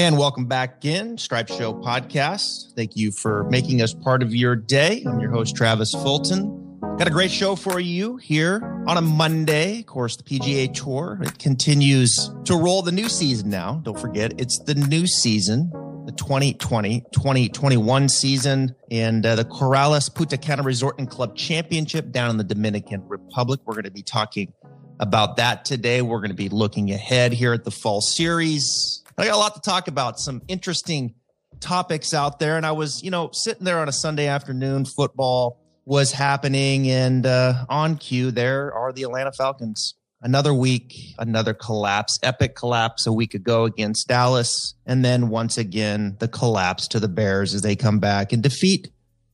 And 0.00 0.16
welcome 0.16 0.46
back 0.46 0.86
in 0.86 1.18
Stripe 1.18 1.48
Show 1.48 1.74
podcast. 1.74 2.74
Thank 2.74 2.96
you 2.96 3.12
for 3.12 3.44
making 3.50 3.82
us 3.82 3.92
part 3.92 4.22
of 4.22 4.34
your 4.34 4.56
day. 4.56 5.04
I'm 5.06 5.20
your 5.20 5.30
host, 5.30 5.54
Travis 5.54 5.92
Fulton. 5.92 6.78
Got 6.96 7.06
a 7.06 7.10
great 7.10 7.30
show 7.30 7.54
for 7.54 7.78
you 7.78 8.16
here 8.16 8.62
on 8.88 8.96
a 8.96 9.02
Monday. 9.02 9.80
Of 9.80 9.86
course, 9.86 10.16
the 10.16 10.22
PGA 10.22 10.72
Tour 10.72 11.18
it 11.20 11.38
continues 11.38 12.30
to 12.46 12.56
roll 12.56 12.80
the 12.80 12.92
new 12.92 13.10
season 13.10 13.50
now. 13.50 13.82
Don't 13.84 14.00
forget, 14.00 14.40
it's 14.40 14.58
the 14.60 14.74
new 14.74 15.06
season, 15.06 15.68
the 16.06 16.12
2020 16.12 17.02
2021 17.12 18.08
season, 18.08 18.74
and 18.90 19.26
uh, 19.26 19.36
the 19.36 19.44
Corales 19.44 20.12
Punta 20.12 20.38
Cana 20.38 20.62
Resort 20.62 20.98
and 20.98 21.10
Club 21.10 21.36
Championship 21.36 22.10
down 22.10 22.30
in 22.30 22.38
the 22.38 22.44
Dominican 22.44 23.06
Republic. 23.06 23.60
We're 23.66 23.74
going 23.74 23.84
to 23.84 23.90
be 23.90 24.02
talking 24.02 24.54
about 24.98 25.36
that 25.36 25.66
today. 25.66 26.00
We're 26.00 26.20
going 26.20 26.30
to 26.30 26.34
be 26.34 26.48
looking 26.48 26.90
ahead 26.90 27.34
here 27.34 27.52
at 27.52 27.64
the 27.64 27.70
fall 27.70 28.00
series. 28.00 28.99
I 29.20 29.26
got 29.26 29.34
a 29.34 29.38
lot 29.38 29.54
to 29.54 29.60
talk 29.60 29.86
about, 29.86 30.18
some 30.18 30.40
interesting 30.48 31.14
topics 31.60 32.14
out 32.14 32.38
there. 32.38 32.56
And 32.56 32.64
I 32.64 32.72
was, 32.72 33.02
you 33.02 33.10
know, 33.10 33.28
sitting 33.32 33.64
there 33.64 33.78
on 33.78 33.88
a 33.88 33.92
Sunday 33.92 34.26
afternoon, 34.26 34.86
football 34.86 35.60
was 35.84 36.12
happening, 36.12 36.88
and 36.88 37.26
uh, 37.26 37.66
on 37.68 37.96
cue, 37.96 38.30
there 38.30 38.72
are 38.72 38.92
the 38.92 39.02
Atlanta 39.02 39.32
Falcons. 39.32 39.94
Another 40.22 40.54
week, 40.54 40.94
another 41.18 41.52
collapse, 41.52 42.18
epic 42.22 42.54
collapse 42.54 43.06
a 43.06 43.12
week 43.12 43.34
ago 43.34 43.64
against 43.64 44.08
Dallas. 44.08 44.74
And 44.86 45.04
then 45.04 45.28
once 45.28 45.58
again, 45.58 46.16
the 46.18 46.28
collapse 46.28 46.88
to 46.88 47.00
the 47.00 47.08
Bears 47.08 47.54
as 47.54 47.62
they 47.62 47.76
come 47.76 47.98
back 47.98 48.32
and 48.32 48.42
defeat 48.42 48.88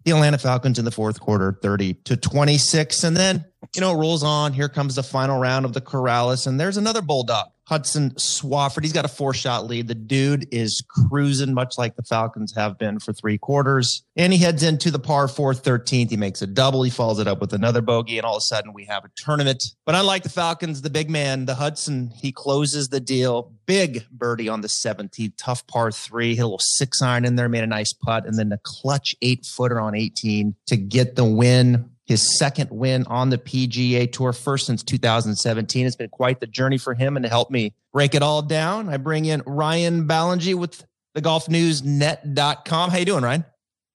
the 0.05 0.13
Atlanta 0.13 0.39
Falcons 0.39 0.79
in 0.79 0.85
the 0.85 0.93
fourth 0.93 1.21
quarter, 1.21 1.59
30 1.61 1.95
to 2.05 2.17
26. 2.17 3.05
And 3.05 3.17
then, 3.17 3.45
you 3.75 3.81
know, 3.81 3.93
it 3.93 3.99
rolls 3.99 4.23
on. 4.23 4.53
Here 4.53 4.69
comes 4.69 4.95
the 4.95 5.03
final 5.03 5.39
round 5.39 5.65
of 5.65 5.75
the 5.75 5.81
Corales, 5.81 6.47
and 6.47 6.59
there's 6.59 6.77
another 6.77 7.03
Bulldog 7.03 7.49
Hudson 7.67 8.11
Swafford. 8.13 8.85
He's 8.85 8.93
got 8.93 9.05
a 9.05 9.09
four 9.09 9.35
shot 9.35 9.67
lead. 9.67 9.89
The 9.89 9.95
dude 9.95 10.47
is 10.53 10.85
cruising, 10.89 11.53
much 11.53 11.77
like 11.77 11.97
the 11.97 12.03
Falcons 12.05 12.55
have 12.55 12.79
been 12.79 13.01
for 13.01 13.13
three 13.13 13.39
quarters. 13.39 14.05
And 14.15 14.33
he 14.33 14.39
heads 14.39 14.63
into 14.63 14.91
the 14.91 15.01
par 15.01 15.27
four 15.27 15.53
13th. 15.53 16.11
He 16.11 16.17
makes 16.17 16.41
a 16.43 16.47
double. 16.47 16.85
He 16.85 16.91
follows 16.91 17.19
it 17.19 17.27
up 17.27 17.41
with 17.41 17.53
another 17.53 17.83
bogey. 17.83 18.19
And 18.19 18.25
all 18.25 18.37
of 18.37 18.41
a 18.41 18.43
sudden, 18.43 18.73
we 18.73 18.85
have 18.85 19.05
a 19.05 19.11
tournament. 19.17 19.65
But 19.85 19.97
unlike 19.97 20.23
the 20.23 20.29
Falcons, 20.29 20.83
the 20.83 20.91
big 20.91 21.11
man, 21.11 21.47
the 21.47 21.57
Hudson, 21.57 22.13
he 22.15 22.31
closes 22.31 22.89
the 22.89 23.01
deal. 23.01 23.53
Big 23.67 24.07
birdie 24.13 24.49
on 24.49 24.61
the 24.61 24.69
17th, 24.69 25.33
tough 25.37 25.67
par 25.67 25.91
three. 25.91 26.37
Hit 26.37 26.43
a 26.43 26.47
little 26.47 26.61
six 26.61 27.03
iron 27.03 27.25
in 27.25 27.35
there, 27.35 27.49
made 27.49 27.65
a 27.65 27.67
nice 27.67 27.93
putt. 27.93 28.27
And 28.27 28.39
then 28.39 28.51
the 28.51 28.61
clutch 28.63 29.17
eight 29.23 29.45
footer 29.45 29.81
on 29.81 29.97
18 29.97 30.55
to 30.67 30.77
get 30.77 31.17
the 31.17 31.25
win 31.25 31.91
his 32.07 32.39
second 32.39 32.71
win 32.71 33.05
on 33.09 33.31
the 33.31 33.39
PGA 33.39 34.11
Tour, 34.11 34.33
first 34.33 34.67
since 34.67 34.83
2017. 34.83 35.87
It's 35.87 35.97
been 35.97 36.09
quite 36.09 36.41
the 36.41 36.47
journey 36.47 36.79
for 36.79 36.95
him. 36.95 37.17
And 37.17 37.25
to 37.25 37.29
help 37.29 37.51
me 37.51 37.75
break 37.93 38.15
it 38.15 38.23
all 38.23 38.43
down, 38.43 38.89
I 38.89 38.97
bring 38.97 39.25
in 39.25 39.43
Ryan 39.45 40.07
Ballengee 40.07 40.55
with 40.55 40.87
the 41.15 41.23
golfnewsnet.com. 41.23 42.91
How 42.91 42.97
you 42.97 43.05
doing, 43.05 43.25
Ryan? 43.25 43.45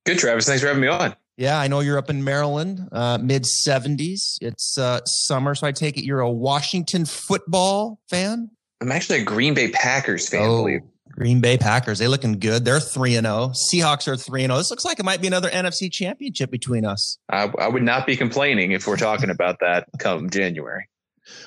Good, 0.06 0.20
Travis. 0.20 0.46
Thanks 0.46 0.62
for 0.62 0.68
having 0.68 0.82
me 0.82 0.88
on. 0.88 1.16
Yeah, 1.38 1.60
I 1.60 1.68
know 1.68 1.80
you're 1.80 1.98
up 1.98 2.10
in 2.10 2.24
Maryland, 2.24 2.88
uh, 2.92 3.18
mid 3.22 3.46
70s. 3.46 4.38
It's 4.42 4.78
uh, 4.78 5.00
summer, 5.06 5.56
so 5.56 5.66
I 5.66 5.72
take 5.72 5.98
it 5.98 6.04
you're 6.04 6.20
a 6.20 6.30
Washington 6.30 7.06
football 7.06 8.00
fan? 8.10 8.52
I'm 8.82 8.92
actually 8.92 9.22
a 9.22 9.24
Green 9.24 9.54
Bay 9.54 9.70
Packers 9.72 10.28
fan, 10.28 10.44
oh. 10.44 10.80
Green 11.22 11.40
Bay 11.40 11.56
Packers, 11.56 12.00
they 12.00 12.08
looking 12.08 12.40
good. 12.40 12.66
They're 12.66 12.80
3 12.80 13.16
and 13.16 13.28
0. 13.28 13.52
Seahawks 13.54 14.08
are 14.08 14.18
3 14.18 14.46
and 14.46 14.50
0. 14.50 14.58
This 14.58 14.72
looks 14.72 14.84
like 14.84 14.98
it 14.98 15.06
might 15.06 15.22
be 15.22 15.28
another 15.28 15.52
NFC 15.52 15.92
championship 15.92 16.50
between 16.50 16.84
us. 16.84 17.20
I, 17.30 17.44
I, 17.60 17.68
would 17.68 17.84
not 17.84 18.08
be 18.08 18.18
complaining 18.18 18.72
if 18.72 18.88
we're 18.88 18.98
talking 18.98 19.30
about 19.30 19.60
that 19.60 19.88
come 20.00 20.32
January. 20.32 20.90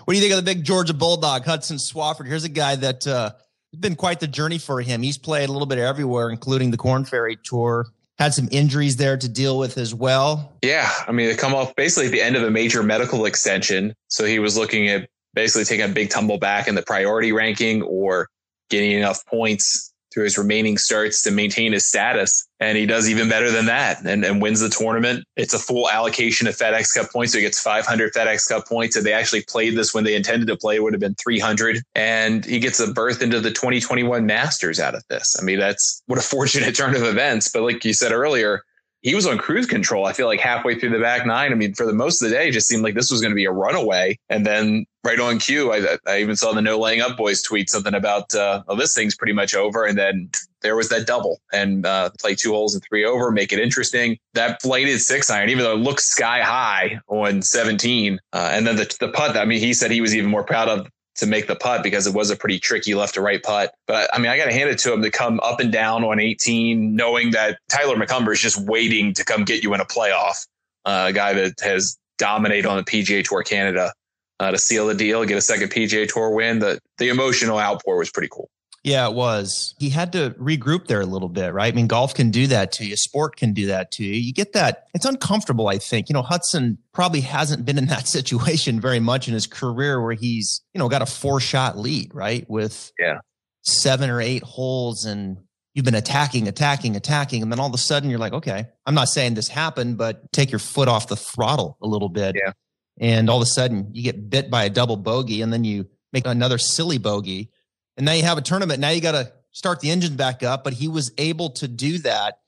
What 0.04 0.14
do 0.14 0.16
you 0.16 0.22
think 0.22 0.32
of 0.32 0.44
the 0.44 0.48
big 0.48 0.62
Georgia 0.62 0.94
Bulldog, 0.94 1.44
Hudson 1.44 1.78
Swafford? 1.78 2.28
Here's 2.28 2.44
a 2.44 2.48
guy 2.48 2.76
that 2.76 3.04
uh, 3.04 3.32
been 3.80 3.96
quite 3.96 4.20
the 4.20 4.28
journey 4.28 4.58
for 4.58 4.80
him. 4.80 5.02
He's 5.02 5.18
played 5.18 5.48
a 5.48 5.52
little 5.52 5.66
bit 5.66 5.78
everywhere, 5.78 6.30
including 6.30 6.70
the 6.70 6.76
Corn 6.76 7.04
Ferry 7.04 7.36
Tour. 7.42 7.86
Had 8.16 8.32
some 8.32 8.48
injuries 8.52 8.94
there 8.94 9.16
to 9.16 9.28
deal 9.28 9.58
with 9.58 9.76
as 9.76 9.92
well. 9.92 10.52
Yeah. 10.62 10.88
I 11.08 11.10
mean, 11.10 11.26
they 11.26 11.34
come 11.34 11.52
off 11.52 11.74
basically 11.74 12.06
at 12.06 12.12
the 12.12 12.22
end 12.22 12.36
of 12.36 12.44
a 12.44 12.50
major 12.52 12.84
medical 12.84 13.24
extension. 13.24 13.92
So 14.06 14.24
he 14.24 14.38
was 14.38 14.56
looking 14.56 14.86
at 14.86 15.08
basically 15.34 15.64
taking 15.64 15.90
a 15.90 15.92
big 15.92 16.10
tumble 16.10 16.38
back 16.38 16.68
in 16.68 16.76
the 16.76 16.82
priority 16.82 17.32
ranking 17.32 17.82
or 17.82 18.28
getting 18.74 18.92
enough 18.92 19.24
points 19.26 19.92
through 20.12 20.24
his 20.24 20.38
remaining 20.38 20.78
starts 20.78 21.22
to 21.22 21.30
maintain 21.32 21.72
his 21.72 21.86
status. 21.86 22.46
And 22.60 22.78
he 22.78 22.86
does 22.86 23.10
even 23.10 23.28
better 23.28 23.50
than 23.50 23.66
that 23.66 24.04
and, 24.06 24.24
and 24.24 24.40
wins 24.40 24.60
the 24.60 24.68
tournament. 24.68 25.24
It's 25.36 25.52
a 25.52 25.58
full 25.58 25.90
allocation 25.90 26.46
of 26.46 26.56
FedEx 26.56 26.94
Cup 26.94 27.10
points. 27.10 27.32
So 27.32 27.38
he 27.38 27.44
gets 27.44 27.60
500 27.60 28.14
FedEx 28.14 28.48
Cup 28.48 28.66
points. 28.66 28.96
And 28.96 29.04
they 29.04 29.12
actually 29.12 29.42
played 29.42 29.76
this 29.76 29.92
when 29.92 30.04
they 30.04 30.14
intended 30.14 30.46
to 30.46 30.56
play, 30.56 30.76
it 30.76 30.82
would 30.82 30.92
have 30.92 31.00
been 31.00 31.16
300. 31.16 31.82
And 31.96 32.44
he 32.44 32.60
gets 32.60 32.78
a 32.78 32.92
berth 32.92 33.22
into 33.22 33.40
the 33.40 33.50
2021 33.50 34.24
Masters 34.24 34.78
out 34.78 34.94
of 34.94 35.02
this. 35.10 35.36
I 35.40 35.44
mean, 35.44 35.58
that's 35.58 36.02
what 36.06 36.18
a 36.18 36.22
fortunate 36.36 36.76
turn 36.76 36.94
of 36.94 37.02
events. 37.02 37.50
But 37.50 37.62
like 37.62 37.84
you 37.84 37.92
said 37.92 38.12
earlier, 38.12 38.62
he 39.02 39.14
was 39.14 39.26
on 39.26 39.36
cruise 39.36 39.66
control. 39.66 40.06
I 40.06 40.14
feel 40.14 40.28
like 40.28 40.40
halfway 40.40 40.78
through 40.78 40.90
the 40.90 41.00
back 41.00 41.26
nine. 41.26 41.52
I 41.52 41.56
mean, 41.56 41.74
for 41.74 41.84
the 41.84 41.92
most 41.92 42.22
of 42.22 42.30
the 42.30 42.34
day, 42.34 42.48
it 42.48 42.52
just 42.52 42.68
seemed 42.68 42.82
like 42.82 42.94
this 42.94 43.10
was 43.10 43.20
going 43.20 43.32
to 43.32 43.36
be 43.36 43.44
a 43.44 43.52
runaway. 43.52 44.16
And 44.30 44.46
then 44.46 44.86
right 45.04 45.20
on 45.20 45.38
cue, 45.38 45.72
I, 45.72 45.98
I 46.06 46.20
even 46.20 46.34
saw 46.34 46.52
the 46.52 46.62
no 46.62 46.78
laying 46.78 47.00
up 47.00 47.16
boys 47.16 47.42
tweet 47.42 47.68
something 47.68 47.94
about, 47.94 48.34
uh, 48.34 48.62
oh, 48.68 48.76
this 48.76 48.94
thing's 48.94 49.14
pretty 49.14 49.34
much 49.34 49.54
over. 49.54 49.84
And 49.84 49.98
then 49.98 50.30
there 50.62 50.74
was 50.74 50.88
that 50.88 51.06
double 51.06 51.40
and 51.52 51.84
uh, 51.84 52.10
play 52.18 52.34
two 52.34 52.52
holes 52.52 52.74
and 52.74 52.82
three 52.88 53.04
over, 53.04 53.30
make 53.30 53.52
it 53.52 53.58
interesting. 53.58 54.16
That 54.32 54.60
bladed 54.62 55.00
six 55.00 55.30
iron, 55.30 55.50
even 55.50 55.62
though 55.62 55.74
it 55.74 55.80
looks 55.80 56.04
sky 56.04 56.40
high 56.40 57.00
on 57.08 57.42
17. 57.42 58.18
Uh, 58.32 58.50
and 58.52 58.66
then 58.66 58.76
the, 58.76 58.96
the 58.98 59.08
putt, 59.08 59.36
I 59.36 59.44
mean, 59.44 59.60
he 59.60 59.74
said 59.74 59.90
he 59.90 60.00
was 60.00 60.16
even 60.16 60.30
more 60.30 60.44
proud 60.44 60.68
of 60.68 60.88
to 61.16 61.26
make 61.26 61.46
the 61.46 61.54
putt 61.54 61.82
because 61.82 62.06
it 62.06 62.14
was 62.14 62.30
a 62.30 62.36
pretty 62.36 62.58
tricky 62.58 62.94
left 62.94 63.14
to 63.14 63.20
right 63.20 63.42
putt. 63.42 63.72
But 63.86 64.10
I 64.12 64.18
mean, 64.18 64.28
I 64.28 64.36
got 64.36 64.46
to 64.46 64.52
hand 64.52 64.70
it 64.70 64.78
to 64.78 64.92
him 64.92 65.02
to 65.02 65.10
come 65.10 65.38
up 65.40 65.60
and 65.60 65.70
down 65.70 66.02
on 66.02 66.18
18, 66.18 66.96
knowing 66.96 67.30
that 67.32 67.58
Tyler 67.68 67.94
McCumber 67.96 68.32
is 68.32 68.40
just 68.40 68.60
waiting 68.66 69.12
to 69.14 69.24
come 69.24 69.44
get 69.44 69.62
you 69.62 69.74
in 69.74 69.80
a 69.80 69.84
playoff. 69.84 70.46
Uh, 70.84 71.06
a 71.08 71.12
guy 71.12 71.32
that 71.32 71.60
has 71.62 71.96
dominated 72.18 72.66
on 72.68 72.76
the 72.76 72.82
PGA 72.82 73.24
Tour 73.24 73.42
Canada 73.42 73.92
uh, 74.40 74.50
to 74.50 74.58
seal 74.58 74.86
the 74.86 74.94
deal, 74.94 75.24
get 75.24 75.36
a 75.36 75.42
second 75.42 75.70
PGA 75.70 76.08
Tour 76.08 76.30
win. 76.30 76.58
The 76.58 76.78
the 76.98 77.08
emotional 77.08 77.58
outpour 77.58 77.98
was 77.98 78.10
pretty 78.10 78.28
cool. 78.30 78.50
Yeah, 78.84 79.08
it 79.08 79.14
was. 79.14 79.74
He 79.78 79.88
had 79.88 80.12
to 80.12 80.36
regroup 80.38 80.88
there 80.88 81.00
a 81.00 81.06
little 81.06 81.30
bit, 81.30 81.54
right? 81.54 81.72
I 81.72 81.74
mean, 81.74 81.86
golf 81.86 82.12
can 82.12 82.30
do 82.30 82.46
that 82.48 82.70
to 82.72 82.84
you. 82.84 82.96
Sport 82.96 83.36
can 83.36 83.54
do 83.54 83.66
that 83.66 83.90
to 83.92 84.04
you. 84.04 84.12
You 84.12 84.34
get 84.34 84.52
that. 84.52 84.88
It's 84.92 85.06
uncomfortable, 85.06 85.68
I 85.68 85.78
think. 85.78 86.10
You 86.10 86.12
know, 86.12 86.20
Hudson 86.20 86.76
probably 86.92 87.22
hasn't 87.22 87.64
been 87.64 87.78
in 87.78 87.86
that 87.88 88.06
situation 88.06 88.80
very 88.80 89.00
much 89.00 89.26
in 89.26 89.32
his 89.32 89.46
career 89.46 90.02
where 90.02 90.12
he's, 90.12 90.60
you 90.74 90.78
know, 90.78 90.90
got 90.90 91.00
a 91.00 91.06
four 91.06 91.40
shot 91.40 91.78
lead, 91.78 92.14
right? 92.14 92.44
With 92.48 92.92
yeah. 92.98 93.20
seven 93.62 94.10
or 94.10 94.20
eight 94.20 94.42
holes 94.42 95.06
and 95.06 95.38
you've 95.72 95.86
been 95.86 95.94
attacking, 95.94 96.46
attacking, 96.46 96.94
attacking. 96.94 97.42
And 97.42 97.50
then 97.50 97.58
all 97.58 97.68
of 97.68 97.74
a 97.74 97.78
sudden 97.78 98.10
you're 98.10 98.18
like, 98.18 98.34
okay, 98.34 98.66
I'm 98.84 98.94
not 98.94 99.08
saying 99.08 99.32
this 99.32 99.48
happened, 99.48 99.96
but 99.96 100.30
take 100.30 100.52
your 100.52 100.58
foot 100.58 100.88
off 100.88 101.08
the 101.08 101.16
throttle 101.16 101.78
a 101.82 101.86
little 101.86 102.10
bit. 102.10 102.36
Yeah. 102.36 102.52
And 102.98 103.28
all 103.28 103.38
of 103.38 103.42
a 103.42 103.46
sudden 103.46 103.90
you 103.92 104.02
get 104.02 104.30
bit 104.30 104.50
by 104.50 104.64
a 104.64 104.70
double 104.70 104.96
bogey 104.96 105.42
and 105.42 105.52
then 105.52 105.64
you 105.64 105.86
make 106.12 106.26
another 106.26 106.58
silly 106.58 106.98
bogey 106.98 107.50
and 107.96 108.06
now 108.06 108.12
you 108.12 108.22
have 108.22 108.38
a 108.38 108.42
tournament. 108.42 108.80
Now 108.80 108.90
you 108.90 109.00
got 109.00 109.12
to 109.12 109.32
start 109.52 109.80
the 109.80 109.90
engine 109.90 110.16
back 110.16 110.42
up. 110.42 110.64
But 110.64 110.74
he 110.74 110.88
was 110.88 111.12
able 111.18 111.50
to 111.50 111.68
do 111.68 111.98
that. 111.98 112.38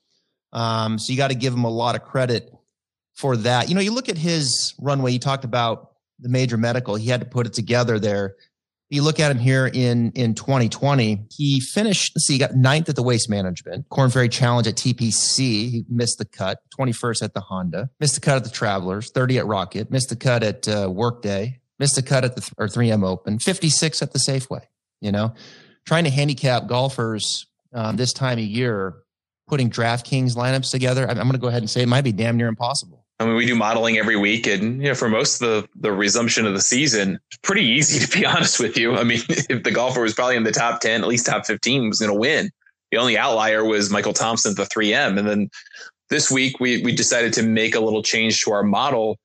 Um, 0.53 0.99
so 0.99 1.11
you 1.11 1.17
got 1.17 1.29
to 1.29 1.35
give 1.35 1.53
him 1.53 1.63
a 1.63 1.69
lot 1.69 1.95
of 1.95 2.03
credit 2.03 2.51
for 3.15 3.37
that. 3.37 3.69
You 3.69 3.75
know, 3.75 3.81
you 3.81 3.91
look 3.91 4.09
at 4.09 4.17
his 4.17 4.75
runway. 4.79 5.11
You 5.11 5.19
talked 5.19 5.43
about 5.43 5.91
the 6.19 6.29
major 6.29 6.57
medical. 6.57 6.95
He 6.95 7.09
had 7.09 7.21
to 7.21 7.25
put 7.25 7.45
it 7.45 7.53
together 7.53 7.99
there. 7.99 8.35
You 8.89 9.01
look 9.01 9.19
at 9.19 9.31
him 9.31 9.37
here 9.37 9.67
in 9.67 10.11
in 10.11 10.33
2020. 10.33 11.25
He 11.35 11.59
finished. 11.59 12.17
See, 12.19 12.33
he 12.33 12.39
got 12.39 12.55
ninth 12.55 12.87
at 12.87 12.95
the 12.95 13.03
Waste 13.03 13.29
Management 13.29 13.89
Corn 13.89 14.09
Ferry 14.09 14.29
Challenge 14.29 14.67
at 14.67 14.75
TPC. 14.75 15.37
He 15.39 15.85
missed 15.89 16.19
the 16.19 16.25
cut. 16.25 16.59
21st 16.79 17.23
at 17.23 17.33
the 17.33 17.41
Honda. 17.41 17.89
Missed 17.99 18.15
the 18.15 18.21
cut 18.21 18.37
at 18.37 18.43
the 18.43 18.49
Travelers. 18.49 19.11
30 19.11 19.39
at 19.39 19.45
Rocket. 19.45 19.91
Missed 19.91 20.09
the 20.09 20.15
cut 20.15 20.43
at 20.43 20.67
uh, 20.67 20.89
Workday. 20.89 21.59
Missed 21.79 21.95
the 21.95 22.01
cut 22.01 22.23
at 22.23 22.35
the 22.35 22.51
or 22.57 22.67
3M 22.67 23.05
Open. 23.05 23.39
56 23.39 24.01
at 24.01 24.13
the 24.13 24.19
Safeway 24.19 24.61
you 25.01 25.11
know, 25.11 25.33
trying 25.85 26.03
to 26.03 26.09
handicap 26.09 26.67
golfers 26.67 27.47
um, 27.73 27.95
this 27.95 28.13
time 28.13 28.37
of 28.37 28.43
year, 28.43 28.95
putting 29.47 29.69
DraftKings 29.69 30.35
lineups 30.35 30.71
together. 30.71 31.03
I'm, 31.03 31.17
I'm 31.17 31.27
going 31.27 31.33
to 31.33 31.37
go 31.37 31.47
ahead 31.47 31.61
and 31.61 31.69
say 31.69 31.81
it 31.81 31.87
might 31.87 32.03
be 32.03 32.11
damn 32.11 32.37
near 32.37 32.47
impossible. 32.47 33.05
I 33.19 33.25
mean, 33.25 33.35
we 33.35 33.47
do 33.47 33.55
modeling 33.55 33.97
every 33.97 34.15
week, 34.15 34.45
and 34.45 34.81
you 34.81 34.89
know, 34.89 34.95
for 34.95 35.09
most 35.09 35.41
of 35.41 35.47
the 35.47 35.69
the 35.75 35.91
resumption 35.91 36.45
of 36.45 36.53
the 36.53 36.61
season, 36.61 37.19
pretty 37.41 37.63
easy 37.63 37.99
to 38.05 38.17
be 38.17 38.25
honest 38.25 38.59
with 38.59 38.77
you. 38.77 38.95
I 38.95 39.03
mean, 39.03 39.21
if 39.29 39.63
the 39.63 39.71
golfer 39.71 40.01
was 40.01 40.13
probably 40.13 40.35
in 40.35 40.43
the 40.43 40.51
top 40.51 40.81
ten, 40.81 41.01
at 41.01 41.07
least 41.07 41.25
top 41.25 41.45
fifteen, 41.45 41.87
was 41.87 41.99
going 41.99 42.11
to 42.11 42.19
win. 42.19 42.51
The 42.91 42.97
only 42.97 43.17
outlier 43.17 43.65
was 43.65 43.89
Michael 43.89 44.13
Thompson, 44.13 44.55
the 44.55 44.63
3M, 44.63 45.19
and 45.19 45.27
then 45.27 45.49
this 46.09 46.31
week 46.31 46.59
we 46.59 46.81
we 46.83 46.95
decided 46.95 47.33
to 47.33 47.43
make 47.43 47.75
a 47.75 47.79
little 47.79 48.03
change 48.03 48.41
to 48.41 48.51
our 48.51 48.63
model 48.63 49.17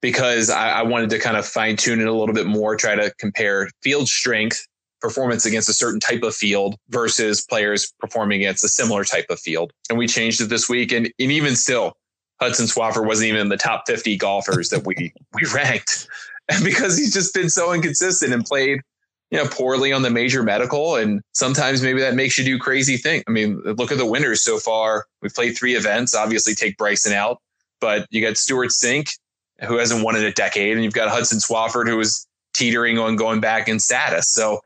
because 0.00 0.48
I, 0.48 0.70
I 0.70 0.82
wanted 0.82 1.10
to 1.10 1.18
kind 1.18 1.36
of 1.36 1.46
fine 1.46 1.76
tune 1.76 2.00
it 2.00 2.06
a 2.06 2.12
little 2.12 2.34
bit 2.34 2.46
more, 2.46 2.76
try 2.76 2.94
to 2.94 3.12
compare 3.18 3.68
field 3.82 4.08
strength 4.08 4.66
performance 5.00 5.46
against 5.46 5.68
a 5.68 5.72
certain 5.72 6.00
type 6.00 6.22
of 6.22 6.34
field 6.34 6.76
versus 6.90 7.44
players 7.44 7.92
performing 8.00 8.40
against 8.40 8.64
a 8.64 8.68
similar 8.68 9.04
type 9.04 9.26
of 9.30 9.40
field. 9.40 9.72
And 9.88 9.98
we 9.98 10.06
changed 10.06 10.40
it 10.40 10.46
this 10.46 10.68
week. 10.68 10.92
And, 10.92 11.06
and 11.18 11.32
even 11.32 11.56
still, 11.56 11.96
Hudson 12.40 12.66
Swafford 12.66 13.06
wasn't 13.06 13.28
even 13.28 13.40
in 13.40 13.48
the 13.48 13.56
top 13.56 13.84
50 13.86 14.16
golfers 14.16 14.70
that 14.70 14.86
we, 14.86 15.12
we 15.34 15.42
ranked 15.54 16.08
because 16.64 16.96
he's 16.96 17.12
just 17.12 17.34
been 17.34 17.50
so 17.50 17.72
inconsistent 17.72 18.32
and 18.32 18.44
played 18.44 18.80
you 19.30 19.38
know, 19.38 19.46
poorly 19.46 19.92
on 19.92 20.02
the 20.02 20.10
major 20.10 20.42
medical. 20.42 20.96
And 20.96 21.22
sometimes 21.32 21.82
maybe 21.82 22.00
that 22.00 22.14
makes 22.14 22.36
you 22.36 22.44
do 22.44 22.58
crazy 22.58 22.96
things. 22.96 23.22
I 23.28 23.30
mean, 23.30 23.60
look 23.60 23.92
at 23.92 23.98
the 23.98 24.06
winners 24.06 24.42
so 24.42 24.58
far. 24.58 25.06
We've 25.22 25.34
played 25.34 25.56
three 25.56 25.76
events, 25.76 26.16
obviously 26.16 26.54
take 26.54 26.76
Bryson 26.76 27.12
out, 27.12 27.38
but 27.80 28.06
you 28.10 28.20
got 28.20 28.36
Stewart 28.36 28.70
Cink 28.70 29.16
who 29.66 29.76
hasn't 29.76 30.02
won 30.02 30.16
in 30.16 30.24
a 30.24 30.32
decade, 30.32 30.74
and 30.74 30.84
you've 30.84 30.94
got 30.94 31.10
Hudson 31.10 31.38
Swafford, 31.38 31.86
who 31.86 32.00
is 32.00 32.26
teetering 32.54 32.98
on 32.98 33.16
going 33.16 33.40
back 33.40 33.68
in 33.68 33.78
status. 33.78 34.32
So 34.32 34.60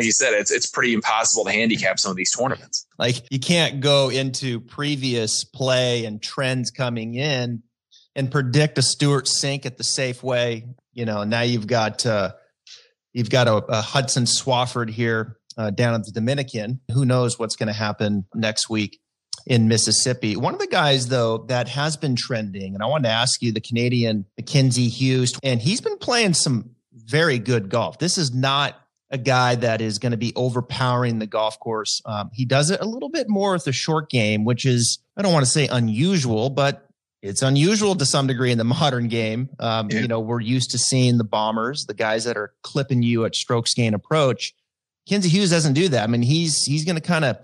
like 0.00 0.06
you 0.06 0.12
said, 0.12 0.32
it's 0.32 0.50
it's 0.50 0.66
pretty 0.66 0.94
impossible 0.94 1.44
to 1.44 1.52
handicap 1.52 1.98
some 1.98 2.10
of 2.10 2.16
these 2.16 2.32
tournaments. 2.34 2.86
Like 2.98 3.22
you 3.30 3.38
can't 3.38 3.80
go 3.80 4.08
into 4.08 4.60
previous 4.60 5.44
play 5.44 6.06
and 6.06 6.22
trends 6.22 6.70
coming 6.70 7.14
in 7.14 7.62
and 8.16 8.30
predict 8.30 8.78
a 8.78 8.82
Stewart 8.82 9.26
Cink 9.26 9.66
at 9.66 9.76
the 9.76 9.84
Safeway. 9.84 10.66
You 10.94 11.04
know, 11.04 11.24
now 11.24 11.42
you've 11.42 11.66
got 11.66 12.06
uh, 12.06 12.32
you've 13.12 13.28
got 13.28 13.46
a, 13.46 13.56
a 13.56 13.82
Hudson 13.82 14.24
Swafford 14.24 14.88
here 14.88 15.36
uh, 15.58 15.68
down 15.68 15.92
at 15.94 16.04
the 16.04 16.12
Dominican. 16.12 16.80
Who 16.92 17.04
knows 17.04 17.38
what's 17.38 17.56
going 17.56 17.66
to 17.66 17.74
happen 17.74 18.24
next 18.34 18.70
week 18.70 19.00
in 19.46 19.68
Mississippi? 19.68 20.34
One 20.34 20.54
of 20.54 20.60
the 20.60 20.66
guys 20.66 21.08
though 21.08 21.44
that 21.48 21.68
has 21.68 21.98
been 21.98 22.16
trending, 22.16 22.72
and 22.72 22.82
I 22.82 22.86
wanted 22.86 23.04
to 23.04 23.14
ask 23.14 23.42
you, 23.42 23.52
the 23.52 23.60
Canadian 23.60 24.24
Mackenzie 24.38 24.88
Hughes, 24.88 25.38
and 25.42 25.60
he's 25.60 25.82
been 25.82 25.98
playing 25.98 26.32
some 26.32 26.70
very 26.92 27.38
good 27.38 27.68
golf. 27.68 27.98
This 27.98 28.16
is 28.16 28.32
not 28.32 28.79
a 29.10 29.18
guy 29.18 29.56
that 29.56 29.80
is 29.80 29.98
going 29.98 30.12
to 30.12 30.18
be 30.18 30.32
overpowering 30.36 31.18
the 31.18 31.26
golf 31.26 31.58
course. 31.58 32.00
Um, 32.04 32.30
he 32.32 32.44
does 32.44 32.70
it 32.70 32.80
a 32.80 32.84
little 32.84 33.08
bit 33.08 33.28
more 33.28 33.52
with 33.52 33.64
the 33.64 33.72
short 33.72 34.08
game, 34.08 34.44
which 34.44 34.64
is, 34.64 34.98
I 35.16 35.22
don't 35.22 35.32
want 35.32 35.44
to 35.44 35.50
say 35.50 35.66
unusual, 35.66 36.50
but 36.50 36.86
it's 37.22 37.42
unusual 37.42 37.96
to 37.96 38.06
some 38.06 38.26
degree 38.26 38.52
in 38.52 38.58
the 38.58 38.64
modern 38.80 39.08
game. 39.08 39.50
Um, 39.58 39.90
yeah. 39.90 40.00
You 40.00 40.08
know, 40.08 40.20
we're 40.20 40.40
used 40.40 40.70
to 40.70 40.78
seeing 40.78 41.18
the 41.18 41.24
bombers, 41.24 41.86
the 41.86 41.94
guys 41.94 42.24
that 42.24 42.36
are 42.36 42.52
clipping 42.62 43.02
you 43.02 43.24
at 43.24 43.34
strokes 43.34 43.74
gain 43.74 43.94
approach. 43.94 44.54
Kenzie 45.08 45.28
Hughes 45.28 45.50
doesn't 45.50 45.72
do 45.72 45.88
that. 45.88 46.04
I 46.04 46.06
mean, 46.06 46.22
he's 46.22 46.62
he's 46.62 46.84
going 46.84 46.96
to 46.96 47.02
kind 47.02 47.24
of 47.24 47.38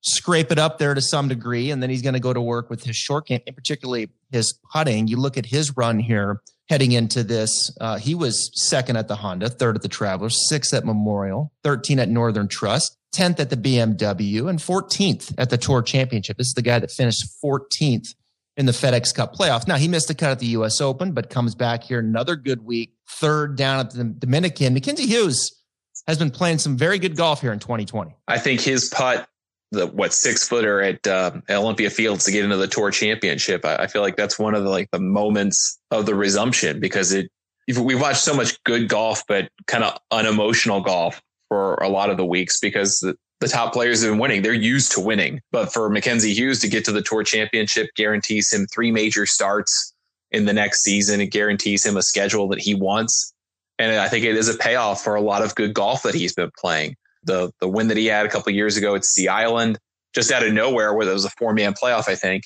scrape 0.00 0.50
it 0.52 0.58
up 0.58 0.78
there 0.78 0.94
to 0.94 1.02
some 1.02 1.28
degree, 1.28 1.70
and 1.70 1.82
then 1.82 1.90
he's 1.90 2.02
going 2.02 2.14
to 2.14 2.20
go 2.20 2.32
to 2.32 2.40
work 2.40 2.70
with 2.70 2.84
his 2.84 2.96
short 2.96 3.26
game, 3.26 3.40
and 3.46 3.54
particularly 3.54 4.08
his 4.30 4.58
putting. 4.72 5.08
You 5.08 5.18
look 5.18 5.36
at 5.36 5.44
his 5.44 5.76
run 5.76 5.98
here 5.98 6.40
heading 6.68 6.92
into 6.92 7.22
this. 7.22 7.76
Uh, 7.80 7.98
he 7.98 8.14
was 8.14 8.50
second 8.54 8.96
at 8.96 9.08
the 9.08 9.16
Honda, 9.16 9.48
third 9.48 9.76
at 9.76 9.82
the 9.82 9.88
Travelers, 9.88 10.48
sixth 10.48 10.72
at 10.74 10.84
Memorial, 10.84 11.52
13 11.62 11.98
at 11.98 12.08
Northern 12.08 12.48
Trust, 12.48 12.96
10th 13.14 13.40
at 13.40 13.50
the 13.50 13.56
BMW, 13.56 14.48
and 14.48 14.58
14th 14.58 15.34
at 15.38 15.50
the 15.50 15.58
Tour 15.58 15.82
Championship. 15.82 16.36
This 16.36 16.48
is 16.48 16.54
the 16.54 16.62
guy 16.62 16.78
that 16.78 16.90
finished 16.90 17.24
14th 17.42 18.14
in 18.56 18.66
the 18.66 18.72
FedEx 18.72 19.14
Cup 19.14 19.34
playoff. 19.34 19.66
Now, 19.66 19.76
he 19.76 19.88
missed 19.88 20.08
the 20.08 20.14
cut 20.14 20.30
at 20.30 20.38
the 20.38 20.46
U.S. 20.46 20.80
Open, 20.80 21.12
but 21.12 21.30
comes 21.30 21.54
back 21.54 21.84
here 21.84 21.98
another 21.98 22.36
good 22.36 22.64
week, 22.64 22.94
third 23.08 23.56
down 23.56 23.80
at 23.80 23.90
the 23.90 24.04
Dominican. 24.04 24.74
Mackenzie 24.74 25.06
Hughes 25.06 25.60
has 26.06 26.18
been 26.18 26.30
playing 26.30 26.58
some 26.58 26.76
very 26.76 26.98
good 26.98 27.16
golf 27.16 27.40
here 27.40 27.52
in 27.52 27.58
2020. 27.58 28.14
I 28.28 28.38
think 28.38 28.60
his 28.60 28.88
putt 28.88 29.28
the 29.72 29.86
what 29.86 30.14
six 30.14 30.48
footer 30.48 30.80
at, 30.80 31.06
uh, 31.06 31.32
Olympia 31.50 31.90
Fields 31.90 32.24
to 32.24 32.32
get 32.32 32.44
into 32.44 32.56
the 32.56 32.66
tour 32.66 32.90
championship. 32.90 33.64
I, 33.64 33.76
I, 33.76 33.86
feel 33.86 34.02
like 34.02 34.16
that's 34.16 34.38
one 34.38 34.54
of 34.54 34.62
the 34.62 34.70
like 34.70 34.90
the 34.90 35.00
moments 35.00 35.78
of 35.90 36.06
the 36.06 36.14
resumption 36.14 36.80
because 36.80 37.12
it 37.12 37.30
we've 37.66 38.00
watched 38.00 38.22
so 38.22 38.34
much 38.34 38.62
good 38.64 38.88
golf, 38.88 39.22
but 39.26 39.48
kind 39.66 39.84
of 39.84 39.98
unemotional 40.10 40.80
golf 40.80 41.20
for 41.48 41.74
a 41.76 41.88
lot 41.88 42.10
of 42.10 42.16
the 42.16 42.24
weeks 42.24 42.60
because 42.60 42.98
the, 43.00 43.16
the 43.40 43.48
top 43.48 43.72
players 43.72 44.02
have 44.02 44.12
been 44.12 44.18
winning. 44.18 44.42
They're 44.42 44.52
used 44.52 44.92
to 44.92 45.00
winning. 45.00 45.40
But 45.50 45.72
for 45.72 45.88
Mackenzie 45.88 46.34
Hughes 46.34 46.60
to 46.60 46.68
get 46.68 46.84
to 46.86 46.92
the 46.92 47.02
tour 47.02 47.22
championship 47.22 47.88
guarantees 47.96 48.52
him 48.52 48.66
three 48.66 48.90
major 48.90 49.26
starts 49.26 49.94
in 50.30 50.44
the 50.44 50.52
next 50.52 50.82
season. 50.82 51.20
It 51.20 51.26
guarantees 51.26 51.84
him 51.84 51.96
a 51.96 52.02
schedule 52.02 52.48
that 52.48 52.60
he 52.60 52.74
wants. 52.74 53.32
And 53.78 53.96
I 53.96 54.08
think 54.08 54.24
it 54.24 54.36
is 54.36 54.48
a 54.48 54.56
payoff 54.56 55.02
for 55.02 55.14
a 55.14 55.20
lot 55.20 55.42
of 55.42 55.54
good 55.54 55.74
golf 55.74 56.02
that 56.02 56.14
he's 56.14 56.34
been 56.34 56.50
playing 56.58 56.96
the 57.24 57.50
the 57.60 57.68
win 57.68 57.88
that 57.88 57.96
he 57.96 58.06
had 58.06 58.26
a 58.26 58.28
couple 58.28 58.52
years 58.52 58.76
ago 58.76 58.94
at 58.94 59.04
Sea 59.04 59.28
Island, 59.28 59.78
just 60.14 60.30
out 60.30 60.44
of 60.44 60.52
nowhere, 60.52 60.94
where 60.94 61.04
there 61.04 61.14
was 61.14 61.24
a 61.24 61.30
four 61.30 61.52
man 61.52 61.74
playoff, 61.74 62.08
I 62.08 62.14
think, 62.14 62.44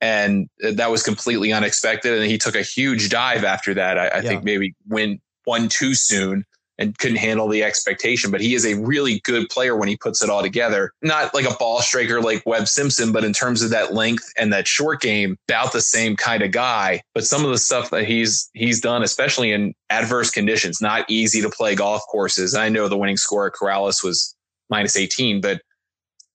and 0.00 0.48
that 0.60 0.90
was 0.90 1.02
completely 1.02 1.52
unexpected. 1.52 2.18
And 2.18 2.30
he 2.30 2.38
took 2.38 2.54
a 2.54 2.62
huge 2.62 3.08
dive 3.08 3.44
after 3.44 3.74
that. 3.74 3.98
I, 3.98 4.06
I 4.06 4.16
yeah. 4.16 4.20
think 4.22 4.44
maybe 4.44 4.74
win 4.88 5.20
one 5.44 5.68
too 5.68 5.94
soon, 5.94 6.44
and 6.80 6.98
couldn't 6.98 7.18
handle 7.18 7.46
the 7.46 7.62
expectation. 7.62 8.30
But 8.30 8.40
he 8.40 8.54
is 8.54 8.64
a 8.66 8.74
really 8.74 9.20
good 9.20 9.48
player 9.50 9.76
when 9.76 9.88
he 9.88 9.96
puts 9.96 10.22
it 10.24 10.30
all 10.30 10.42
together. 10.42 10.92
Not 11.02 11.32
like 11.34 11.44
a 11.44 11.54
ball 11.54 11.80
striker 11.82 12.20
like 12.20 12.42
Webb 12.46 12.66
Simpson, 12.66 13.12
but 13.12 13.22
in 13.22 13.32
terms 13.32 13.62
of 13.62 13.70
that 13.70 13.92
length 13.92 14.32
and 14.36 14.52
that 14.52 14.66
short 14.66 15.00
game, 15.00 15.36
about 15.48 15.72
the 15.72 15.82
same 15.82 16.16
kind 16.16 16.42
of 16.42 16.50
guy. 16.50 17.02
But 17.14 17.24
some 17.24 17.44
of 17.44 17.50
the 17.50 17.58
stuff 17.58 17.90
that 17.90 18.06
he's 18.06 18.50
he's 18.54 18.80
done, 18.80 19.02
especially 19.02 19.52
in 19.52 19.74
adverse 19.90 20.30
conditions, 20.30 20.80
not 20.80 21.08
easy 21.08 21.42
to 21.42 21.50
play 21.50 21.74
golf 21.74 22.02
courses. 22.10 22.54
I 22.54 22.70
know 22.70 22.88
the 22.88 22.98
winning 22.98 23.18
score 23.18 23.46
at 23.46 23.52
Corales 23.52 24.02
was 24.02 24.34
minus 24.70 24.96
18, 24.96 25.40
but 25.40 25.60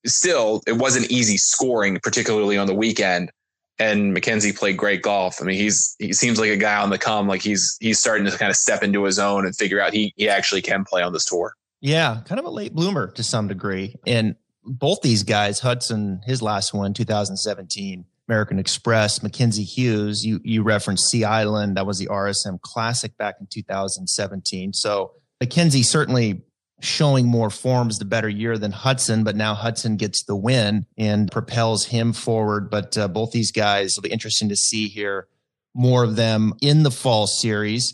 still 0.05 0.61
it 0.67 0.73
wasn't 0.73 1.09
easy 1.09 1.37
scoring, 1.37 1.99
particularly 2.03 2.57
on 2.57 2.67
the 2.67 2.75
weekend 2.75 3.31
and 3.79 4.13
Mackenzie 4.13 4.53
played 4.53 4.77
great 4.77 5.01
golf. 5.01 5.41
I 5.41 5.45
mean, 5.45 5.57
he's 5.57 5.95
he 5.99 6.13
seems 6.13 6.39
like 6.39 6.49
a 6.49 6.57
guy 6.57 6.81
on 6.81 6.89
the 6.89 6.97
come. 6.97 7.27
Like 7.27 7.41
he's 7.41 7.77
he's 7.79 7.99
starting 7.99 8.25
to 8.25 8.37
kind 8.37 8.49
of 8.49 8.55
step 8.55 8.83
into 8.83 9.03
his 9.03 9.19
own 9.19 9.45
and 9.45 9.55
figure 9.55 9.81
out 9.81 9.93
he 9.93 10.13
he 10.15 10.29
actually 10.29 10.61
can 10.61 10.85
play 10.85 11.01
on 11.01 11.13
this 11.13 11.25
tour. 11.25 11.55
Yeah, 11.81 12.21
kind 12.25 12.39
of 12.39 12.45
a 12.45 12.49
late 12.49 12.73
bloomer 12.73 13.11
to 13.11 13.23
some 13.23 13.47
degree. 13.47 13.95
And 14.07 14.35
both 14.63 15.01
these 15.01 15.23
guys, 15.23 15.59
Hudson, 15.59 16.21
his 16.25 16.41
last 16.41 16.73
one, 16.73 16.93
2017, 16.93 18.05
American 18.27 18.57
Express, 18.57 19.21
Mackenzie 19.21 19.63
Hughes, 19.63 20.25
you 20.25 20.39
you 20.43 20.63
referenced 20.63 21.09
Sea 21.09 21.25
Island, 21.25 21.77
that 21.77 21.85
was 21.85 21.99
the 21.99 22.07
RSM 22.07 22.61
Classic 22.61 23.15
back 23.17 23.35
in 23.39 23.47
2017. 23.47 24.73
So 24.73 25.11
Mackenzie 25.39 25.83
certainly 25.83 26.41
showing 26.81 27.27
more 27.27 27.49
forms 27.49 27.97
the 27.97 28.05
better 28.05 28.29
year 28.29 28.57
than 28.57 28.71
Hudson, 28.71 29.23
but 29.23 29.35
now 29.35 29.53
Hudson 29.53 29.97
gets 29.97 30.23
the 30.23 30.35
win 30.35 30.85
and 30.97 31.31
propels 31.31 31.85
him 31.85 32.13
forward. 32.13 32.69
But 32.69 32.97
uh, 32.97 33.07
both 33.07 33.31
these 33.31 33.51
guys 33.51 33.93
will 33.95 34.03
be 34.03 34.11
interesting 34.11 34.49
to 34.49 34.55
see 34.55 34.87
here. 34.87 35.27
More 35.73 36.03
of 36.03 36.15
them 36.15 36.53
in 36.61 36.83
the 36.83 36.91
fall 36.91 37.27
series. 37.27 37.93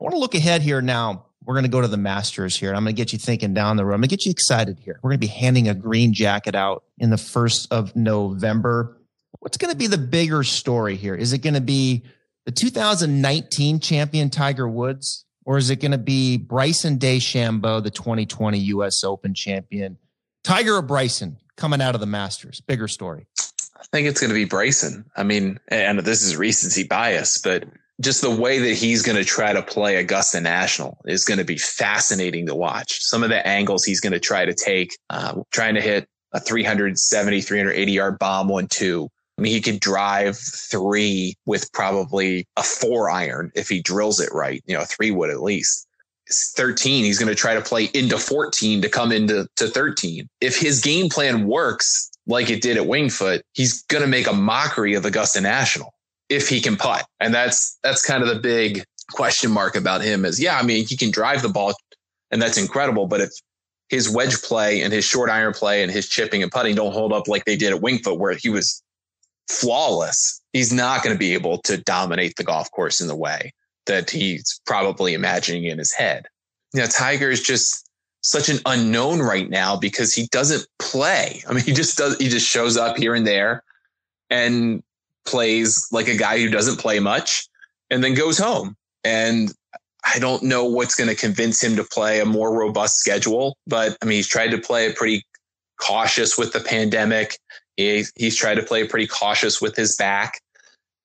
I 0.00 0.04
want 0.04 0.14
to 0.14 0.18
look 0.18 0.34
ahead 0.34 0.62
here 0.62 0.82
now. 0.82 1.26
We're 1.44 1.54
going 1.54 1.64
to 1.64 1.70
go 1.70 1.80
to 1.80 1.88
the 1.88 1.96
Masters 1.96 2.56
here. 2.56 2.70
I'm 2.74 2.82
going 2.82 2.96
to 2.96 3.00
get 3.00 3.12
you 3.12 3.18
thinking 3.18 3.54
down 3.54 3.76
the 3.76 3.84
road. 3.84 3.94
I'm 3.94 4.00
going 4.00 4.08
to 4.08 4.16
get 4.16 4.26
you 4.26 4.30
excited 4.30 4.80
here. 4.80 4.98
We're 5.02 5.10
going 5.10 5.20
to 5.20 5.26
be 5.26 5.32
handing 5.32 5.68
a 5.68 5.74
green 5.74 6.12
jacket 6.12 6.56
out 6.56 6.82
in 6.98 7.10
the 7.10 7.16
first 7.16 7.68
of 7.70 7.94
November. 7.94 8.98
What's 9.38 9.56
going 9.56 9.70
to 9.70 9.76
be 9.76 9.86
the 9.86 9.98
bigger 9.98 10.42
story 10.42 10.96
here? 10.96 11.14
Is 11.14 11.32
it 11.32 11.38
going 11.38 11.54
to 11.54 11.60
be 11.60 12.02
the 12.46 12.52
2019 12.52 13.78
champion 13.78 14.28
Tiger 14.28 14.68
Woods? 14.68 15.25
Or 15.46 15.56
is 15.56 15.70
it 15.70 15.76
going 15.76 15.92
to 15.92 15.98
be 15.98 16.36
Bryson 16.36 16.98
DeChambeau, 16.98 17.82
the 17.82 17.90
2020 17.90 18.58
U.S. 18.58 19.02
Open 19.04 19.32
champion? 19.32 19.96
Tiger 20.44 20.76
or 20.76 20.82
Bryson 20.82 21.38
coming 21.56 21.80
out 21.80 21.94
of 21.94 22.00
the 22.00 22.06
Masters? 22.06 22.60
Bigger 22.60 22.88
story. 22.88 23.26
I 23.76 23.84
think 23.92 24.08
it's 24.08 24.20
going 24.20 24.30
to 24.30 24.34
be 24.34 24.44
Bryson. 24.44 25.08
I 25.16 25.22
mean, 25.22 25.58
and 25.68 26.00
this 26.00 26.22
is 26.22 26.36
recency 26.36 26.82
bias, 26.82 27.40
but 27.42 27.64
just 28.00 28.22
the 28.22 28.30
way 28.30 28.58
that 28.58 28.74
he's 28.74 29.02
going 29.02 29.16
to 29.16 29.24
try 29.24 29.52
to 29.52 29.62
play 29.62 29.96
Augusta 29.96 30.40
National 30.40 30.98
is 31.06 31.24
going 31.24 31.38
to 31.38 31.44
be 31.44 31.56
fascinating 31.56 32.46
to 32.46 32.54
watch. 32.54 32.98
Some 33.00 33.22
of 33.22 33.30
the 33.30 33.46
angles 33.46 33.84
he's 33.84 34.00
going 34.00 34.12
to 34.12 34.20
try 34.20 34.44
to 34.44 34.52
take, 34.52 34.98
uh, 35.08 35.40
trying 35.52 35.76
to 35.76 35.80
hit 35.80 36.08
a 36.32 36.40
370, 36.40 37.40
380 37.40 37.92
yard 37.92 38.18
bomb 38.18 38.48
one, 38.48 38.66
two, 38.66 39.08
I 39.38 39.42
mean, 39.42 39.52
he 39.52 39.60
could 39.60 39.80
drive 39.80 40.38
three 40.38 41.36
with 41.44 41.70
probably 41.72 42.46
a 42.56 42.62
four 42.62 43.10
iron 43.10 43.52
if 43.54 43.68
he 43.68 43.80
drills 43.82 44.18
it 44.20 44.30
right, 44.32 44.62
you 44.66 44.76
know, 44.76 44.84
three 44.84 45.10
would 45.10 45.30
at 45.30 45.42
least. 45.42 45.86
13, 46.28 47.04
he's 47.04 47.18
going 47.20 47.28
to 47.28 47.36
try 47.36 47.54
to 47.54 47.60
play 47.60 47.84
into 47.94 48.18
14 48.18 48.82
to 48.82 48.88
come 48.88 49.12
into 49.12 49.46
to 49.56 49.68
13. 49.68 50.28
If 50.40 50.58
his 50.58 50.80
game 50.80 51.08
plan 51.08 51.46
works 51.46 52.10
like 52.26 52.50
it 52.50 52.62
did 52.62 52.76
at 52.76 52.86
Winged 52.86 53.12
Foot, 53.12 53.42
he's 53.52 53.82
going 53.84 54.02
to 54.02 54.08
make 54.08 54.26
a 54.26 54.32
mockery 54.32 54.94
of 54.94 55.04
Augusta 55.04 55.40
National 55.40 55.94
if 56.28 56.48
he 56.48 56.60
can 56.60 56.76
putt. 56.76 57.06
And 57.20 57.32
that's 57.32 57.78
that's 57.84 58.04
kind 58.04 58.24
of 58.24 58.28
the 58.28 58.40
big 58.40 58.82
question 59.12 59.52
mark 59.52 59.76
about 59.76 60.02
him 60.02 60.24
is 60.24 60.40
yeah, 60.40 60.58
I 60.58 60.64
mean, 60.64 60.84
he 60.84 60.96
can 60.96 61.12
drive 61.12 61.42
the 61.42 61.48
ball 61.48 61.74
and 62.30 62.42
that's 62.42 62.58
incredible, 62.58 63.06
but 63.06 63.20
if 63.20 63.30
his 63.88 64.08
wedge 64.08 64.42
play 64.42 64.82
and 64.82 64.92
his 64.92 65.04
short 65.04 65.30
iron 65.30 65.52
play 65.52 65.82
and 65.82 65.92
his 65.92 66.08
chipping 66.08 66.42
and 66.42 66.50
putting 66.50 66.74
don't 66.74 66.92
hold 66.92 67.12
up 67.12 67.28
like 67.28 67.44
they 67.44 67.56
did 67.56 67.72
at 67.72 67.80
Winged 67.80 68.02
Foot, 68.02 68.18
where 68.18 68.34
he 68.34 68.48
was 68.48 68.82
flawless, 69.48 70.40
he's 70.52 70.72
not 70.72 71.02
going 71.02 71.14
to 71.14 71.18
be 71.18 71.34
able 71.34 71.58
to 71.58 71.76
dominate 71.76 72.36
the 72.36 72.44
golf 72.44 72.70
course 72.70 73.00
in 73.00 73.08
the 73.08 73.16
way 73.16 73.52
that 73.86 74.10
he's 74.10 74.60
probably 74.66 75.14
imagining 75.14 75.64
in 75.64 75.78
his 75.78 75.92
head. 75.92 76.26
Know, 76.74 76.86
Tiger 76.86 77.30
is 77.30 77.40
just 77.40 77.88
such 78.20 78.48
an 78.48 78.58
unknown 78.66 79.20
right 79.20 79.48
now 79.48 79.76
because 79.76 80.12
he 80.12 80.26
doesn't 80.32 80.66
play. 80.78 81.42
I 81.48 81.52
mean, 81.52 81.64
he 81.64 81.72
just 81.72 81.96
does, 81.96 82.18
he 82.18 82.28
just 82.28 82.46
shows 82.46 82.76
up 82.76 82.96
here 82.96 83.14
and 83.14 83.26
there 83.26 83.62
and 84.30 84.82
plays 85.24 85.86
like 85.92 86.08
a 86.08 86.16
guy 86.16 86.38
who 86.38 86.50
doesn't 86.50 86.78
play 86.78 86.98
much 86.98 87.46
and 87.90 88.02
then 88.02 88.14
goes 88.14 88.38
home. 88.38 88.76
And 89.04 89.52
I 90.04 90.18
don't 90.18 90.42
know 90.42 90.64
what's 90.64 90.94
going 90.94 91.08
to 91.08 91.16
convince 91.16 91.62
him 91.62 91.76
to 91.76 91.84
play 91.84 92.20
a 92.20 92.26
more 92.26 92.52
robust 92.52 92.98
schedule, 92.98 93.56
but 93.66 93.96
I 94.02 94.06
mean, 94.06 94.16
he's 94.16 94.28
tried 94.28 94.50
to 94.50 94.58
play 94.58 94.92
pretty 94.92 95.24
cautious 95.80 96.36
with 96.36 96.52
the 96.52 96.60
pandemic. 96.60 97.38
He, 97.76 98.04
he's 98.16 98.36
tried 98.36 98.56
to 98.56 98.62
play 98.62 98.86
pretty 98.86 99.06
cautious 99.06 99.60
with 99.60 99.76
his 99.76 99.96
back. 99.96 100.40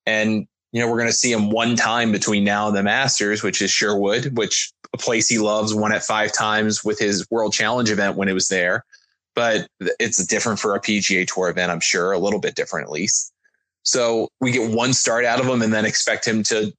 And, 0.06 0.46
you 0.72 0.80
know, 0.80 0.88
we're 0.88 0.98
going 0.98 1.08
to 1.08 1.14
see 1.14 1.32
him 1.32 1.50
one 1.50 1.76
time 1.76 2.12
between 2.12 2.44
now 2.44 2.68
and 2.68 2.76
the 2.76 2.82
Masters, 2.82 3.42
which 3.42 3.60
is 3.60 3.70
Sherwood, 3.70 4.36
which 4.36 4.72
a 4.94 4.98
place 4.98 5.28
he 5.28 5.38
loves, 5.38 5.74
won 5.74 5.92
at 5.92 6.02
five 6.02 6.32
times 6.32 6.84
with 6.84 6.98
his 6.98 7.26
World 7.30 7.52
Challenge 7.52 7.90
event 7.90 8.16
when 8.16 8.28
it 8.28 8.34
was 8.34 8.48
there. 8.48 8.84
But 9.34 9.66
it's 9.80 10.24
different 10.26 10.58
for 10.58 10.74
a 10.74 10.80
PGA 10.80 11.26
Tour 11.26 11.48
event, 11.48 11.70
I'm 11.70 11.80
sure, 11.80 12.12
a 12.12 12.18
little 12.18 12.40
bit 12.40 12.54
different 12.54 12.86
at 12.86 12.92
least. 12.92 13.32
So 13.82 14.28
we 14.40 14.52
get 14.52 14.70
one 14.70 14.92
start 14.92 15.24
out 15.24 15.40
of 15.40 15.46
him 15.46 15.62
and 15.62 15.72
then 15.72 15.84
expect 15.84 16.26
him 16.26 16.42
to 16.44 16.72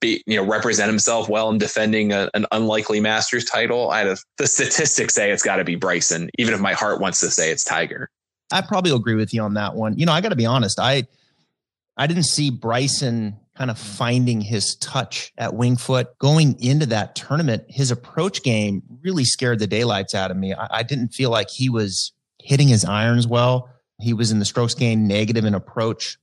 be, 0.00 0.22
you 0.26 0.36
know, 0.36 0.44
represent 0.44 0.88
himself 0.88 1.28
well 1.28 1.50
in 1.50 1.58
defending 1.58 2.12
a, 2.12 2.30
an 2.34 2.46
unlikely 2.52 3.00
Masters 3.00 3.44
title. 3.44 3.90
I 3.90 4.00
have 4.00 4.20
the 4.38 4.46
statistics 4.46 5.14
say 5.14 5.30
it's 5.30 5.42
got 5.42 5.56
to 5.56 5.64
be 5.64 5.76
Bryson, 5.76 6.30
even 6.38 6.54
if 6.54 6.60
my 6.60 6.72
heart 6.72 7.00
wants 7.00 7.20
to 7.20 7.30
say 7.30 7.50
it's 7.50 7.64
Tiger. 7.64 8.10
I 8.52 8.60
probably 8.62 8.92
agree 8.94 9.14
with 9.14 9.32
you 9.32 9.42
on 9.42 9.54
that 9.54 9.74
one. 9.74 9.98
You 9.98 10.06
know, 10.06 10.12
I 10.12 10.20
got 10.20 10.30
to 10.30 10.36
be 10.36 10.46
honest. 10.46 10.78
I 10.78 11.06
I 11.96 12.06
didn't 12.06 12.24
see 12.24 12.50
Bryson 12.50 13.36
kind 13.56 13.70
of 13.70 13.78
finding 13.78 14.40
his 14.40 14.74
touch 14.76 15.32
at 15.36 15.54
Winged 15.54 15.80
Foot 15.80 16.18
going 16.18 16.58
into 16.62 16.86
that 16.86 17.14
tournament. 17.14 17.64
His 17.68 17.90
approach 17.90 18.42
game 18.42 18.82
really 19.02 19.24
scared 19.24 19.58
the 19.58 19.66
daylights 19.66 20.14
out 20.14 20.30
of 20.30 20.36
me. 20.36 20.54
I, 20.54 20.78
I 20.78 20.82
didn't 20.82 21.08
feel 21.08 21.30
like 21.30 21.50
he 21.50 21.68
was 21.68 22.12
hitting 22.38 22.68
his 22.68 22.84
irons 22.84 23.26
well. 23.26 23.68
He 24.00 24.14
was 24.14 24.30
in 24.30 24.38
the 24.38 24.46
strokes 24.46 24.74
gain 24.74 25.06
negative 25.06 25.44
in 25.44 25.54
approach 25.54 26.16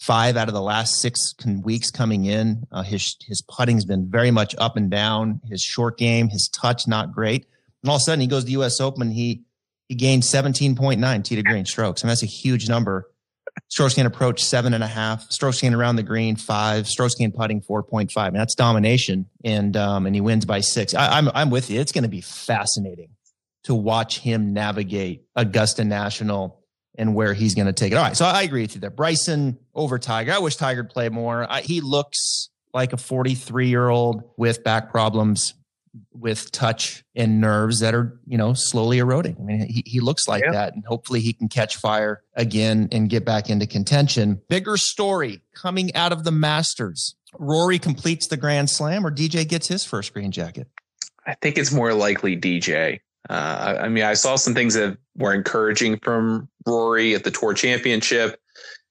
five 0.00 0.36
out 0.36 0.48
of 0.48 0.54
the 0.54 0.62
last 0.62 1.00
six 1.00 1.34
weeks 1.62 1.90
coming 1.90 2.24
in. 2.24 2.66
Uh, 2.72 2.82
his 2.82 3.16
his 3.26 3.42
putting's 3.42 3.84
been 3.84 4.10
very 4.10 4.30
much 4.30 4.54
up 4.58 4.76
and 4.76 4.90
down. 4.90 5.40
His 5.48 5.62
short 5.62 5.98
game, 5.98 6.28
his 6.28 6.48
touch, 6.48 6.86
not 6.86 7.12
great. 7.12 7.46
And 7.82 7.90
all 7.90 7.96
of 7.96 8.00
a 8.00 8.04
sudden, 8.04 8.20
he 8.20 8.26
goes 8.26 8.44
to 8.44 8.50
U.S. 8.52 8.80
Open. 8.80 9.10
He 9.10 9.44
he 9.90 9.96
gained 9.96 10.22
17.9 10.22 11.24
tee 11.24 11.34
to 11.34 11.42
green 11.42 11.66
strokes. 11.66 12.04
I 12.04 12.06
mean, 12.06 12.10
that's 12.10 12.22
a 12.22 12.26
huge 12.26 12.68
number. 12.68 13.10
Strokes 13.66 13.94
gain 13.94 14.06
approach 14.06 14.40
seven 14.40 14.72
and 14.72 14.84
a 14.84 14.86
half. 14.86 15.28
Strokes 15.32 15.60
gain 15.60 15.74
around 15.74 15.96
the 15.96 16.04
green 16.04 16.36
five. 16.36 16.86
Strokes 16.86 17.16
gain 17.16 17.32
putting 17.32 17.60
4.5. 17.60 18.16
I 18.16 18.30
mean, 18.30 18.34
that's 18.34 18.54
domination. 18.54 19.26
And 19.44 19.76
um, 19.76 20.06
and 20.06 20.14
he 20.14 20.20
wins 20.20 20.44
by 20.44 20.60
six. 20.60 20.94
I, 20.94 21.18
I'm 21.18 21.28
I'm 21.34 21.50
with 21.50 21.70
you. 21.70 21.80
It's 21.80 21.90
going 21.90 22.04
to 22.04 22.08
be 22.08 22.20
fascinating 22.20 23.08
to 23.64 23.74
watch 23.74 24.20
him 24.20 24.52
navigate 24.52 25.24
Augusta 25.34 25.84
National 25.84 26.60
and 26.96 27.16
where 27.16 27.34
he's 27.34 27.56
going 27.56 27.66
to 27.66 27.72
take 27.72 27.90
it. 27.90 27.96
All 27.96 28.04
right. 28.04 28.16
So 28.16 28.26
I 28.26 28.42
agree 28.42 28.62
with 28.62 28.76
you 28.76 28.80
there. 28.80 28.90
Bryson 28.90 29.58
over 29.74 29.98
Tiger. 29.98 30.32
I 30.32 30.38
wish 30.38 30.54
Tiger 30.54 30.82
would 30.82 30.92
play 30.92 31.08
more. 31.08 31.50
I, 31.50 31.62
he 31.62 31.80
looks 31.80 32.48
like 32.72 32.92
a 32.92 32.96
43 32.96 33.66
year 33.66 33.88
old 33.88 34.22
with 34.36 34.62
back 34.62 34.92
problems, 34.92 35.54
with 36.12 36.50
touch 36.52 37.04
and 37.14 37.40
nerves 37.40 37.80
that 37.80 37.94
are, 37.94 38.18
you 38.26 38.38
know, 38.38 38.54
slowly 38.54 38.98
eroding. 38.98 39.36
I 39.38 39.42
mean, 39.42 39.66
he, 39.68 39.82
he 39.86 40.00
looks 40.00 40.28
like 40.28 40.44
yeah. 40.44 40.52
that. 40.52 40.74
And 40.74 40.84
hopefully 40.86 41.20
he 41.20 41.32
can 41.32 41.48
catch 41.48 41.76
fire 41.76 42.22
again 42.34 42.88
and 42.92 43.08
get 43.08 43.24
back 43.24 43.50
into 43.50 43.66
contention. 43.66 44.40
Bigger 44.48 44.76
story 44.76 45.40
coming 45.54 45.94
out 45.94 46.12
of 46.12 46.24
the 46.24 46.32
Masters. 46.32 47.16
Rory 47.38 47.78
completes 47.78 48.26
the 48.28 48.36
Grand 48.36 48.70
Slam 48.70 49.06
or 49.06 49.10
DJ 49.10 49.46
gets 49.46 49.68
his 49.68 49.84
first 49.84 50.12
green 50.12 50.30
jacket? 50.30 50.68
I 51.26 51.34
think 51.34 51.58
it's 51.58 51.72
more 51.72 51.94
likely 51.94 52.36
DJ. 52.36 53.00
Uh, 53.28 53.78
I 53.82 53.88
mean, 53.88 54.04
I 54.04 54.14
saw 54.14 54.36
some 54.36 54.54
things 54.54 54.74
that 54.74 54.96
were 55.16 55.34
encouraging 55.34 55.98
from 56.00 56.48
Rory 56.66 57.14
at 57.14 57.24
the 57.24 57.30
Tour 57.30 57.54
Championship 57.54 58.40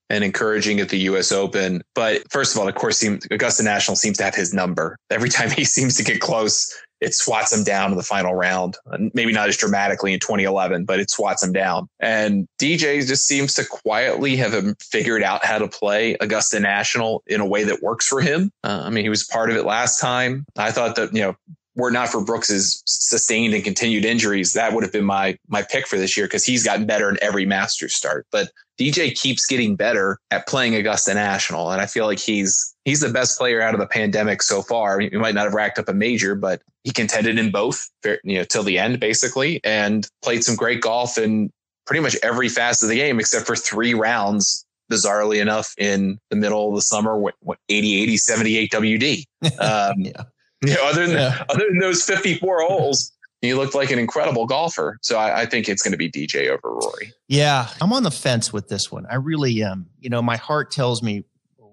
and 0.09 0.23
encouraging 0.23 0.79
at 0.79 0.89
the 0.89 0.97
U.S. 0.99 1.31
Open. 1.31 1.81
But 1.93 2.23
first 2.31 2.55
of 2.55 2.61
all, 2.61 2.67
of 2.67 2.75
course, 2.75 3.03
Augusta 3.03 3.63
National 3.63 3.95
seems 3.95 4.17
to 4.17 4.23
have 4.23 4.35
his 4.35 4.53
number. 4.53 4.97
Every 5.09 5.29
time 5.29 5.49
he 5.49 5.63
seems 5.65 5.95
to 5.97 6.03
get 6.03 6.21
close, 6.21 6.71
it 7.01 7.13
swats 7.13 7.53
him 7.53 7.63
down 7.63 7.91
in 7.91 7.97
the 7.97 8.03
final 8.03 8.33
round. 8.33 8.77
Maybe 9.13 9.31
not 9.31 9.49
as 9.49 9.57
dramatically 9.57 10.13
in 10.13 10.19
2011, 10.19 10.85
but 10.85 10.99
it 10.99 11.09
swats 11.09 11.43
him 11.43 11.53
down. 11.53 11.87
And 11.99 12.47
DJ 12.59 13.05
just 13.07 13.25
seems 13.25 13.53
to 13.55 13.65
quietly 13.65 14.35
have 14.37 14.53
figured 14.81 15.23
out 15.23 15.45
how 15.45 15.59
to 15.59 15.67
play 15.67 16.15
Augusta 16.19 16.59
National 16.59 17.23
in 17.27 17.41
a 17.41 17.45
way 17.45 17.63
that 17.63 17.81
works 17.81 18.07
for 18.07 18.21
him. 18.21 18.51
Uh, 18.63 18.83
I 18.85 18.89
mean, 18.89 19.03
he 19.03 19.09
was 19.09 19.23
part 19.25 19.49
of 19.49 19.55
it 19.55 19.65
last 19.65 19.99
time. 19.99 20.45
I 20.57 20.71
thought 20.71 20.95
that, 20.95 21.13
you 21.13 21.21
know, 21.21 21.35
were 21.79 21.91
not 21.91 22.09
for 22.09 22.23
Brooks's 22.23 22.83
sustained 22.85 23.53
and 23.53 23.63
continued 23.63 24.05
injuries, 24.05 24.53
that 24.53 24.73
would 24.73 24.83
have 24.83 24.91
been 24.91 25.05
my 25.05 25.37
my 25.47 25.63
pick 25.63 25.87
for 25.87 25.97
this 25.97 26.15
year 26.17 26.25
because 26.27 26.45
he's 26.45 26.63
gotten 26.63 26.85
better 26.85 27.09
in 27.09 27.17
every 27.21 27.45
Masters 27.45 27.95
start. 27.95 28.27
But 28.31 28.51
DJ 28.79 29.15
keeps 29.15 29.45
getting 29.45 29.75
better 29.75 30.19
at 30.29 30.47
playing 30.47 30.75
Augusta 30.75 31.13
National, 31.13 31.71
and 31.71 31.81
I 31.81 31.85
feel 31.85 32.05
like 32.05 32.19
he's 32.19 32.75
he's 32.89 33.01
the 33.01 33.09
best 33.09 33.37
player 33.37 33.61
out 33.61 33.75
of 33.75 33.79
the 33.79 33.85
pandemic 33.85 34.41
so 34.41 34.63
far. 34.63 34.99
He 34.99 35.09
might 35.11 35.35
not 35.35 35.43
have 35.43 35.53
racked 35.53 35.77
up 35.77 35.87
a 35.87 35.93
major, 35.93 36.33
but 36.33 36.61
he 36.83 36.91
contended 36.91 37.37
in 37.37 37.51
both, 37.51 37.87
you 38.23 38.39
know, 38.39 38.43
till 38.43 38.63
the 38.63 38.79
end 38.79 38.99
basically, 38.99 39.61
and 39.63 40.07
played 40.23 40.43
some 40.43 40.55
great 40.55 40.81
golf 40.81 41.17
in 41.17 41.51
pretty 41.85 42.01
much 42.01 42.17
every 42.23 42.49
facet 42.49 42.85
of 42.85 42.89
the 42.89 42.95
game 42.95 43.19
except 43.19 43.45
for 43.45 43.55
three 43.55 43.93
rounds 43.93 44.65
bizarrely 44.91 45.39
enough 45.39 45.73
in 45.77 46.17
the 46.31 46.35
middle 46.35 46.69
of 46.69 46.75
the 46.75 46.81
summer 46.81 47.15
what, 47.15 47.35
what 47.41 47.59
80 47.69 48.01
80 48.01 48.17
78 48.17 48.71
wd 48.71 49.23
um, 49.59 49.93
yeah. 49.99 50.23
Yeah, 50.65 50.75
other 50.83 51.07
than 51.07 51.15
yeah. 51.15 51.43
other 51.47 51.65
than 51.69 51.79
those 51.79 52.03
54 52.03 52.63
holes, 52.63 53.13
he 53.41 53.53
looked 53.53 53.75
like 53.75 53.91
an 53.91 53.99
incredible 53.99 54.45
golfer. 54.45 54.97
So 55.01 55.17
I, 55.17 55.41
I 55.41 55.45
think 55.45 55.69
it's 55.69 55.81
going 55.81 55.93
to 55.93 55.97
be 55.97 56.11
DJ 56.11 56.49
over 56.49 56.59
Rory. 56.63 57.13
Yeah, 57.29 57.69
I'm 57.81 57.93
on 57.93 58.03
the 58.03 58.11
fence 58.11 58.51
with 58.51 58.67
this 58.67 58.91
one. 58.91 59.05
I 59.09 59.15
really 59.15 59.63
am. 59.63 59.85
You 60.01 60.09
know, 60.09 60.21
my 60.21 60.35
heart 60.35 60.71
tells 60.71 61.01
me 61.01 61.23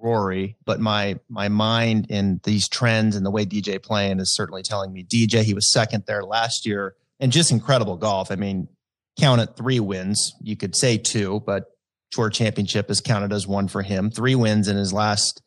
Rory, 0.07 0.57
but 0.65 0.79
my 0.79 1.19
my 1.29 1.49
mind 1.49 2.07
in 2.09 2.41
these 2.45 2.69
trends 2.69 3.17
and 3.17 3.27
the 3.27 3.31
way 3.31 3.45
DJ 3.45 3.83
playing 3.83 4.21
is 4.21 4.33
certainly 4.33 4.63
telling 4.63 4.93
me 4.93 5.03
DJ. 5.03 5.43
He 5.43 5.53
was 5.53 5.73
second 5.73 6.05
there 6.07 6.23
last 6.23 6.65
year, 6.65 6.95
and 7.19 7.33
just 7.33 7.51
incredible 7.51 7.97
golf. 7.97 8.31
I 8.31 8.37
mean, 8.37 8.69
count 9.19 9.41
it 9.41 9.57
three 9.57 9.81
wins. 9.81 10.33
You 10.41 10.57
could 10.57 10.77
say 10.77 10.97
two, 10.97 11.43
but 11.45 11.73
Tour 12.13 12.31
Championship 12.31 12.89
is 12.89 13.01
counted 13.01 13.33
as 13.33 13.49
one 13.49 13.67
for 13.67 13.83
him. 13.83 14.11
Three 14.11 14.37
wins 14.37 14.69
in 14.69 14.77
his 14.77 14.93
last 14.93 15.43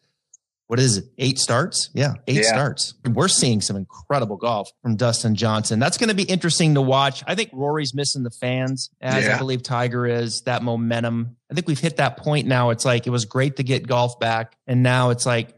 what 0.70 0.80
is 0.80 0.98
it? 0.98 1.06
Eight 1.18 1.40
starts? 1.40 1.90
Yeah, 1.96 2.14
eight 2.28 2.44
yeah. 2.44 2.54
starts. 2.54 2.94
We're 3.04 3.28
seeing 3.28 3.60
some 3.60 3.76
incredible 3.76 4.38
golf 4.38 4.70
from 4.84 4.98
Dustin 4.98 5.34
Johnson. 5.34 5.80
That's 5.80 5.98
going 5.98 6.10
to 6.10 6.16
be 6.16 6.22
interesting 6.22 6.76
to 6.76 6.82
watch. 6.82 7.24
I 7.26 7.34
think 7.34 7.50
Rory's 7.54 7.96
missing 7.96 8.22
the 8.22 8.30
fans, 8.30 8.92
as 9.02 9.26
yeah. 9.26 9.34
I 9.34 9.40
believe 9.40 9.64
Tiger 9.64 10.06
is. 10.06 10.42
That 10.42 10.62
momentum. 10.62 11.38
I 11.50 11.56
think 11.56 11.68
we've 11.68 11.80
hit 11.80 11.98
that 11.98 12.18
point 12.18 12.46
now. 12.46 12.70
It's 12.70 12.86
like 12.86 13.08
it 13.08 13.10
was 13.10 13.26
great 13.26 13.56
to 13.56 13.64
get 13.64 13.88
golf 13.88 14.20
back, 14.20 14.56
and 14.68 14.84
now 14.84 15.10
it's 15.10 15.26
like, 15.26 15.56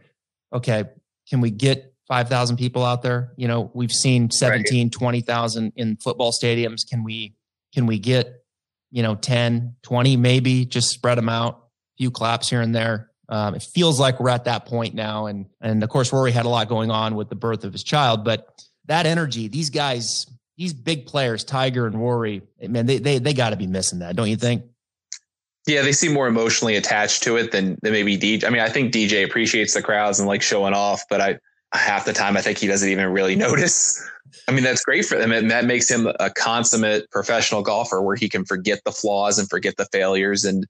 okay, 0.54 0.86
can 1.30 1.42
we 1.42 1.52
get 1.52 1.94
5,000 2.08 2.56
people 2.56 2.86
out 2.86 3.02
there? 3.02 3.34
You 3.36 3.50
know, 3.50 3.70
we've 3.74 3.92
seen 3.92 4.32
17, 4.32 4.86
right. 4.86 4.92
20,000 4.94 5.74
in 5.76 5.98
football 5.98 6.32
stadiums. 6.32 6.88
Can 6.90 7.04
we 7.04 7.36
can 7.74 7.86
we 7.86 8.00
get, 8.00 8.46
you 8.92 9.04
know, 9.04 9.16
10, 9.16 9.76
20 9.84 10.16
maybe 10.16 10.64
just 10.64 10.88
spread 10.88 11.18
them 11.18 11.28
out, 11.28 11.56
a 11.56 11.98
few 11.98 12.12
claps 12.12 12.50
here 12.50 12.62
and 12.62 12.74
there 12.74 13.11
um, 13.32 13.56
it 13.56 13.64
feels 13.64 14.00
like 14.00 14.20
we're 14.20 14.30
at 14.30 14.44
that 14.44 14.66
point 14.66 14.94
now, 14.94 15.26
and 15.26 15.46
and 15.62 15.84
of 15.84 15.90
course 15.90 16.12
Rory 16.12 16.32
had 16.32 16.46
a 16.46 16.50
lot 16.50 16.68
going 16.68 16.92
on 16.92 17.16
with 17.16 17.30
the 17.30 17.36
birth 17.36 17.64
of 17.64 17.72
his 17.72 17.82
child, 17.82 18.26
but 18.26 18.62
that 18.86 19.06
energy, 19.06 19.48
these 19.48 19.70
guys, 19.70 20.28
these 20.58 20.74
big 20.74 21.06
players, 21.06 21.46
Tiger 21.46 21.88
and 21.88 21.96
Rory, 21.96 22.42
man, 22.62 22.86
they 22.86 22.98
they 22.98 23.20
they 23.20 23.34
got 23.34 23.52
to 23.52 23.56
be 23.56 23.68
missing 23.68 24.00
that, 24.00 24.18
don't 24.18 24.30
you 24.30 24.36
think? 24.36 24.64
Yeah, 25.66 25.82
they 25.82 25.94
seem 25.94 26.14
more 26.14 26.28
emotionally 26.28 26.76
attached 26.76 27.24
to 27.24 27.38
it 27.38 27.52
than, 27.52 27.78
than 27.84 27.94
maybe 27.94 28.18
DJ. 28.18 28.46
I 28.46 28.50
mean, 28.50 28.62
I 28.62 28.70
think 28.70 28.92
DJ 28.92 29.24
appreciates 29.24 29.76
the 29.76 29.82
crowds 29.82 30.20
and 30.20 30.28
like 30.28 30.42
showing 30.42 30.74
off, 30.74 31.04
but 31.10 31.22
I 31.22 31.40
half 31.74 32.04
the 32.04 32.14
time 32.14 32.36
I 32.36 32.42
think 32.42 32.58
he 32.58 32.68
doesn't 32.68 32.90
even 32.90 33.08
really 33.14 33.36
notice. 33.48 34.04
I 34.48 34.52
mean, 34.52 34.64
that's 34.64 34.84
great 34.84 35.06
for 35.06 35.18
them. 35.18 35.32
And 35.32 35.52
that 35.52 35.66
makes 35.66 35.90
him 35.90 36.08
a 36.20 36.30
consummate 36.30 37.10
professional 37.12 37.62
golfer 37.62 38.02
where 38.02 38.16
he 38.16 38.28
can 38.28 38.44
forget 38.44 38.82
the 38.84 38.92
flaws 38.92 39.40
and 39.40 39.50
forget 39.50 39.78
the 39.78 39.86
failures 39.92 40.44
and 40.44 40.66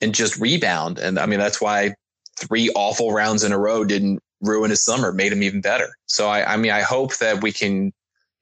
and 0.00 0.14
just 0.14 0.38
rebound. 0.38 0.98
And 0.98 1.18
I 1.18 1.26
mean, 1.26 1.38
that's 1.38 1.60
why 1.60 1.94
three 2.38 2.70
awful 2.74 3.12
rounds 3.12 3.44
in 3.44 3.52
a 3.52 3.58
row 3.58 3.84
didn't 3.84 4.20
ruin 4.40 4.70
his 4.70 4.84
summer, 4.84 5.12
made 5.12 5.32
him 5.32 5.42
even 5.42 5.60
better. 5.60 5.88
So 6.06 6.28
I, 6.28 6.54
I 6.54 6.56
mean, 6.56 6.72
I 6.72 6.82
hope 6.82 7.16
that 7.18 7.42
we 7.42 7.52
can 7.52 7.92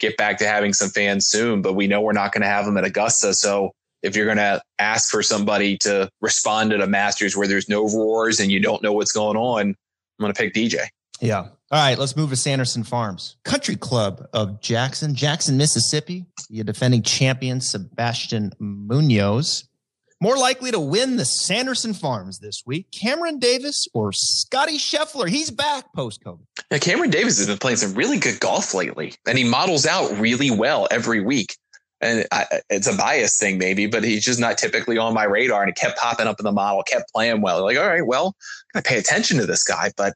get 0.01 0.17
back 0.17 0.39
to 0.39 0.47
having 0.47 0.73
some 0.73 0.91
fans 0.91 1.27
soon, 1.27 1.63
but 1.63 1.75
we 1.75 1.87
know 1.87 2.01
we're 2.01 2.13
not 2.13 2.33
going 2.33 2.43
to 2.43 2.49
have 2.49 2.65
them 2.65 2.77
at 2.77 2.85
Augusta. 2.85 3.35
So 3.35 3.73
if 4.03 4.17
you're 4.17 4.27
going 4.27 4.39
to 4.39 4.61
ask 4.79 5.11
for 5.11 5.23
somebody 5.23 5.79
to 5.79 6.11
respond 6.21 6.73
at 6.73 6.81
the 6.81 6.87
Masters 6.87 7.37
where 7.37 7.47
there's 7.47 7.69
no 7.69 7.85
roars 7.85 8.41
and 8.41 8.51
you 8.51 8.61
don't 8.61 8.83
know 8.83 8.93
what's 8.93 9.13
going 9.13 9.37
on, 9.37 9.69
I'm 9.69 9.77
going 10.21 10.33
to 10.33 10.39
pick 10.39 10.53
DJ. 10.53 10.87
Yeah. 11.21 11.49
All 11.71 11.81
right, 11.81 11.99
let's 11.99 12.17
move 12.17 12.31
to 12.31 12.37
Sanderson 12.37 12.85
Farms, 12.85 13.37
Country 13.45 13.75
Club 13.75 14.29
of 14.33 14.61
Jackson, 14.61 15.15
Jackson, 15.15 15.57
Mississippi. 15.57 16.27
The 16.51 16.63
defending 16.63 17.03
champion, 17.03 17.61
Sebastian 17.61 18.53
Munoz. 18.61 19.65
More 20.21 20.39
likely 20.39 20.71
to 20.71 20.81
win 20.81 21.17
the 21.17 21.25
Sanderson 21.25 21.93
Farms 21.93 22.39
this 22.39 22.63
week, 22.65 22.91
Cameron 22.93 23.39
Davis 23.39 23.87
or 23.93 24.13
Scotty 24.13 24.79
Scheffler. 24.79 25.29
He's 25.29 25.51
back 25.51 25.93
post 25.95 26.23
COVID. 26.25 26.81
Cameron 26.81 27.11
Davis 27.11 27.39
has 27.39 27.47
been 27.47 27.59
playing 27.59 27.77
some 27.77 27.95
really 27.95 28.19
good 28.19 28.41
golf 28.41 28.75
lately, 28.75 29.15
and 29.27 29.37
he 29.37 29.45
models 29.45 29.87
out 29.87 30.17
really 30.19 30.51
well 30.51 30.89
every 30.91 31.21
week. 31.21 31.57
And 32.01 32.27
I, 32.33 32.61
it's 32.69 32.87
a 32.87 32.97
bias 32.97 33.39
thing, 33.39 33.59
maybe, 33.59 33.87
but 33.87 34.05
he's 34.05 34.25
just 34.25 34.39
not 34.39 34.59
typically 34.59 34.99
on 34.99 35.15
my 35.15 35.25
radar. 35.25 35.63
And 35.63 35.71
it 35.71 35.77
kept 35.77 35.99
popping 35.99 36.27
up 36.27 36.39
in 36.39 36.45
the 36.45 36.53
model, 36.53 36.83
kept 36.83 37.11
playing 37.13 37.41
well. 37.41 37.63
Like, 37.63 37.79
all 37.79 37.87
right, 37.87 38.07
well, 38.07 38.35
I 38.75 38.83
pay 38.83 38.99
attention 38.99 39.39
to 39.39 39.47
this 39.47 39.65
guy, 39.65 39.91
but 39.97 40.15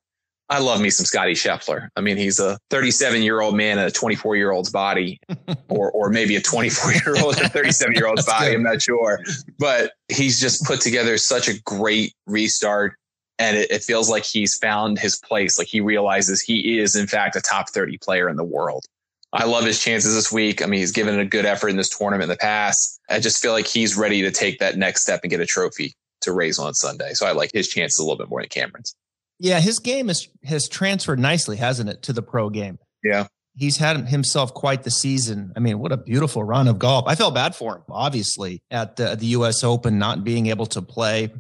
I 0.51 0.61
love 0.61 0.81
me 0.81 0.89
some 0.89 1.05
Scotty 1.05 1.35
Scheffler. 1.35 1.89
I 1.97 2.01
mean, 2.01 2.17
he's 2.17 2.41
a 2.41 2.59
37 2.71 3.23
year 3.23 3.41
old 3.41 3.55
man 3.55 3.79
in 3.79 3.85
a 3.85 3.91
24 3.91 4.37
year 4.37 4.51
old's 4.51 4.71
body, 4.71 5.21
or 5.69 5.91
or 5.93 6.09
maybe 6.09 6.37
a 6.37 6.41
24 6.41 6.93
year 6.93 7.23
old 7.23 7.39
and 7.39 7.53
37 7.53 7.95
year 7.95 8.07
old's 8.07 8.25
body. 8.25 8.47
Good. 8.47 8.55
I'm 8.57 8.63
not 8.63 8.81
sure, 8.81 9.21
but 9.59 9.93
he's 10.09 10.41
just 10.41 10.65
put 10.65 10.81
together 10.81 11.19
such 11.19 11.49
a 11.49 11.61
great 11.63 12.15
restart. 12.27 12.95
And 13.41 13.57
it, 13.57 13.71
it 13.71 13.85
feels 13.85 14.11
like 14.11 14.25
he's 14.25 14.57
found 14.57 14.99
his 14.99 15.17
place. 15.17 15.59
Like 15.59 15.69
he 15.69 15.81
realizes 15.81 16.41
he 16.41 16.79
is, 16.79 16.97
in 16.97 17.07
fact, 17.07 17.37
a 17.37 17.41
top 17.41 17.71
30 17.71 17.99
player 17.99 18.29
in 18.29 18.37
the 18.37 18.45
world. 18.45 18.85
I 19.33 19.45
love 19.45 19.65
his 19.65 19.81
chances 19.81 20.15
this 20.15 20.33
week. 20.33 20.63
I 20.63 20.67
mean, 20.67 20.81
he's 20.81 20.91
given 20.91 21.21
a 21.21 21.25
good 21.25 21.45
effort 21.45 21.69
in 21.69 21.77
this 21.77 21.97
tournament 21.97 22.25
in 22.25 22.29
the 22.31 22.37
past. 22.37 22.99
I 23.11 23.21
just 23.21 23.41
feel 23.41 23.53
like 23.53 23.67
he's 23.67 23.97
ready 23.97 24.23
to 24.23 24.31
take 24.31 24.59
that 24.59 24.77
next 24.77 25.03
step 25.03 25.21
and 25.23 25.31
get 25.31 25.41
a 25.41 25.47
trophy 25.47 25.93
to 26.23 26.33
raise 26.33 26.59
on 26.59 26.75
Sunday. 26.75 27.13
So 27.13 27.27
I 27.27 27.33
like 27.33 27.53
his 27.53 27.69
chances 27.69 27.99
a 27.99 28.03
little 28.03 28.17
bit 28.17 28.31
more 28.31 28.41
than 28.41 28.49
Cameron's. 28.49 28.95
Yeah, 29.39 29.61
his 29.61 29.79
game 29.79 30.11
is, 30.11 30.29
has 30.45 30.69
transferred 30.69 31.19
nicely, 31.19 31.57
hasn't 31.57 31.89
it, 31.89 32.03
to 32.03 32.13
the 32.13 32.23
pro 32.23 32.51
game? 32.51 32.79
Yeah. 33.05 33.29
He's 33.57 33.77
had 33.77 34.09
himself 34.09 34.55
quite 34.55 34.85
the 34.85 34.91
season. 34.91 35.53
I 35.57 35.61
mean, 35.61 35.79
what 35.79 35.91
a 35.93 35.97
beautiful 35.97 36.45
run 36.45 36.69
of 36.69 36.79
golf. 36.79 37.05
I 37.09 37.15
felt 37.15 37.35
bad 37.35 37.57
for 37.57 37.77
him, 37.77 37.83
obviously, 37.89 38.63
at 38.71 38.97
the, 38.97 39.17
the 39.17 39.27
U.S. 39.27 39.65
Open, 39.65 39.99
not 39.99 40.25
being 40.25 40.47
able 40.47 40.67
to 40.67 40.83
play. 40.83 41.33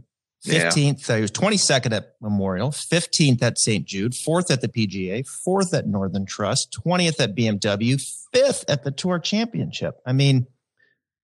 15th, 0.46 1.08
yeah. 1.08 1.14
uh, 1.14 1.16
he 1.16 1.22
was 1.22 1.32
22nd 1.32 1.92
at 1.92 2.14
Memorial, 2.20 2.70
15th 2.70 3.42
at 3.42 3.58
St. 3.58 3.84
Jude, 3.84 4.14
fourth 4.14 4.50
at 4.50 4.60
the 4.60 4.68
PGA, 4.68 5.26
fourth 5.26 5.74
at 5.74 5.86
Northern 5.86 6.26
Trust, 6.26 6.76
20th 6.86 7.20
at 7.20 7.34
BMW, 7.34 8.00
fifth 8.32 8.64
at 8.68 8.84
the 8.84 8.92
Tour 8.92 9.18
Championship. 9.18 9.96
I 10.06 10.12
mean, 10.12 10.46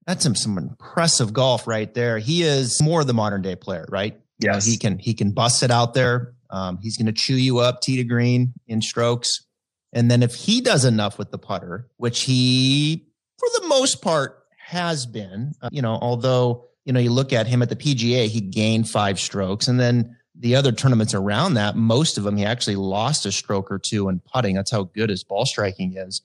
that's 0.07 0.25
some, 0.25 0.35
some 0.35 0.59
impressive 0.59 1.33
golf 1.33 1.67
right 1.67 1.93
there. 1.95 2.19
He 2.19 2.43
is 2.43 2.83
more 2.83 3.05
the 3.05 3.15
modern 3.15 3.43
day 3.43 3.57
player, 3.57 3.87
right? 3.89 4.21
Yes. 4.39 4.67
You 4.67 4.71
know, 4.71 4.73
he 4.73 4.79
can 4.79 4.99
he 4.99 5.15
can 5.15 5.31
bust 5.31 5.63
it 5.63 5.71
out 5.71 5.95
there. 5.95 6.35
Um, 6.55 6.79
he's 6.81 6.97
going 6.97 7.07
to 7.07 7.13
chew 7.13 7.35
you 7.35 7.59
up, 7.59 7.81
tee 7.81 7.97
to 7.97 8.05
green 8.05 8.55
in 8.69 8.81
strokes. 8.81 9.45
And 9.93 10.09
then 10.09 10.23
if 10.23 10.37
he 10.37 10.61
does 10.61 10.85
enough 10.85 11.19
with 11.19 11.33
the 11.33 11.39
putter, 11.39 11.89
which 11.97 12.23
he, 12.23 13.09
for 13.39 13.49
the 13.61 13.67
most 13.67 14.03
part, 14.03 14.39
has 14.59 15.05
been, 15.05 15.53
uh, 15.61 15.69
you 15.73 15.83
know, 15.83 15.99
although, 16.01 16.67
you 16.85 16.93
know, 16.93 17.01
you 17.01 17.11
look 17.11 17.33
at 17.33 17.49
him 17.49 17.61
at 17.61 17.71
the 17.71 17.77
PGA, 17.77 18.29
he 18.29 18.41
gained 18.41 18.89
five 18.89 19.19
strokes. 19.19 19.67
And 19.67 19.81
then 19.81 20.17
the 20.35 20.55
other 20.55 20.71
tournaments 20.71 21.13
around 21.13 21.55
that, 21.55 21.75
most 21.75 22.19
of 22.19 22.23
them, 22.25 22.37
he 22.37 22.45
actually 22.45 22.77
lost 22.77 23.27
a 23.27 23.33
stroke 23.33 23.71
or 23.71 23.79
two 23.81 24.09
in 24.09 24.21
putting. 24.21 24.55
That's 24.55 24.71
how 24.71 24.85
good 24.85 25.11
his 25.11 25.25
ball 25.25 25.47
striking 25.47 25.97
is. 25.97 26.23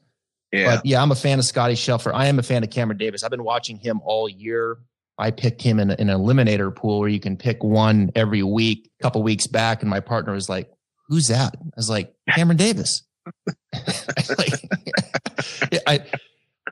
Yeah. 0.52 0.76
But 0.76 0.86
yeah, 0.86 1.02
I'm 1.02 1.12
a 1.12 1.16
fan 1.16 1.40
of 1.40 1.46
Scotty 1.46 1.76
Scheffler. 1.76 2.14
I 2.14 2.28
am 2.28 2.38
a 2.38 2.44
fan 2.44 2.64
of 2.64 2.70
Cameron 2.70 2.98
Davis. 2.98 3.24
I've 3.24 3.32
been 3.32 3.44
watching 3.44 3.78
him 3.78 4.00
all 4.04 4.30
year. 4.30 4.78
I 5.20 5.32
picked 5.32 5.62
him 5.62 5.80
in, 5.80 5.92
in 5.92 6.10
an 6.10 6.18
eliminator 6.18 6.74
pool 6.76 7.00
where 7.00 7.10
you 7.10 7.20
can 7.20 7.38
pick 7.38 7.64
one 7.64 8.12
every 8.16 8.42
week. 8.42 8.90
A 9.00 9.04
couple 9.04 9.22
weeks 9.22 9.48
back, 9.48 9.82
and 9.82 9.90
my 9.90 10.00
partner 10.00 10.34
was 10.34 10.50
like, 10.50 10.72
"Who's 11.08 11.28
that?" 11.28 11.54
I 11.56 11.74
was 11.76 11.90
like, 11.90 12.14
"Cameron 12.30 12.58
Davis." 12.58 13.04
I, 15.86 16.00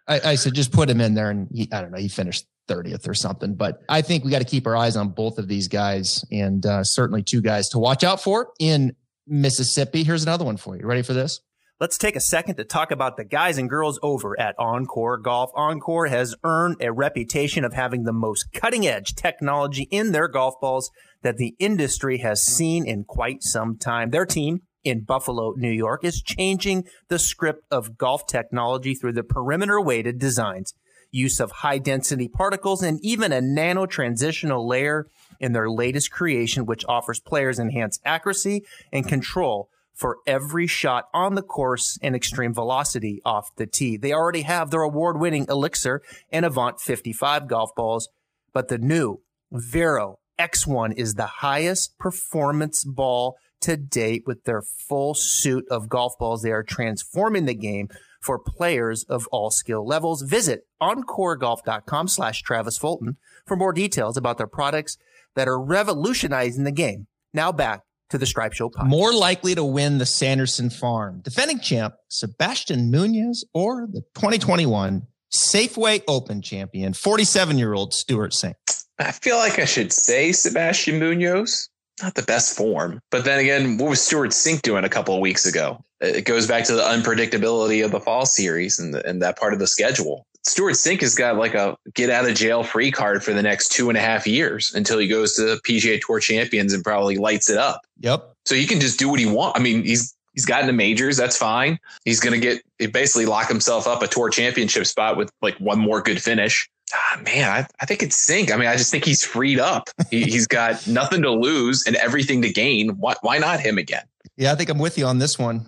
I, 0.08 0.22
I 0.24 0.36
said, 0.36 0.54
just 0.54 0.72
put 0.72 0.90
him 0.90 1.02
in 1.02 1.14
there, 1.14 1.30
and 1.30 1.48
he, 1.54 1.68
I 1.72 1.82
don't 1.82 1.92
know, 1.92 2.00
he 2.00 2.08
finished 2.08 2.46
30th 2.68 3.08
or 3.08 3.14
something. 3.14 3.56
But 3.56 3.82
I 3.90 4.02
think 4.02 4.24
we 4.24 4.32
got 4.32 4.40
to 4.40 4.46
keep 4.46 4.66
our 4.66 4.76
eyes 4.76 4.96
on 4.96 5.10
both 5.10 5.38
of 5.38 5.48
these 5.48 5.68
guys, 5.68 6.24
and 6.32 6.66
uh, 6.66 6.84
certainly 6.84 7.24
two 7.24 7.42
guys 7.42 7.70
to 7.70 7.80
watch 7.80 8.04
out 8.04 8.22
for 8.22 8.52
in 8.60 8.96
Mississippi. 9.28 10.04
Here's 10.04 10.24
another 10.24 10.46
one 10.46 10.58
for 10.58 10.78
you. 10.78 10.86
Ready 10.86 11.02
for 11.02 11.14
this? 11.14 11.42
Let's 11.80 12.00
take 12.00 12.16
a 12.16 12.22
second 12.22 12.56
to 12.56 12.64
talk 12.64 12.90
about 12.90 13.18
the 13.18 13.24
guys 13.24 13.60
and 13.60 13.70
girls 13.70 14.00
over 14.02 14.40
at 14.40 14.58
OnCore 14.58 15.22
Golf. 15.22 15.52
OnCore 15.54 16.10
has 16.10 16.34
earned 16.44 16.78
a 16.82 16.92
reputation 16.92 17.64
of 17.64 17.74
having 17.74 18.02
the 18.02 18.12
most 18.12 18.52
cutting 18.52 18.88
edge 18.88 19.14
technology 19.14 19.84
in 19.92 20.12
their 20.12 20.28
golf 20.28 20.56
balls 20.60 20.90
that 21.22 21.38
the 21.38 21.56
industry 21.60 22.18
has 22.18 22.44
seen 22.44 22.88
in 22.88 23.04
quite 23.04 23.44
some 23.44 23.78
time. 23.78 24.10
Their 24.10 24.26
team 24.26 24.62
in 24.84 25.04
Buffalo, 25.04 25.54
New 25.56 25.70
York 25.70 26.04
is 26.04 26.24
changing 26.24 26.86
the 27.10 27.20
script 27.20 27.64
of 27.70 27.96
golf 27.96 28.26
technology 28.26 28.96
through 28.96 29.14
the 29.14 29.22
perimeter 29.22 29.80
weighted 29.80 30.18
designs, 30.18 30.74
use 31.12 31.40
of 31.40 31.52
high 31.52 31.78
density 31.78 32.28
particles, 32.28 32.82
and 32.82 33.00
even 33.04 33.32
a 33.32 33.40
nano 33.40 33.86
transitional 33.86 34.68
layer 34.68 35.06
in 35.40 35.52
their 35.52 35.70
latest 35.70 36.10
creation, 36.10 36.66
which 36.66 36.86
offers 36.90 37.20
players 37.20 37.60
enhanced 37.60 38.02
accuracy 38.04 38.64
and 38.92 39.08
control 39.08 39.70
for 39.98 40.20
every 40.28 40.68
shot 40.68 41.10
on 41.12 41.34
the 41.34 41.42
course 41.42 41.98
and 42.04 42.16
extreme 42.16 42.54
velocity 42.54 43.20
off 43.26 43.54
the 43.56 43.66
tee. 43.66 43.98
They 43.98 44.14
already 44.14 44.44
have 44.44 44.70
their 44.70 44.84
award 44.84 45.20
winning 45.20 45.48
Elixir 45.50 46.04
and 46.32 46.46
Avant 46.46 46.80
55 46.80 47.48
golf 47.48 47.72
balls, 47.76 48.08
but 48.54 48.68
the 48.68 48.78
new 48.78 49.22
Vero 49.52 50.20
X1 50.40 50.94
is 50.96 51.16
the 51.16 51.26
highest 51.26 51.98
performance 51.98 52.84
ball 52.84 53.38
to 53.62 53.76
date 53.76 54.24
with 54.28 54.44
their 54.44 54.62
full 54.62 55.16
suit 55.16 55.66
of 55.72 55.90
golf 55.90 56.14
balls. 56.20 56.44
They 56.44 56.52
are 56.52 56.64
transforming 56.64 57.46
the 57.46 57.56
game 57.56 57.90
for 58.22 58.38
players 58.38 59.04
of 59.06 59.28
all 59.32 59.50
skill 59.50 59.86
levels. 59.86 60.22
Visit 60.22 60.68
oncoregolf.com 60.80 62.08
slash 62.08 62.44
Travis 62.44 62.78
Fulton 62.78 63.18
for 63.48 63.58
more 63.58 63.74
details 63.74 64.16
about 64.16 64.38
their 64.38 64.48
products 64.48 64.98
that 65.34 65.48
are 65.48 65.60
revolutionizing 65.60 66.66
the 66.66 66.72
game. 66.72 67.08
Now 67.34 67.52
back 67.52 67.82
to 68.10 68.18
the 68.18 68.26
Stripe 68.26 68.54
Show 68.54 68.70
podcast. 68.70 68.88
More 68.88 69.14
likely 69.14 69.56
to 69.56 69.64
win 69.64 69.98
the 69.98 70.06
Sanderson 70.06 70.70
Farm, 70.70 71.22
defending 71.24 71.60
champ 71.60 71.96
Sebastian 72.10 72.92
Munoz 72.92 73.46
or 73.54 73.88
the 73.92 74.02
2021 74.16 75.08
Safeway 75.36 76.02
Open 76.08 76.42
champion, 76.42 76.94
47 76.94 77.58
year 77.58 77.74
old 77.74 77.94
Stewart 77.94 78.32
Cink. 78.32 78.54
I 79.00 79.12
feel 79.12 79.38
like 79.38 79.60
I 79.60 79.66
should 79.66 79.94
say 79.94 80.32
Sebastian 80.32 81.00
Munoz. 81.00 81.70
Not 82.02 82.16
the 82.16 82.24
best 82.24 82.56
form. 82.56 83.02
But 83.10 83.26
then 83.26 83.40
again, 83.40 83.78
what 83.78 83.90
was 83.90 84.02
Stewart 84.02 84.30
Cink 84.30 84.62
doing 84.62 84.84
a 84.84 84.90
couple 84.90 85.16
of 85.16 85.22
weeks 85.22 85.46
ago? 85.46 85.84
It 86.00 86.26
goes 86.26 86.48
back 86.48 86.64
to 86.66 86.76
the 86.76 86.84
unpredictability 86.84 87.84
of 87.84 87.92
the 87.92 88.00
fall 88.00 88.26
series 88.26 88.78
and, 88.78 88.94
the, 88.94 89.08
and 89.08 89.22
that 89.24 89.38
part 89.38 89.54
of 89.54 89.60
the 89.60 89.66
schedule. 89.66 90.28
Stewart 90.48 90.76
Cink 90.76 91.02
has 91.02 91.14
got 91.14 91.36
like 91.36 91.54
a 91.54 91.78
get 91.94 92.10
out 92.10 92.28
of 92.28 92.34
jail 92.34 92.64
free 92.64 92.90
card 92.90 93.24
for 93.24 93.34
the 93.34 93.44
next 93.44 93.70
two 93.70 93.90
and 93.90 93.98
a 93.98 94.02
half 94.02 94.26
years 94.26 94.74
until 94.74 94.98
he 94.98 95.08
goes 95.08 95.34
to 95.36 95.44
the 95.44 95.62
PGA 95.68 96.00
Tour 96.00 96.20
Champions 96.20 96.74
and 96.74 96.84
probably 96.84 97.18
lights 97.18 97.50
it 97.50 97.58
up. 97.58 97.82
Yep. 98.00 98.34
So 98.46 98.56
he 98.56 98.66
can 98.66 98.80
just 98.80 98.98
do 98.98 99.10
what 99.10 99.20
he 99.20 99.26
wants. 99.26 99.60
I 99.60 99.62
mean, 99.62 99.84
he's 99.84 100.16
he's 100.34 100.46
gotten 100.46 100.68
the 100.68 100.74
majors. 100.74 101.18
That's 101.18 101.38
fine. 101.38 101.80
He's 102.06 102.22
going 102.22 102.40
to 102.40 102.62
get 102.80 102.94
basically 102.94 103.26
lock 103.26 103.50
himself 103.50 103.88
up 103.88 104.02
a 104.02 104.08
tour 104.08 104.30
championship 104.30 104.86
spot 104.86 105.18
with 105.18 105.30
like 105.42 105.58
one 105.58 105.80
more 105.80 106.02
good 106.02 106.22
finish. 106.22 106.70
Ah, 106.94 107.20
man, 107.22 107.50
I, 107.50 107.68
I 107.82 107.86
think 107.86 108.02
it's 108.02 108.26
Cink. 108.26 108.50
I 108.50 108.56
mean, 108.56 108.70
I 108.70 108.78
just 108.78 108.90
think 108.90 109.04
he's 109.04 109.22
freed 109.22 109.60
up. 109.60 109.90
He, 110.10 110.32
has 110.32 110.48
got 110.48 110.88
nothing 110.88 111.24
to 111.24 111.32
lose 111.32 111.84
and 111.86 111.98
everything 111.98 112.42
to 112.44 112.50
gain. 112.50 112.92
Why, 112.92 113.16
why 113.20 113.40
not 113.40 113.60
him 113.60 113.78
again? 113.78 114.06
Yeah, 114.38 114.54
I 114.54 114.56
think 114.56 114.70
I'm 114.70 114.80
with 114.80 114.98
you 114.98 115.06
on 115.06 115.18
this 115.18 115.38
one. 115.38 115.66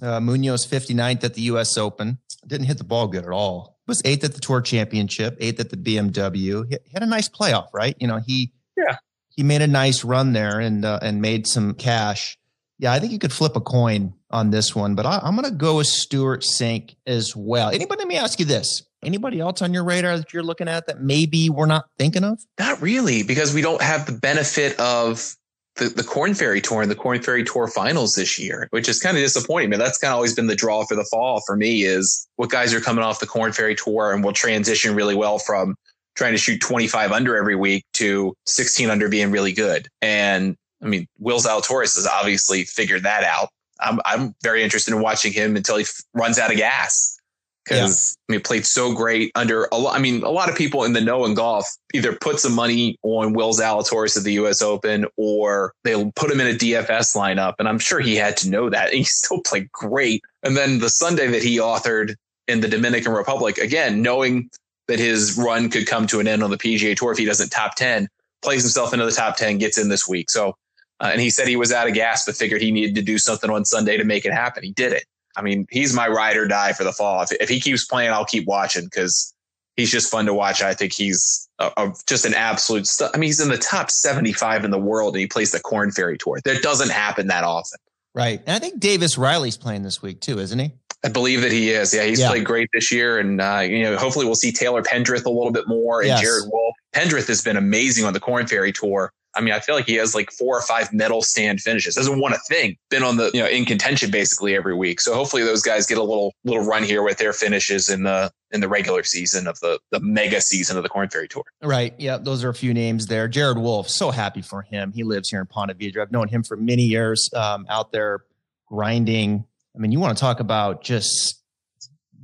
Uh, 0.00 0.20
Munoz 0.20 0.66
59th 0.66 1.22
at 1.22 1.34
the 1.34 1.42
U.S. 1.42 1.76
Open. 1.76 2.16
Didn't 2.46 2.66
hit 2.66 2.78
the 2.78 2.84
ball 2.84 3.08
good 3.08 3.24
at 3.24 3.30
all 3.30 3.73
was 3.86 4.02
eighth 4.04 4.24
at 4.24 4.34
the 4.34 4.40
Tour 4.40 4.60
Championship, 4.60 5.36
eighth 5.40 5.60
at 5.60 5.70
the 5.70 5.76
BMW. 5.76 6.68
He 6.68 6.90
had 6.92 7.02
a 7.02 7.06
nice 7.06 7.28
playoff, 7.28 7.68
right? 7.72 7.96
You 8.00 8.06
know, 8.06 8.20
he 8.24 8.52
yeah 8.76 8.96
he 9.34 9.42
made 9.42 9.62
a 9.62 9.66
nice 9.66 10.04
run 10.04 10.32
there 10.32 10.60
and 10.60 10.84
uh, 10.84 11.00
and 11.02 11.20
made 11.20 11.46
some 11.46 11.74
cash. 11.74 12.38
Yeah, 12.78 12.92
I 12.92 12.98
think 12.98 13.12
you 13.12 13.18
could 13.18 13.32
flip 13.32 13.56
a 13.56 13.60
coin 13.60 14.14
on 14.30 14.50
this 14.50 14.74
one, 14.74 14.94
but 14.94 15.06
I, 15.06 15.20
am 15.24 15.36
going 15.36 15.48
to 15.48 15.56
go 15.56 15.76
with 15.76 15.86
Stewart 15.86 16.42
Cink 16.42 16.96
as 17.06 17.34
well. 17.36 17.70
Anybody? 17.70 18.00
Let 18.00 18.08
me 18.08 18.16
ask 18.16 18.38
you 18.38 18.46
this: 18.46 18.82
Anybody 19.02 19.40
else 19.40 19.62
on 19.62 19.72
your 19.72 19.84
radar 19.84 20.18
that 20.18 20.32
you're 20.32 20.42
looking 20.42 20.68
at 20.68 20.86
that 20.86 21.00
maybe 21.00 21.50
we're 21.50 21.66
not 21.66 21.86
thinking 21.98 22.24
of? 22.24 22.40
Not 22.58 22.80
really, 22.82 23.22
because 23.22 23.54
we 23.54 23.62
don't 23.62 23.82
have 23.82 24.06
the 24.06 24.12
benefit 24.12 24.78
of 24.80 25.36
the, 25.76 25.88
the 25.88 26.04
Corn 26.04 26.34
Ferry 26.34 26.60
Tour 26.60 26.82
and 26.82 26.90
the 26.90 26.96
Corn 26.96 27.20
Ferry 27.20 27.44
Tour 27.44 27.66
finals 27.68 28.14
this 28.14 28.38
year, 28.38 28.68
which 28.70 28.88
is 28.88 29.00
kind 29.00 29.16
of 29.16 29.22
disappointing. 29.22 29.70
But 29.70 29.78
that's 29.78 29.98
kind 29.98 30.12
of 30.12 30.16
always 30.16 30.34
been 30.34 30.46
the 30.46 30.54
draw 30.54 30.84
for 30.84 30.94
the 30.94 31.06
fall 31.10 31.42
for 31.46 31.56
me 31.56 31.82
is 31.82 32.26
what 32.36 32.50
guys 32.50 32.72
are 32.72 32.80
coming 32.80 33.04
off 33.04 33.20
the 33.20 33.26
Corn 33.26 33.52
Ferry 33.52 33.74
Tour 33.74 34.12
and 34.12 34.22
will 34.22 34.32
transition 34.32 34.94
really 34.94 35.14
well 35.14 35.38
from 35.38 35.76
trying 36.14 36.32
to 36.32 36.38
shoot 36.38 36.60
25 36.60 37.10
under 37.10 37.36
every 37.36 37.56
week 37.56 37.84
to 37.94 38.34
16 38.46 38.88
under 38.88 39.08
being 39.08 39.30
really 39.30 39.52
good. 39.52 39.88
And 40.00 40.56
I 40.82 40.86
mean, 40.86 41.06
Will 41.18 41.38
Zalatoris 41.38 41.96
has 41.96 42.06
obviously 42.06 42.64
figured 42.64 43.02
that 43.02 43.24
out. 43.24 43.48
I'm, 43.80 43.98
I'm 44.04 44.34
very 44.42 44.62
interested 44.62 44.94
in 44.94 45.00
watching 45.00 45.32
him 45.32 45.56
until 45.56 45.76
he 45.76 45.82
f- 45.82 46.02
runs 46.14 46.38
out 46.38 46.52
of 46.52 46.56
gas 46.56 47.18
because 47.64 48.16
yeah. 48.28 48.34
I 48.34 48.36
mean, 48.36 48.42
played 48.42 48.66
so 48.66 48.92
great 48.92 49.32
under 49.34 49.68
a 49.72 49.78
lot. 49.78 49.96
I 49.96 49.98
mean, 49.98 50.22
a 50.22 50.30
lot 50.30 50.50
of 50.50 50.56
people 50.56 50.84
in 50.84 50.92
the 50.92 51.00
know 51.00 51.24
in 51.24 51.34
golf 51.34 51.66
either 51.94 52.14
put 52.14 52.38
some 52.40 52.52
money 52.52 52.98
on 53.02 53.32
Will 53.32 53.52
Zalatoris 53.52 54.16
at 54.16 54.24
the 54.24 54.34
U.S. 54.34 54.60
Open 54.60 55.06
or 55.16 55.72
they'll 55.84 56.12
put 56.12 56.30
him 56.30 56.40
in 56.40 56.48
a 56.48 56.58
DFS 56.58 57.16
lineup, 57.16 57.54
and 57.58 57.68
I'm 57.68 57.78
sure 57.78 58.00
he 58.00 58.16
had 58.16 58.36
to 58.38 58.50
know 58.50 58.68
that. 58.70 58.88
And 58.88 58.98
he 58.98 59.04
still 59.04 59.40
played 59.40 59.70
great. 59.72 60.22
And 60.42 60.56
then 60.56 60.78
the 60.78 60.90
Sunday 60.90 61.26
that 61.28 61.42
he 61.42 61.58
authored 61.58 62.14
in 62.46 62.60
the 62.60 62.68
Dominican 62.68 63.12
Republic, 63.12 63.58
again, 63.58 64.02
knowing 64.02 64.50
that 64.86 64.98
his 64.98 65.38
run 65.38 65.70
could 65.70 65.86
come 65.86 66.06
to 66.08 66.20
an 66.20 66.28
end 66.28 66.42
on 66.42 66.50
the 66.50 66.58
PGA 66.58 66.94
Tour 66.94 67.12
if 67.12 67.18
he 67.18 67.24
doesn't 67.24 67.50
top 67.50 67.74
ten, 67.76 68.08
plays 68.42 68.62
himself 68.62 68.92
into 68.92 69.06
the 69.06 69.12
top 69.12 69.36
ten, 69.36 69.58
gets 69.58 69.78
in 69.78 69.88
this 69.88 70.06
week. 70.06 70.30
So. 70.30 70.56
Uh, 71.00 71.08
and 71.10 71.20
he 71.20 71.28
said 71.28 71.48
he 71.48 71.56
was 71.56 71.72
out 71.72 71.88
of 71.88 71.92
gas, 71.92 72.24
but 72.24 72.36
figured 72.36 72.62
he 72.62 72.70
needed 72.70 72.94
to 72.94 73.02
do 73.02 73.18
something 73.18 73.50
on 73.50 73.64
Sunday 73.64 73.96
to 73.96 74.04
make 74.04 74.24
it 74.24 74.32
happen. 74.32 74.62
He 74.62 74.70
did 74.70 74.92
it. 74.92 75.04
I 75.36 75.42
mean, 75.42 75.66
he's 75.70 75.94
my 75.94 76.08
ride 76.08 76.36
or 76.36 76.46
die 76.46 76.72
for 76.72 76.84
the 76.84 76.92
fall. 76.92 77.22
If, 77.22 77.32
if 77.32 77.48
he 77.48 77.60
keeps 77.60 77.84
playing, 77.84 78.10
I'll 78.10 78.24
keep 78.24 78.46
watching 78.46 78.84
because 78.84 79.34
he's 79.76 79.90
just 79.90 80.10
fun 80.10 80.26
to 80.26 80.34
watch. 80.34 80.62
I 80.62 80.74
think 80.74 80.92
he's 80.92 81.48
a, 81.58 81.70
a, 81.76 81.92
just 82.06 82.24
an 82.24 82.34
absolute. 82.34 82.86
Stu- 82.86 83.08
I 83.12 83.18
mean, 83.18 83.28
he's 83.28 83.40
in 83.40 83.48
the 83.48 83.58
top 83.58 83.90
75 83.90 84.64
in 84.64 84.70
the 84.70 84.78
world 84.78 85.14
and 85.14 85.20
he 85.20 85.26
plays 85.26 85.52
the 85.52 85.60
Corn 85.60 85.90
Ferry 85.90 86.18
Tour. 86.18 86.38
That 86.44 86.62
doesn't 86.62 86.90
happen 86.90 87.26
that 87.28 87.44
often. 87.44 87.78
Right. 88.14 88.40
And 88.46 88.54
I 88.54 88.58
think 88.60 88.78
Davis 88.78 89.18
Riley's 89.18 89.56
playing 89.56 89.82
this 89.82 90.00
week 90.00 90.20
too, 90.20 90.38
isn't 90.38 90.58
he? 90.58 90.72
I 91.04 91.08
believe 91.08 91.42
that 91.42 91.52
he 91.52 91.70
is. 91.70 91.92
Yeah, 91.92 92.04
he's 92.04 92.20
yeah. 92.20 92.28
played 92.30 92.46
great 92.46 92.70
this 92.72 92.90
year, 92.90 93.18
and 93.18 93.38
uh, 93.38 93.58
you 93.58 93.82
know, 93.82 93.96
hopefully 93.98 94.24
we'll 94.24 94.34
see 94.34 94.50
Taylor 94.50 94.82
Pendrith 94.82 95.26
a 95.26 95.30
little 95.30 95.50
bit 95.50 95.68
more 95.68 96.00
and 96.00 96.08
yes. 96.08 96.22
Jared 96.22 96.44
Wolfe. 96.50 96.74
Pendrith 96.94 97.28
has 97.28 97.42
been 97.42 97.58
amazing 97.58 98.06
on 98.06 98.14
the 98.14 98.20
Corn 98.20 98.46
Ferry 98.46 98.72
Tour. 98.72 99.12
I 99.36 99.40
mean, 99.40 99.54
I 99.54 99.60
feel 99.60 99.74
like 99.74 99.86
he 99.86 99.94
has 99.94 100.14
like 100.14 100.30
four 100.30 100.56
or 100.56 100.62
five 100.62 100.92
medal 100.92 101.22
stand 101.22 101.60
finishes. 101.60 101.94
Doesn't 101.94 102.20
won 102.20 102.32
a 102.32 102.38
thing. 102.38 102.76
Been 102.90 103.02
on 103.02 103.16
the 103.16 103.30
you 103.34 103.40
know 103.40 103.48
in 103.48 103.64
contention 103.64 104.10
basically 104.10 104.54
every 104.54 104.74
week. 104.74 105.00
So 105.00 105.14
hopefully 105.14 105.42
those 105.42 105.62
guys 105.62 105.86
get 105.86 105.98
a 105.98 106.02
little 106.02 106.34
little 106.44 106.64
run 106.64 106.82
here 106.82 107.02
with 107.02 107.18
their 107.18 107.32
finishes 107.32 107.90
in 107.90 108.04
the 108.04 108.30
in 108.50 108.60
the 108.60 108.68
regular 108.68 109.02
season 109.02 109.46
of 109.46 109.58
the 109.60 109.78
the 109.90 110.00
mega 110.00 110.40
season 110.40 110.76
of 110.76 110.82
the 110.82 110.88
Corn 110.88 111.08
Ferry 111.08 111.28
Tour. 111.28 111.44
Right. 111.62 111.94
Yeah, 111.98 112.18
those 112.18 112.44
are 112.44 112.48
a 112.48 112.54
few 112.54 112.74
names 112.74 113.06
there. 113.06 113.28
Jared 113.28 113.58
Wolfe, 113.58 113.88
so 113.88 114.10
happy 114.10 114.42
for 114.42 114.62
him. 114.62 114.92
He 114.92 115.02
lives 115.02 115.30
here 115.30 115.40
in 115.40 115.46
Ponte 115.46 115.76
Vedra. 115.78 116.02
I've 116.02 116.12
known 116.12 116.28
him 116.28 116.42
for 116.42 116.56
many 116.56 116.82
years. 116.82 117.28
Um, 117.34 117.66
out 117.68 117.92
there 117.92 118.24
grinding. 118.68 119.44
I 119.74 119.78
mean, 119.78 119.92
you 119.92 120.00
want 120.00 120.16
to 120.16 120.20
talk 120.20 120.40
about 120.40 120.82
just 120.82 121.42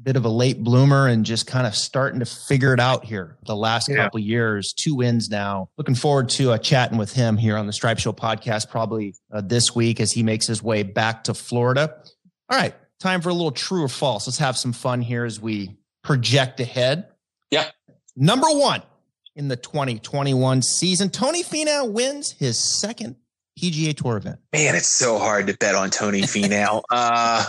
bit 0.02 0.16
of 0.16 0.24
a 0.24 0.28
late 0.28 0.62
bloomer 0.62 1.06
and 1.06 1.24
just 1.24 1.46
kind 1.46 1.66
of 1.66 1.74
starting 1.74 2.20
to 2.20 2.26
figure 2.26 2.72
it 2.72 2.80
out 2.80 3.04
here 3.04 3.36
the 3.46 3.56
last 3.56 3.88
yeah. 3.88 3.96
couple 3.96 4.20
years. 4.20 4.72
Two 4.72 4.94
wins 4.94 5.28
now. 5.28 5.68
Looking 5.76 5.94
forward 5.94 6.28
to 6.30 6.52
uh, 6.52 6.58
chatting 6.58 6.98
with 6.98 7.12
him 7.12 7.36
here 7.36 7.56
on 7.56 7.66
the 7.66 7.72
Stripe 7.72 7.98
Show 7.98 8.12
podcast 8.12 8.70
probably 8.70 9.14
uh, 9.32 9.42
this 9.42 9.74
week 9.74 10.00
as 10.00 10.12
he 10.12 10.22
makes 10.22 10.46
his 10.46 10.62
way 10.62 10.82
back 10.82 11.24
to 11.24 11.34
Florida. 11.34 11.94
All 12.48 12.58
right, 12.58 12.74
time 12.98 13.20
for 13.20 13.28
a 13.28 13.34
little 13.34 13.52
true 13.52 13.84
or 13.84 13.88
false. 13.88 14.26
Let's 14.26 14.38
have 14.38 14.56
some 14.56 14.72
fun 14.72 15.02
here 15.02 15.24
as 15.24 15.40
we 15.40 15.76
project 16.02 16.60
ahead. 16.60 17.06
Yeah. 17.50 17.70
Number 18.16 18.48
one 18.48 18.82
in 19.36 19.48
the 19.48 19.56
2021 19.56 20.62
season, 20.62 21.10
Tony 21.10 21.42
Finau 21.42 21.90
wins 21.90 22.32
his 22.32 22.58
second 22.58 23.16
PGA 23.58 23.96
Tour 23.96 24.16
event. 24.16 24.38
Man, 24.52 24.74
it's 24.74 24.88
so 24.88 25.18
hard 25.18 25.46
to 25.48 25.56
bet 25.56 25.74
on 25.74 25.90
Tony 25.90 26.22
Finau. 26.22 26.82
uh, 26.90 27.44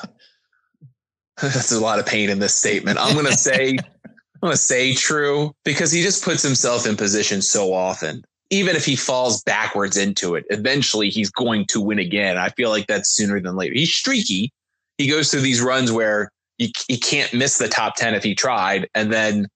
That's 1.41 1.71
a 1.71 1.79
lot 1.79 1.99
of 1.99 2.05
pain 2.05 2.29
in 2.29 2.39
this 2.39 2.55
statement. 2.55 2.99
I'm 2.99 3.13
going 3.13 3.25
to 3.31 3.33
say, 3.33 3.71
I'm 3.71 4.41
going 4.41 4.53
to 4.53 4.57
say 4.57 4.93
true 4.93 5.53
because 5.63 5.91
he 5.91 6.01
just 6.01 6.23
puts 6.23 6.43
himself 6.43 6.85
in 6.85 6.95
position 6.95 7.41
so 7.41 7.73
often. 7.73 8.23
Even 8.49 8.75
if 8.75 8.85
he 8.85 8.95
falls 8.95 9.41
backwards 9.43 9.95
into 9.95 10.35
it, 10.35 10.45
eventually 10.49 11.09
he's 11.09 11.31
going 11.31 11.65
to 11.67 11.79
win 11.79 11.99
again. 11.99 12.37
I 12.37 12.49
feel 12.49 12.69
like 12.69 12.87
that's 12.87 13.09
sooner 13.09 13.39
than 13.39 13.55
later. 13.55 13.73
He's 13.73 13.93
streaky. 13.93 14.51
He 14.97 15.07
goes 15.07 15.31
through 15.31 15.41
these 15.41 15.61
runs 15.61 15.91
where 15.91 16.29
he, 16.57 16.73
he 16.87 16.97
can't 16.97 17.33
miss 17.33 17.57
the 17.57 17.69
top 17.69 17.95
10 17.95 18.13
if 18.13 18.23
he 18.23 18.35
tried. 18.35 18.89
And 18.93 19.11
then 19.11 19.47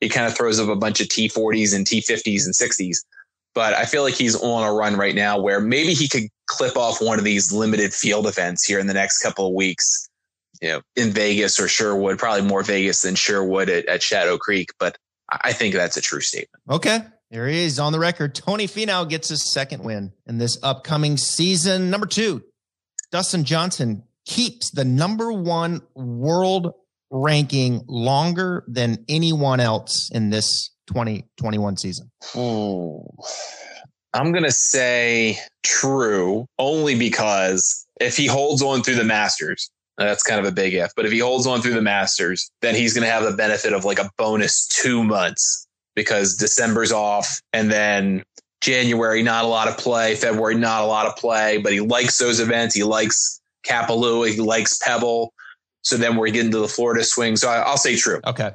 he 0.00 0.08
kind 0.08 0.26
of 0.26 0.36
throws 0.36 0.60
up 0.60 0.68
a 0.68 0.76
bunch 0.76 1.00
of 1.00 1.08
T40s 1.08 1.74
and 1.74 1.84
T50s 1.84 2.44
and 2.44 2.54
60s. 2.54 2.98
But 3.54 3.74
I 3.74 3.86
feel 3.86 4.02
like 4.02 4.14
he's 4.14 4.36
on 4.36 4.62
a 4.62 4.72
run 4.72 4.96
right 4.96 5.14
now 5.14 5.38
where 5.38 5.60
maybe 5.60 5.92
he 5.94 6.08
could 6.08 6.28
clip 6.46 6.76
off 6.76 7.02
one 7.02 7.18
of 7.18 7.24
these 7.24 7.52
limited 7.52 7.92
field 7.92 8.26
events 8.26 8.64
here 8.64 8.78
in 8.78 8.86
the 8.86 8.94
next 8.94 9.18
couple 9.18 9.48
of 9.48 9.54
weeks 9.54 10.03
you 10.60 10.68
know, 10.68 10.80
in 10.96 11.10
Vegas 11.10 11.58
or 11.58 11.68
Sherwood, 11.68 12.18
probably 12.18 12.46
more 12.46 12.62
Vegas 12.62 13.02
than 13.02 13.14
Sherwood 13.14 13.68
at, 13.68 13.86
at 13.86 14.02
Shadow 14.02 14.38
Creek. 14.38 14.70
But 14.78 14.96
I 15.30 15.52
think 15.52 15.74
that's 15.74 15.96
a 15.96 16.00
true 16.00 16.20
statement. 16.20 16.62
Okay. 16.70 17.00
There 17.30 17.48
he 17.48 17.64
is 17.64 17.78
on 17.78 17.92
the 17.92 17.98
record. 17.98 18.34
Tony 18.34 18.66
Finau 18.66 19.08
gets 19.08 19.28
his 19.28 19.50
second 19.50 19.82
win 19.82 20.12
in 20.26 20.38
this 20.38 20.58
upcoming 20.62 21.16
season. 21.16 21.90
Number 21.90 22.06
two, 22.06 22.44
Dustin 23.10 23.44
Johnson 23.44 24.04
keeps 24.24 24.70
the 24.70 24.84
number 24.84 25.32
one 25.32 25.80
world 25.94 26.74
ranking 27.10 27.82
longer 27.88 28.64
than 28.68 29.04
anyone 29.08 29.60
else 29.60 30.10
in 30.12 30.30
this 30.30 30.70
2021 30.88 31.76
season. 31.76 32.10
Oh, 32.36 33.06
I'm 34.12 34.32
going 34.32 34.44
to 34.44 34.52
say 34.52 35.38
true 35.62 36.46
only 36.58 36.96
because 36.96 37.86
if 38.00 38.16
he 38.16 38.26
holds 38.26 38.62
on 38.62 38.82
through 38.82 38.96
the 38.96 39.04
Masters, 39.04 39.70
that's 39.96 40.22
kind 40.22 40.40
of 40.40 40.46
a 40.46 40.52
big 40.52 40.74
if. 40.74 40.92
But 40.96 41.06
if 41.06 41.12
he 41.12 41.18
holds 41.18 41.46
on 41.46 41.62
through 41.62 41.74
the 41.74 41.82
Masters, 41.82 42.50
then 42.60 42.74
he's 42.74 42.94
going 42.94 43.06
to 43.06 43.12
have 43.12 43.24
the 43.24 43.36
benefit 43.36 43.72
of 43.72 43.84
like 43.84 43.98
a 43.98 44.10
bonus 44.18 44.66
two 44.66 45.04
months 45.04 45.66
because 45.94 46.36
December's 46.36 46.92
off 46.92 47.40
and 47.52 47.70
then 47.70 48.22
January, 48.60 49.22
not 49.22 49.44
a 49.44 49.48
lot 49.48 49.68
of 49.68 49.76
play. 49.78 50.16
February, 50.16 50.56
not 50.56 50.82
a 50.82 50.86
lot 50.86 51.06
of 51.06 51.16
play, 51.16 51.58
but 51.58 51.72
he 51.72 51.80
likes 51.80 52.18
those 52.18 52.40
events. 52.40 52.74
He 52.74 52.82
likes 52.82 53.40
Kapalua. 53.66 54.32
He 54.32 54.40
likes 54.40 54.78
Pebble. 54.78 55.32
So 55.82 55.96
then 55.96 56.16
we're 56.16 56.30
getting 56.30 56.50
to 56.50 56.58
the 56.58 56.68
Florida 56.68 57.04
swing. 57.04 57.36
So 57.36 57.48
I, 57.48 57.68
will 57.68 57.76
say 57.76 57.94
true. 57.96 58.20
Okay. 58.26 58.52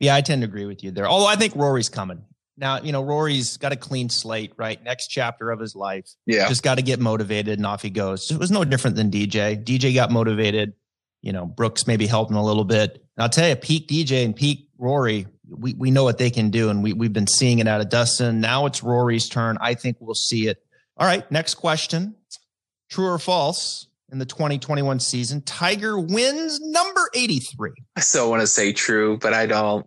Yeah, 0.00 0.14
I 0.14 0.20
tend 0.20 0.42
to 0.42 0.48
agree 0.48 0.66
with 0.66 0.82
you 0.82 0.90
there. 0.90 1.06
Although 1.06 1.26
I 1.26 1.36
think 1.36 1.54
Rory's 1.54 1.88
coming. 1.88 2.24
Now, 2.58 2.80
you 2.80 2.92
know, 2.92 3.02
Rory's 3.02 3.56
got 3.56 3.72
a 3.72 3.76
clean 3.76 4.08
slate, 4.08 4.52
right? 4.56 4.82
Next 4.82 5.08
chapter 5.08 5.50
of 5.50 5.60
his 5.60 5.74
life. 5.76 6.08
Yeah. 6.24 6.48
Just 6.48 6.62
got 6.62 6.76
to 6.76 6.82
get 6.82 7.00
motivated 7.00 7.58
and 7.58 7.66
off 7.66 7.82
he 7.82 7.90
goes. 7.90 8.30
It 8.30 8.38
was 8.38 8.50
no 8.50 8.64
different 8.64 8.96
than 8.96 9.10
DJ. 9.10 9.62
DJ 9.62 9.94
got 9.94 10.10
motivated. 10.10 10.72
You 11.20 11.32
know, 11.32 11.44
Brooks 11.44 11.86
maybe 11.86 12.06
helped 12.06 12.30
him 12.30 12.36
a 12.36 12.44
little 12.44 12.64
bit. 12.64 12.92
And 12.92 13.22
I'll 13.22 13.28
tell 13.28 13.48
you, 13.48 13.56
peak 13.56 13.88
DJ 13.88 14.24
and 14.24 14.34
peak 14.34 14.68
Rory, 14.78 15.26
we, 15.48 15.74
we 15.74 15.90
know 15.90 16.04
what 16.04 16.18
they 16.18 16.30
can 16.30 16.50
do. 16.50 16.70
And 16.70 16.82
we, 16.82 16.92
we've 16.92 17.12
been 17.12 17.26
seeing 17.26 17.58
it 17.58 17.68
out 17.68 17.80
of 17.80 17.90
Dustin. 17.90 18.40
Now 18.40 18.66
it's 18.66 18.82
Rory's 18.82 19.28
turn. 19.28 19.58
I 19.60 19.74
think 19.74 19.98
we'll 20.00 20.14
see 20.14 20.48
it. 20.48 20.62
All 20.96 21.06
right. 21.06 21.30
Next 21.30 21.54
question 21.54 22.14
True 22.90 23.06
or 23.06 23.18
false? 23.18 23.88
In 24.12 24.18
the 24.18 24.24
2021 24.24 25.00
season, 25.00 25.42
Tiger 25.42 25.98
wins 25.98 26.60
number 26.60 27.10
83. 27.12 27.72
I 27.96 28.00
still 28.00 28.30
want 28.30 28.40
to 28.40 28.46
say 28.46 28.72
true, 28.72 29.18
but 29.18 29.34
I 29.34 29.46
don't. 29.46 29.84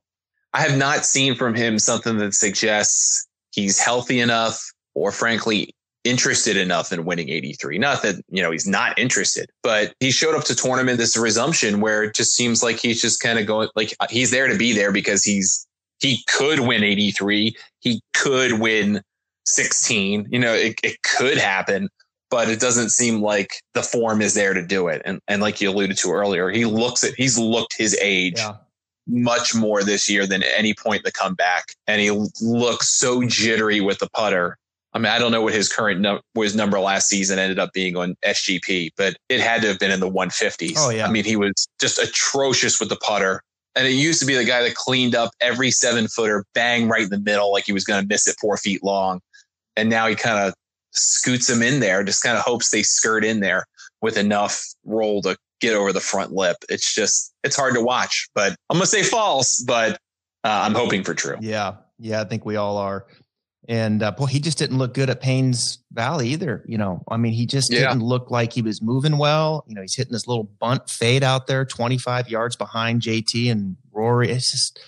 I 0.53 0.61
have 0.61 0.77
not 0.77 1.05
seen 1.05 1.35
from 1.35 1.53
him 1.53 1.79
something 1.79 2.17
that 2.17 2.33
suggests 2.33 3.27
he's 3.51 3.79
healthy 3.79 4.19
enough 4.19 4.61
or 4.95 5.11
frankly 5.11 5.73
interested 6.03 6.57
enough 6.57 6.91
in 6.91 7.05
winning 7.05 7.29
83. 7.29 7.77
Not 7.77 8.01
that, 8.03 8.15
you 8.29 8.41
know, 8.41 8.51
he's 8.51 8.67
not 8.67 8.97
interested, 8.97 9.49
but 9.63 9.93
he 9.99 10.11
showed 10.11 10.35
up 10.35 10.45
to 10.45 10.55
tournament 10.55 10.97
this 10.97 11.17
resumption 11.17 11.81
where 11.81 12.03
it 12.03 12.15
just 12.15 12.35
seems 12.35 12.63
like 12.63 12.77
he's 12.77 13.01
just 13.01 13.19
kind 13.19 13.37
of 13.37 13.45
going 13.45 13.69
like 13.75 13.93
uh, 13.99 14.07
he's 14.09 14.31
there 14.31 14.47
to 14.47 14.57
be 14.57 14.73
there 14.73 14.91
because 14.91 15.23
he's 15.23 15.67
he 15.99 16.23
could 16.27 16.61
win 16.61 16.83
83. 16.83 17.53
He 17.81 18.01
could 18.13 18.59
win 18.59 19.01
16. 19.45 20.27
You 20.31 20.39
know, 20.39 20.53
it, 20.53 20.79
it 20.81 20.97
could 21.03 21.37
happen, 21.37 21.89
but 22.31 22.49
it 22.49 22.59
doesn't 22.61 22.89
seem 22.89 23.21
like 23.21 23.61
the 23.73 23.83
form 23.83 24.21
is 24.21 24.33
there 24.33 24.53
to 24.53 24.65
do 24.65 24.87
it. 24.87 25.01
And 25.05 25.19
and 25.27 25.41
like 25.41 25.59
you 25.59 25.69
alluded 25.69 25.97
to 25.97 26.11
earlier, 26.11 26.49
he 26.49 26.65
looks 26.65 27.03
at 27.03 27.13
he's 27.15 27.37
looked 27.37 27.75
his 27.77 27.95
age. 28.01 28.37
Yeah 28.37 28.55
much 29.09 29.55
more 29.55 29.83
this 29.83 30.09
year 30.09 30.25
than 30.25 30.43
any 30.43 30.73
point 30.73 31.03
the 31.03 31.11
comeback. 31.11 31.73
And 31.87 31.99
he 31.99 32.11
looks 32.41 32.89
so 32.89 33.23
jittery 33.25 33.81
with 33.81 33.99
the 33.99 34.09
putter. 34.09 34.57
I 34.93 34.99
mean, 34.99 35.07
I 35.07 35.19
don't 35.19 35.31
know 35.31 35.41
what 35.41 35.53
his 35.53 35.71
current 35.71 35.99
no, 35.99 36.21
his 36.35 36.55
number 36.55 36.79
last 36.79 37.07
season 37.07 37.37
ended 37.37 37.59
up 37.59 37.73
being 37.73 37.95
on 37.95 38.15
SGP, 38.25 38.91
but 38.97 39.17
it 39.27 39.39
had 39.39 39.61
to 39.61 39.67
have 39.67 39.79
been 39.79 39.91
in 39.91 39.99
the 39.99 40.09
150s. 40.09 40.73
Oh 40.77 40.89
yeah. 40.89 41.07
I 41.07 41.11
mean, 41.11 41.25
he 41.25 41.35
was 41.35 41.67
just 41.79 41.99
atrocious 41.99 42.79
with 42.79 42.89
the 42.89 42.95
putter. 42.95 43.43
And 43.75 43.87
it 43.87 43.91
used 43.91 44.19
to 44.21 44.25
be 44.25 44.35
the 44.35 44.45
guy 44.45 44.63
that 44.63 44.75
cleaned 44.75 45.15
up 45.15 45.31
every 45.41 45.69
seven 45.69 46.07
footer, 46.07 46.43
bang 46.53 46.87
right 46.87 47.03
in 47.03 47.09
the 47.09 47.19
middle, 47.19 47.51
like 47.51 47.65
he 47.65 47.71
was 47.71 47.83
going 47.83 48.01
to 48.01 48.07
miss 48.07 48.27
it 48.27 48.35
four 48.41 48.57
feet 48.57 48.83
long. 48.83 49.21
And 49.77 49.89
now 49.89 50.07
he 50.07 50.15
kind 50.15 50.39
of 50.39 50.53
scoots 50.91 51.47
them 51.47 51.61
in 51.61 51.79
there, 51.79 52.03
just 52.03 52.23
kind 52.23 52.35
of 52.35 52.43
hopes 52.43 52.71
they 52.71 52.83
skirt 52.83 53.23
in 53.23 53.41
there 53.41 53.65
with 54.01 54.17
enough 54.17 54.63
roll 54.85 55.21
to 55.21 55.37
get 55.59 55.75
over 55.75 55.93
the 55.93 55.99
front 55.99 56.31
lip. 56.31 56.57
It's 56.69 56.93
just 56.93 57.33
it's 57.43 57.55
hard 57.55 57.75
to 57.75 57.81
watch. 57.81 58.27
But 58.33 58.55
I'm 58.69 58.77
gonna 58.77 58.85
say 58.85 59.03
false, 59.03 59.63
but 59.65 59.93
uh, 60.43 60.61
I'm 60.63 60.75
hoping 60.75 61.03
for 61.03 61.13
true. 61.13 61.37
Yeah, 61.39 61.75
yeah, 61.97 62.21
I 62.21 62.23
think 62.25 62.45
we 62.45 62.55
all 62.55 62.77
are. 62.77 63.05
And 63.67 64.01
uh, 64.01 64.11
boy, 64.11 64.25
he 64.25 64.39
just 64.39 64.57
didn't 64.57 64.79
look 64.79 64.95
good 64.95 65.11
at 65.11 65.21
Payne's 65.21 65.77
Valley 65.91 66.29
either. 66.29 66.65
You 66.67 66.79
know, 66.79 67.03
I 67.07 67.17
mean, 67.17 67.33
he 67.33 67.45
just 67.45 67.71
yeah. 67.71 67.81
didn't 67.81 68.01
look 68.01 68.31
like 68.31 68.51
he 68.51 68.63
was 68.63 68.81
moving 68.81 69.17
well. 69.17 69.63
You 69.67 69.75
know, 69.75 69.81
he's 69.81 69.95
hitting 69.95 70.13
this 70.13 70.27
little 70.27 70.45
bunt 70.59 70.89
fade 70.89 71.23
out 71.23 71.45
there, 71.45 71.65
25 71.65 72.29
yards 72.29 72.55
behind 72.55 73.01
JT 73.01 73.51
and 73.51 73.77
Rory. 73.91 74.31
It's 74.31 74.49
just 74.49 74.79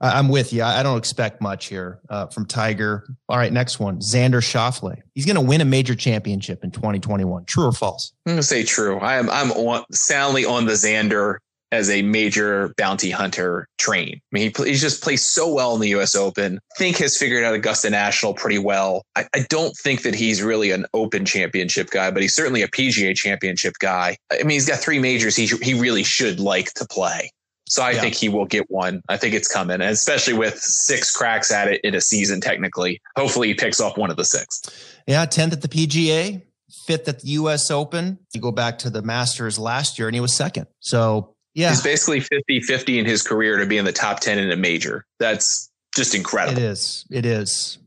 I'm 0.00 0.28
with 0.28 0.52
you. 0.52 0.62
I 0.62 0.82
don't 0.82 0.98
expect 0.98 1.40
much 1.40 1.66
here 1.66 2.00
uh, 2.10 2.26
from 2.26 2.44
Tiger. 2.46 3.08
All 3.28 3.38
right, 3.38 3.52
next 3.52 3.80
one, 3.80 3.98
Xander 4.00 4.42
Schauffele. 4.42 5.00
He's 5.14 5.24
going 5.24 5.36
to 5.36 5.42
win 5.42 5.60
a 5.60 5.64
major 5.64 5.94
championship 5.94 6.62
in 6.64 6.70
2021. 6.70 7.46
True 7.46 7.66
or 7.66 7.72
false? 7.72 8.12
I'm 8.26 8.32
going 8.32 8.36
to 8.38 8.42
say 8.42 8.62
true. 8.62 8.98
I 8.98 9.16
am. 9.16 9.30
I'm 9.30 9.84
soundly 9.92 10.44
on 10.44 10.66
the 10.66 10.72
Xander 10.72 11.38
as 11.72 11.90
a 11.90 12.02
major 12.02 12.72
bounty 12.76 13.10
hunter 13.10 13.68
train. 13.78 14.14
I 14.14 14.20
mean, 14.30 14.52
he, 14.56 14.64
he 14.64 14.74
just 14.74 15.02
plays 15.02 15.26
so 15.26 15.52
well 15.52 15.74
in 15.74 15.80
the 15.80 15.88
U.S. 15.90 16.14
Open. 16.14 16.60
Think 16.78 16.98
has 16.98 17.16
figured 17.16 17.42
out 17.44 17.54
Augusta 17.54 17.90
National 17.90 18.34
pretty 18.34 18.58
well. 18.58 19.02
I, 19.16 19.26
I 19.34 19.46
don't 19.48 19.76
think 19.82 20.02
that 20.02 20.14
he's 20.14 20.42
really 20.42 20.70
an 20.70 20.86
Open 20.94 21.24
Championship 21.24 21.90
guy, 21.90 22.10
but 22.10 22.22
he's 22.22 22.34
certainly 22.34 22.62
a 22.62 22.68
PGA 22.68 23.16
Championship 23.16 23.74
guy. 23.80 24.16
I 24.30 24.38
mean, 24.38 24.50
he's 24.50 24.68
got 24.68 24.78
three 24.78 24.98
majors. 24.98 25.36
He 25.36 25.46
he 25.62 25.74
really 25.74 26.04
should 26.04 26.38
like 26.38 26.72
to 26.74 26.86
play. 26.86 27.30
So 27.68 27.82
I 27.82 27.90
yeah. 27.90 28.00
think 28.00 28.14
he 28.14 28.28
will 28.28 28.44
get 28.44 28.70
one. 28.70 29.02
I 29.08 29.16
think 29.16 29.34
it's 29.34 29.52
coming, 29.52 29.74
and 29.74 29.90
especially 29.90 30.34
with 30.34 30.58
six 30.58 31.10
cracks 31.10 31.50
at 31.50 31.68
it 31.68 31.80
in 31.82 31.94
a 31.94 32.00
season, 32.00 32.40
technically. 32.40 33.00
Hopefully, 33.16 33.48
he 33.48 33.54
picks 33.54 33.80
off 33.80 33.96
one 33.96 34.10
of 34.10 34.16
the 34.16 34.24
six. 34.24 34.62
Yeah, 35.06 35.24
tenth 35.26 35.52
at 35.52 35.62
the 35.62 35.68
PGA, 35.68 36.42
fifth 36.86 37.08
at 37.08 37.20
the 37.20 37.28
U.S. 37.30 37.70
Open. 37.70 38.18
You 38.32 38.40
go 38.40 38.52
back 38.52 38.78
to 38.78 38.90
the 38.90 39.02
Masters 39.02 39.58
last 39.58 39.98
year, 39.98 40.06
and 40.06 40.14
he 40.14 40.20
was 40.20 40.32
second. 40.32 40.68
So 40.78 41.34
yeah, 41.54 41.70
he's 41.70 41.82
basically 41.82 42.20
50-50 42.20 42.98
in 42.98 43.04
his 43.04 43.22
career 43.22 43.58
to 43.58 43.66
be 43.66 43.78
in 43.78 43.84
the 43.84 43.92
top 43.92 44.20
ten 44.20 44.38
in 44.38 44.52
a 44.52 44.56
major. 44.56 45.04
That's 45.18 45.68
just 45.96 46.14
incredible. 46.14 46.58
It 46.58 46.64
is. 46.64 47.04
It 47.10 47.26
is. 47.26 47.78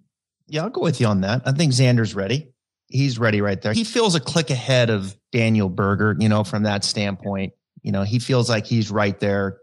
Yeah, 0.48 0.64
I'll 0.64 0.70
go 0.72 0.82
with 0.82 1.00
you 1.00 1.08
on 1.08 1.22
that. 1.22 1.44
I 1.46 1.54
think 1.54 1.72
Xander's 1.72 2.14
ready. 2.14 2.52
He's 2.88 3.18
ready 3.18 3.40
right 3.40 3.62
there. 3.62 3.72
He 3.72 3.84
feels 3.84 4.16
a 4.16 4.20
click 4.20 4.50
ahead 4.50 4.90
of 4.90 5.16
Daniel 5.32 5.70
Berger, 5.70 6.18
you 6.20 6.28
know, 6.28 6.44
from 6.44 6.64
that 6.64 6.84
standpoint. 6.84 7.54
You 7.84 7.92
know, 7.92 8.04
he 8.04 8.20
feels 8.20 8.50
like 8.50 8.66
he's 8.66 8.92
right 8.92 9.18
there 9.20 9.60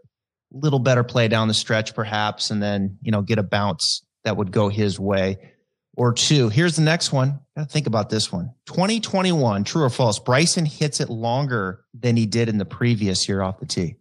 little 0.51 0.79
better 0.79 1.03
play 1.03 1.27
down 1.27 1.47
the 1.47 1.53
stretch, 1.53 1.93
perhaps, 1.95 2.51
and 2.51 2.61
then, 2.61 2.97
you 3.01 3.11
know, 3.11 3.21
get 3.21 3.37
a 3.37 3.43
bounce 3.43 4.05
that 4.23 4.37
would 4.37 4.51
go 4.51 4.69
his 4.69 4.99
way. 4.99 5.37
or 5.95 6.13
two. 6.13 6.47
Here's 6.49 6.75
the 6.75 6.83
next 6.83 7.11
one. 7.11 7.39
Gotta 7.55 7.67
think 7.67 7.87
about 7.87 8.09
this 8.11 8.31
one. 8.31 8.51
2021, 8.67 9.63
true 9.63 9.83
or 9.83 9.89
false? 9.89 10.19
Bryson 10.19 10.63
hits 10.65 10.99
it 10.99 11.09
longer 11.09 11.83
than 11.93 12.15
he 12.15 12.27
did 12.27 12.49
in 12.49 12.59
the 12.59 12.65
previous 12.65 13.27
year 13.27 13.41
off 13.41 13.59
the 13.59 13.65
tee. 13.65 13.95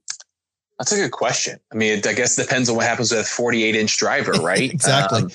That's 0.78 0.92
a 0.92 0.96
good 0.96 1.10
question. 1.12 1.58
I 1.72 1.76
mean, 1.76 2.02
I 2.06 2.12
guess 2.12 2.38
it 2.38 2.42
depends 2.42 2.68
on 2.68 2.76
what 2.76 2.84
happens 2.84 3.10
with 3.10 3.20
a 3.20 3.24
48 3.24 3.74
inch 3.74 3.96
driver, 3.96 4.32
right? 4.42 4.70
exactly. 4.70 5.22
Um, 5.22 5.30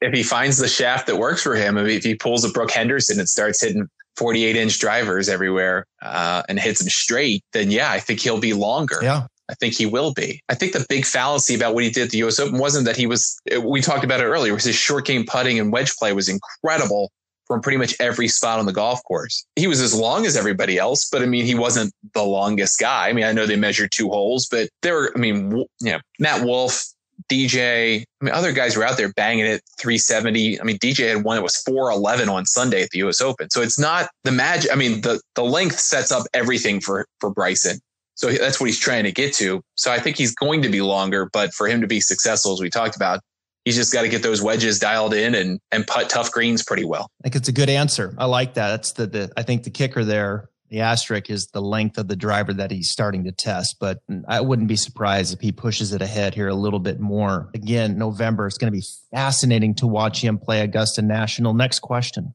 if 0.00 0.12
he 0.12 0.22
finds 0.24 0.58
the 0.58 0.66
shaft 0.68 1.06
that 1.06 1.16
works 1.16 1.42
for 1.42 1.54
him, 1.54 1.78
if 1.78 2.02
he 2.02 2.16
pulls 2.16 2.44
a 2.44 2.48
Brooke 2.50 2.72
Henderson 2.72 3.18
and 3.20 3.28
starts 3.28 3.60
hitting 3.62 3.88
48 4.16 4.56
inch 4.56 4.80
drivers 4.80 5.28
everywhere 5.28 5.84
uh, 6.02 6.42
and 6.48 6.58
hits 6.58 6.80
them 6.80 6.88
straight, 6.88 7.42
then 7.52 7.70
yeah, 7.70 7.90
I 7.90 8.00
think 8.00 8.18
he'll 8.18 8.40
be 8.40 8.52
longer. 8.52 8.98
Yeah. 9.00 9.26
I 9.48 9.54
think 9.54 9.74
he 9.74 9.86
will 9.86 10.12
be. 10.12 10.42
I 10.48 10.54
think 10.54 10.72
the 10.72 10.84
big 10.88 11.06
fallacy 11.06 11.54
about 11.54 11.74
what 11.74 11.84
he 11.84 11.90
did 11.90 12.04
at 12.04 12.10
the 12.10 12.18
US 12.18 12.38
Open 12.38 12.58
wasn't 12.58 12.84
that 12.84 12.96
he 12.96 13.06
was, 13.06 13.38
we 13.62 13.80
talked 13.80 14.04
about 14.04 14.20
it 14.20 14.24
earlier, 14.24 14.52
was 14.52 14.64
his 14.64 14.76
short 14.76 15.06
game 15.06 15.24
putting 15.26 15.58
and 15.58 15.72
wedge 15.72 15.94
play 15.96 16.12
was 16.12 16.28
incredible 16.28 17.10
from 17.46 17.62
pretty 17.62 17.78
much 17.78 17.96
every 17.98 18.28
spot 18.28 18.58
on 18.58 18.66
the 18.66 18.72
golf 18.72 19.02
course. 19.04 19.46
He 19.56 19.66
was 19.66 19.80
as 19.80 19.94
long 19.94 20.26
as 20.26 20.36
everybody 20.36 20.76
else, 20.76 21.08
but 21.10 21.22
I 21.22 21.26
mean, 21.26 21.46
he 21.46 21.54
wasn't 21.54 21.92
the 22.12 22.22
longest 22.22 22.78
guy. 22.78 23.08
I 23.08 23.12
mean, 23.14 23.24
I 23.24 23.32
know 23.32 23.46
they 23.46 23.56
measured 23.56 23.90
two 23.90 24.10
holes, 24.10 24.46
but 24.50 24.68
there 24.82 24.94
were, 24.94 25.12
I 25.16 25.18
mean, 25.18 25.52
you 25.80 25.92
know, 25.92 25.98
Matt 26.18 26.44
Wolff, 26.44 26.84
DJ, 27.30 28.02
I 28.20 28.24
mean, 28.24 28.34
other 28.34 28.52
guys 28.52 28.76
were 28.76 28.84
out 28.84 28.96
there 28.96 29.12
banging 29.14 29.46
it 29.46 29.62
370. 29.80 30.60
I 30.60 30.64
mean, 30.64 30.78
DJ 30.78 31.08
had 31.08 31.24
one 31.24 31.36
that 31.36 31.42
was 31.42 31.56
411 31.62 32.28
on 32.28 32.46
Sunday 32.46 32.82
at 32.82 32.90
the 32.90 32.98
US 33.00 33.20
Open. 33.20 33.50
So 33.50 33.62
it's 33.62 33.78
not 33.78 34.10
the 34.24 34.30
magic. 34.30 34.70
I 34.70 34.76
mean, 34.76 35.00
the, 35.00 35.20
the 35.34 35.42
length 35.42 35.78
sets 35.78 36.12
up 36.12 36.26
everything 36.34 36.80
for, 36.80 37.06
for 37.18 37.30
Bryson. 37.30 37.80
So 38.18 38.32
that's 38.32 38.58
what 38.58 38.66
he's 38.66 38.80
trying 38.80 39.04
to 39.04 39.12
get 39.12 39.32
to. 39.34 39.62
So 39.76 39.92
I 39.92 40.00
think 40.00 40.16
he's 40.16 40.34
going 40.34 40.62
to 40.62 40.68
be 40.68 40.80
longer, 40.80 41.30
but 41.32 41.54
for 41.54 41.68
him 41.68 41.80
to 41.82 41.86
be 41.86 42.00
successful, 42.00 42.52
as 42.52 42.60
we 42.60 42.68
talked 42.68 42.96
about, 42.96 43.20
he's 43.64 43.76
just 43.76 43.92
got 43.92 44.02
to 44.02 44.08
get 44.08 44.24
those 44.24 44.42
wedges 44.42 44.80
dialed 44.80 45.14
in 45.14 45.36
and 45.36 45.60
and 45.70 45.86
putt 45.86 46.10
tough 46.10 46.32
greens 46.32 46.64
pretty 46.64 46.84
well. 46.84 47.08
I 47.20 47.22
think 47.22 47.36
it's 47.36 47.48
a 47.48 47.52
good 47.52 47.70
answer. 47.70 48.16
I 48.18 48.24
like 48.24 48.54
that. 48.54 48.70
That's 48.70 48.92
the, 48.94 49.06
the 49.06 49.32
I 49.36 49.44
think 49.44 49.62
the 49.62 49.70
kicker 49.70 50.04
there, 50.04 50.50
the 50.68 50.80
asterisk 50.80 51.30
is 51.30 51.46
the 51.52 51.62
length 51.62 51.96
of 51.96 52.08
the 52.08 52.16
driver 52.16 52.52
that 52.54 52.72
he's 52.72 52.90
starting 52.90 53.22
to 53.22 53.30
test. 53.30 53.76
But 53.78 54.00
I 54.26 54.40
wouldn't 54.40 54.66
be 54.66 54.76
surprised 54.76 55.32
if 55.32 55.40
he 55.40 55.52
pushes 55.52 55.92
it 55.92 56.02
ahead 56.02 56.34
here 56.34 56.48
a 56.48 56.56
little 56.56 56.80
bit 56.80 56.98
more. 56.98 57.50
Again, 57.54 57.98
November 57.98 58.48
is 58.48 58.58
going 58.58 58.72
to 58.72 58.76
be 58.76 58.84
fascinating 59.12 59.76
to 59.76 59.86
watch 59.86 60.24
him 60.24 60.38
play 60.38 60.60
Augusta 60.62 61.02
National. 61.02 61.54
Next 61.54 61.78
question. 61.78 62.34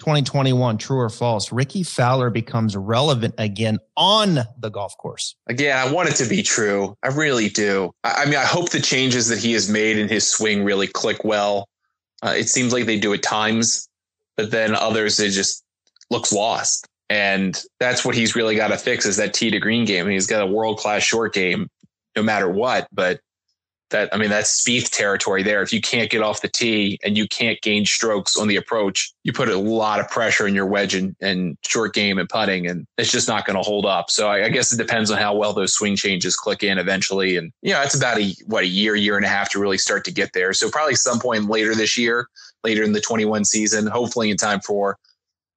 2021, 0.00 0.78
true 0.78 0.98
or 0.98 1.08
false? 1.08 1.52
Rickie 1.52 1.82
Fowler 1.82 2.30
becomes 2.30 2.76
relevant 2.76 3.34
again 3.38 3.78
on 3.96 4.40
the 4.58 4.70
golf 4.70 4.96
course. 4.98 5.36
Again, 5.46 5.76
I 5.76 5.92
want 5.92 6.08
it 6.08 6.16
to 6.16 6.28
be 6.28 6.42
true. 6.42 6.96
I 7.02 7.08
really 7.08 7.48
do. 7.48 7.92
I, 8.02 8.22
I 8.22 8.24
mean, 8.24 8.36
I 8.36 8.44
hope 8.44 8.70
the 8.70 8.80
changes 8.80 9.28
that 9.28 9.38
he 9.38 9.52
has 9.52 9.68
made 9.68 9.98
in 9.98 10.08
his 10.08 10.28
swing 10.28 10.64
really 10.64 10.86
click 10.86 11.22
well. 11.24 11.68
Uh, 12.22 12.34
it 12.36 12.48
seems 12.48 12.72
like 12.72 12.86
they 12.86 12.98
do 12.98 13.14
at 13.14 13.22
times, 13.22 13.88
but 14.36 14.50
then 14.50 14.74
others, 14.74 15.20
it 15.20 15.30
just 15.30 15.62
looks 16.10 16.32
lost. 16.32 16.86
And 17.08 17.62
that's 17.78 18.04
what 18.04 18.14
he's 18.14 18.36
really 18.36 18.56
got 18.56 18.68
to 18.68 18.78
fix 18.78 19.04
is 19.04 19.16
that 19.16 19.34
tee 19.34 19.50
to 19.50 19.58
green 19.58 19.84
game. 19.84 20.04
And 20.04 20.12
he's 20.12 20.26
got 20.26 20.42
a 20.42 20.46
world 20.46 20.78
class 20.78 21.02
short 21.02 21.34
game 21.34 21.68
no 22.16 22.22
matter 22.22 22.48
what, 22.48 22.88
but 22.92 23.20
that 23.90 24.08
I 24.12 24.18
mean 24.18 24.30
that's 24.30 24.62
Spieth 24.62 24.90
territory 24.90 25.42
there. 25.42 25.62
If 25.62 25.72
you 25.72 25.80
can't 25.80 26.10
get 26.10 26.22
off 26.22 26.40
the 26.40 26.48
tee 26.48 26.98
and 27.04 27.16
you 27.16 27.28
can't 27.28 27.60
gain 27.60 27.84
strokes 27.84 28.36
on 28.36 28.48
the 28.48 28.56
approach, 28.56 29.12
you 29.24 29.32
put 29.32 29.48
a 29.48 29.56
lot 29.56 30.00
of 30.00 30.08
pressure 30.08 30.46
in 30.46 30.54
your 30.54 30.66
wedge 30.66 30.94
and, 30.94 31.14
and 31.20 31.56
short 31.64 31.94
game 31.94 32.18
and 32.18 32.28
putting, 32.28 32.66
and 32.66 32.86
it's 32.98 33.12
just 33.12 33.28
not 33.28 33.46
going 33.46 33.56
to 33.56 33.62
hold 33.62 33.86
up. 33.86 34.10
So 34.10 34.28
I, 34.28 34.44
I, 34.44 34.48
guess 34.48 34.72
it 34.72 34.76
depends 34.76 35.10
on 35.10 35.18
how 35.18 35.34
well 35.34 35.52
those 35.52 35.74
swing 35.74 35.96
changes 35.96 36.36
click 36.36 36.62
in 36.62 36.78
eventually. 36.78 37.36
And 37.36 37.52
you 37.62 37.72
know, 37.72 37.82
it's 37.82 37.94
about 37.94 38.18
a 38.18 38.34
what 38.46 38.64
a 38.64 38.68
year, 38.68 38.94
year 38.94 39.16
and 39.16 39.24
a 39.24 39.28
half 39.28 39.50
to 39.50 39.58
really 39.58 39.78
start 39.78 40.04
to 40.06 40.12
get 40.12 40.32
there. 40.32 40.52
So 40.52 40.70
probably 40.70 40.94
some 40.94 41.20
point 41.20 41.48
later 41.48 41.74
this 41.74 41.98
year, 41.98 42.28
later 42.64 42.82
in 42.82 42.92
the 42.92 43.00
21 43.00 43.44
season, 43.44 43.86
hopefully 43.86 44.30
in 44.30 44.36
time 44.36 44.60
for 44.60 44.98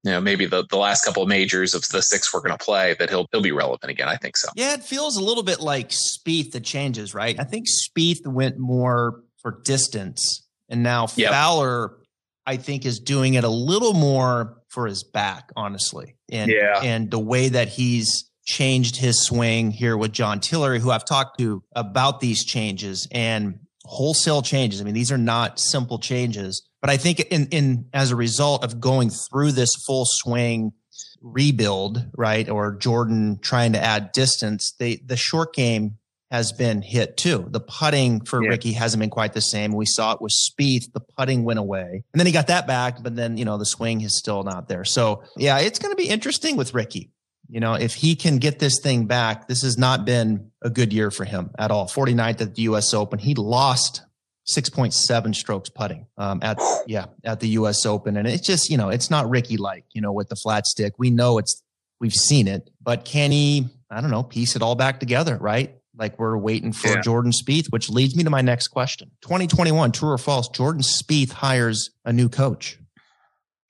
you 0.04 0.12
know, 0.12 0.20
maybe 0.20 0.46
the, 0.46 0.66
the 0.70 0.78
last 0.78 1.06
couple 1.06 1.24
of 1.24 1.30
majors 1.30 1.74
of 1.74 1.88
the 1.90 2.02
six 2.02 2.34
we're 2.34 2.42
going 2.42 2.58
to 2.58 2.64
play 2.64 2.96
that 3.00 3.10
he'll 3.10 3.28
he'll 3.32 3.42
be 3.42 3.52
relevant 3.52 3.90
again. 3.90 4.10
I 4.10 4.18
think 4.18 4.36
so. 4.36 4.50
Yeah, 4.56 4.74
it 4.74 4.84
feels 4.84 5.16
a 5.16 5.24
little 5.24 5.44
bit 5.44 5.62
like 5.62 5.90
Spieth 5.90 6.52
the 6.52 6.60
changes, 6.60 7.14
right? 7.14 7.40
I 7.40 7.46
think 7.46 7.68
Spieth 7.68 8.28
went 8.28 8.58
more 8.58 9.22
for 9.38 9.62
distance, 9.64 10.46
and 10.70 10.84
now 10.84 11.08
yep. 11.16 11.32
Fowler, 11.32 11.98
I 12.46 12.58
think, 12.58 12.86
is 12.86 13.00
doing 13.00 13.36
it 13.36 13.46
a 13.46 13.50
little 13.50 13.94
more 13.94 14.58
for 14.68 14.88
his 14.88 15.04
back, 15.04 15.52
honestly. 15.56 16.18
And 16.30 16.52
yeah, 16.52 16.82
and 16.84 17.10
the 17.10 17.20
way 17.20 17.48
that 17.50 17.70
he's 17.70 18.30
changed 18.46 18.98
his 18.98 19.22
swing 19.24 19.72
here 19.72 19.96
with 19.96 20.12
John 20.12 20.42
Tillery, 20.42 20.82
who 20.82 20.92
I've 20.92 21.06
talked 21.06 21.40
to 21.40 21.64
about 21.74 22.20
these 22.20 22.44
changes 22.44 23.08
and 23.10 23.60
wholesale 23.86 24.42
changes. 24.42 24.82
I 24.82 24.84
mean, 24.84 24.94
these 24.94 25.14
are 25.14 25.18
not 25.18 25.60
simple 25.60 25.98
changes 25.98 26.62
but 26.84 26.90
I 26.90 26.98
think 26.98 27.22
in 27.22 27.48
in 27.48 27.86
as 27.94 28.12
a 28.12 28.16
result 28.18 28.66
of 28.66 28.82
going 28.82 29.10
through 29.10 29.54
this 29.54 29.70
full 29.88 30.04
swing 30.06 30.74
rebuild, 31.22 32.06
right, 32.18 32.50
or 32.50 32.76
Jordan 32.76 33.40
trying 33.42 33.72
to 33.72 33.82
add 33.82 34.12
distance, 34.12 34.74
they 34.78 34.98
the 34.98 35.16
short 35.16 35.54
game 35.54 35.96
has 36.30 36.52
been 36.52 36.82
hit 36.82 37.16
too. 37.16 37.48
The 37.50 37.62
putting 37.62 38.26
for 38.26 38.44
yeah. 38.44 38.50
Rickie 38.50 38.74
hasn't 38.74 39.00
been 39.00 39.10
quite 39.10 39.32
the 39.32 39.40
same. 39.40 39.72
We 39.72 39.86
saw 39.86 40.12
it 40.12 40.22
with 40.22 40.34
Spieth. 40.34 40.92
The 40.92 41.00
putting 41.00 41.46
went 41.46 41.60
away, 41.60 42.04
and 42.12 42.20
then 42.20 42.26
he 42.26 42.34
got 42.34 42.48
that 42.48 42.68
back, 42.68 43.02
but 43.02 43.16
then 43.16 43.38
you 43.38 43.46
know 43.46 43.58
the 43.58 43.66
swing 43.66 44.02
is 44.02 44.18
still 44.18 44.44
not 44.44 44.68
there. 44.68 44.84
So 44.84 45.24
yeah, 45.38 45.60
it's 45.60 45.80
going 45.80 45.94
to 45.94 45.96
be 45.96 46.10
interesting 46.10 46.58
with 46.58 46.74
Rickie. 46.74 47.12
You 47.48 47.62
know, 47.62 47.76
if 47.76 47.94
he 47.94 48.18
can 48.18 48.40
get 48.40 48.60
this 48.60 48.82
thing 48.82 49.06
back, 49.06 49.48
this 49.48 49.62
has 49.62 49.78
not 49.78 50.04
been 50.04 50.52
a 50.62 50.70
good 50.70 50.92
year 50.92 51.12
for 51.12 51.24
him 51.24 51.52
at 51.58 51.72
all. 51.72 51.88
49th 51.88 52.42
at 52.42 52.56
the 52.56 52.64
U.S. 52.64 52.94
Open, 52.94 53.20
he 53.20 53.36
lost 53.36 54.02
6.7 54.48 55.36
strokes 55.36 55.70
putting 55.70 56.06
um, 56.18 56.40
at 56.42 56.60
yeah 56.86 57.06
at 57.24 57.40
the 57.40 57.50
U.S. 57.50 57.86
Open, 57.86 58.18
and 58.18 58.28
it's 58.28 58.46
just 58.46 58.70
you 58.70 58.78
know 58.78 58.90
it's 58.90 59.10
not 59.10 59.30
Rickie 59.30 59.58
like 59.58 59.86
you 59.94 60.02
know 60.02 60.12
with 60.12 60.30
the 60.30 60.36
flat 60.36 60.66
stick. 60.68 60.94
We 60.98 61.10
know 61.10 61.38
it's 61.38 61.64
we've 62.00 62.14
seen 62.14 62.48
it, 62.48 62.70
but 62.82 63.06
can 63.06 63.32
he? 63.32 63.70
I 63.90 64.02
don't 64.02 64.12
know, 64.12 64.24
piece 64.24 64.56
it 64.56 64.62
all 64.62 64.76
back 64.76 65.00
together, 65.00 65.38
right? 65.40 65.76
Like 65.96 66.18
we're 66.18 66.38
waiting 66.38 66.74
for 66.74 66.90
yeah. 66.90 67.02
Jordan 67.02 67.32
Spieth, 67.32 67.68
which 67.72 67.90
leads 67.90 68.16
me 68.16 68.24
to 68.24 68.30
my 68.30 68.42
next 68.42 68.70
question: 68.70 69.12
2021, 69.22 69.92
true 69.92 70.10
or 70.10 70.18
false? 70.18 70.50
Jordan 70.50 70.82
Spieth 70.82 71.32
hires 71.32 71.92
a 72.04 72.12
new 72.12 72.28
coach. 72.28 72.78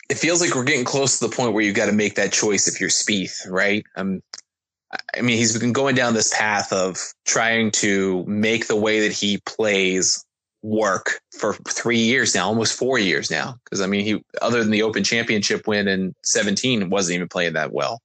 It 0.10 0.18
feels 0.18 0.42
like 0.42 0.56
we're 0.56 0.64
getting 0.64 0.86
close 0.86 1.20
to 1.20 1.28
the 1.28 1.36
point 1.36 1.54
where 1.54 1.64
you've 1.64 1.76
got 1.76 1.86
to 1.86 1.92
make 1.92 2.16
that 2.16 2.32
choice 2.32 2.68
if 2.68 2.80
you're 2.80 2.90
Spieth, 2.90 3.50
right? 3.50 3.84
Um, 3.96 4.22
I 5.16 5.22
mean, 5.22 5.38
he's 5.38 5.58
been 5.58 5.74
going 5.74 5.96
down 5.96 6.14
this 6.14 6.34
path 6.36 6.72
of 6.74 6.98
trying 7.26 7.72
to 7.72 8.24
make 8.26 8.68
the 8.68 8.76
way 8.76 9.00
that 9.02 9.12
he 9.12 9.40
plays 9.46 10.24
work 10.64 11.20
for 11.38 11.54
three 11.68 12.00
years 12.00 12.34
now, 12.34 12.48
almost 12.48 12.78
four 12.78 12.98
years 12.98 13.30
now. 13.30 13.56
Because 13.64 13.82
I 13.82 13.86
mean, 13.86 14.04
he 14.04 14.24
other 14.42 14.62
than 14.62 14.72
the 14.72 14.82
Open 14.82 15.04
Championship 15.04 15.68
win 15.68 15.88
in 15.88 16.16
17, 16.24 16.90
wasn't 16.90 17.16
even 17.16 17.28
playing 17.28 17.54
that 17.54 17.74
well 17.74 18.02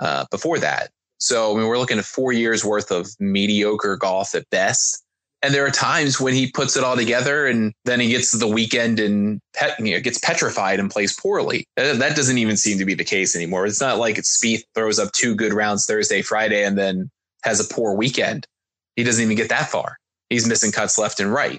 uh, 0.00 0.24
before 0.30 0.58
that. 0.58 0.90
So 1.18 1.52
I 1.52 1.58
mean, 1.58 1.68
we're 1.68 1.78
looking 1.78 1.98
at 1.98 2.04
four 2.04 2.32
years 2.32 2.64
worth 2.64 2.90
of 2.90 3.08
mediocre 3.20 3.96
golf 3.96 4.34
at 4.34 4.48
best. 4.50 5.04
And 5.44 5.52
there 5.52 5.66
are 5.66 5.72
times 5.72 6.20
when 6.20 6.34
he 6.34 6.52
puts 6.52 6.76
it 6.76 6.84
all 6.84 6.94
together, 6.94 7.46
and 7.46 7.74
then 7.84 7.98
he 7.98 8.10
gets 8.10 8.30
the 8.30 8.46
weekend 8.46 9.00
and 9.00 9.40
you 9.80 9.94
know, 9.94 10.00
gets 10.00 10.18
petrified 10.18 10.78
and 10.78 10.88
plays 10.88 11.18
poorly. 11.18 11.64
That 11.74 12.14
doesn't 12.14 12.38
even 12.38 12.56
seem 12.56 12.78
to 12.78 12.84
be 12.84 12.94
the 12.94 13.04
case 13.04 13.34
anymore. 13.34 13.66
It's 13.66 13.80
not 13.80 13.98
like 13.98 14.18
it's 14.18 14.40
Spieth 14.40 14.62
throws 14.76 15.00
up 15.00 15.10
two 15.10 15.34
good 15.34 15.52
rounds 15.52 15.84
Thursday, 15.84 16.22
Friday, 16.22 16.64
and 16.64 16.78
then 16.78 17.10
has 17.42 17.58
a 17.58 17.74
poor 17.74 17.94
weekend. 17.94 18.46
He 18.94 19.02
doesn't 19.02 19.22
even 19.22 19.36
get 19.36 19.48
that 19.48 19.68
far. 19.68 19.98
He's 20.30 20.46
missing 20.46 20.70
cuts 20.70 20.96
left 20.96 21.18
and 21.18 21.32
right. 21.32 21.58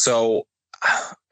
So 0.00 0.46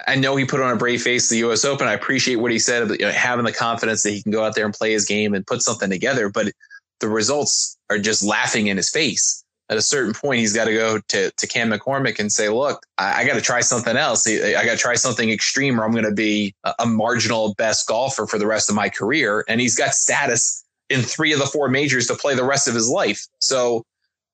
I 0.06 0.16
know 0.16 0.36
he 0.36 0.44
put 0.44 0.60
on 0.60 0.74
a 0.74 0.76
brave 0.76 1.00
face 1.00 1.30
the 1.30 1.38
U.S. 1.38 1.64
Open. 1.64 1.88
I 1.88 1.94
appreciate 1.94 2.36
what 2.36 2.52
he 2.52 2.58
said 2.58 2.82
about 2.82 3.00
you 3.00 3.06
know, 3.06 3.12
having 3.12 3.46
the 3.46 3.52
confidence 3.52 4.02
that 4.02 4.10
he 4.10 4.22
can 4.22 4.30
go 4.30 4.44
out 4.44 4.54
there 4.54 4.66
and 4.66 4.74
play 4.74 4.92
his 4.92 5.06
game 5.06 5.32
and 5.32 5.46
put 5.46 5.62
something 5.62 5.88
together. 5.88 6.28
But 6.28 6.52
the 7.00 7.08
results 7.08 7.78
are 7.88 7.98
just 7.98 8.22
laughing 8.22 8.66
in 8.66 8.76
his 8.76 8.90
face. 8.90 9.42
At 9.70 9.78
a 9.78 9.82
certain 9.82 10.12
point, 10.12 10.40
he's 10.40 10.54
got 10.54 10.66
to 10.66 10.74
go 10.74 11.00
to, 11.08 11.30
to 11.30 11.46
Cam 11.46 11.70
McCormick 11.70 12.18
and 12.18 12.30
say, 12.30 12.50
"Look, 12.50 12.84
I, 12.98 13.22
I 13.22 13.26
got 13.26 13.34
to 13.34 13.40
try 13.40 13.60
something 13.60 13.96
else. 13.96 14.26
I 14.26 14.52
got 14.52 14.72
to 14.72 14.76
try 14.76 14.96
something 14.96 15.30
extreme, 15.30 15.80
or 15.80 15.84
I'm 15.84 15.92
going 15.92 16.04
to 16.04 16.12
be 16.12 16.54
a, 16.64 16.74
a 16.80 16.86
marginal 16.86 17.54
best 17.54 17.86
golfer 17.88 18.26
for 18.26 18.38
the 18.38 18.46
rest 18.46 18.68
of 18.68 18.76
my 18.76 18.90
career." 18.90 19.44
And 19.48 19.62
he's 19.62 19.76
got 19.76 19.92
status 19.94 20.62
in 20.90 21.00
three 21.00 21.32
of 21.32 21.38
the 21.38 21.46
four 21.46 21.68
majors 21.68 22.06
to 22.08 22.14
play 22.14 22.34
the 22.34 22.44
rest 22.44 22.68
of 22.68 22.74
his 22.74 22.88
life. 22.88 23.26
So, 23.40 23.82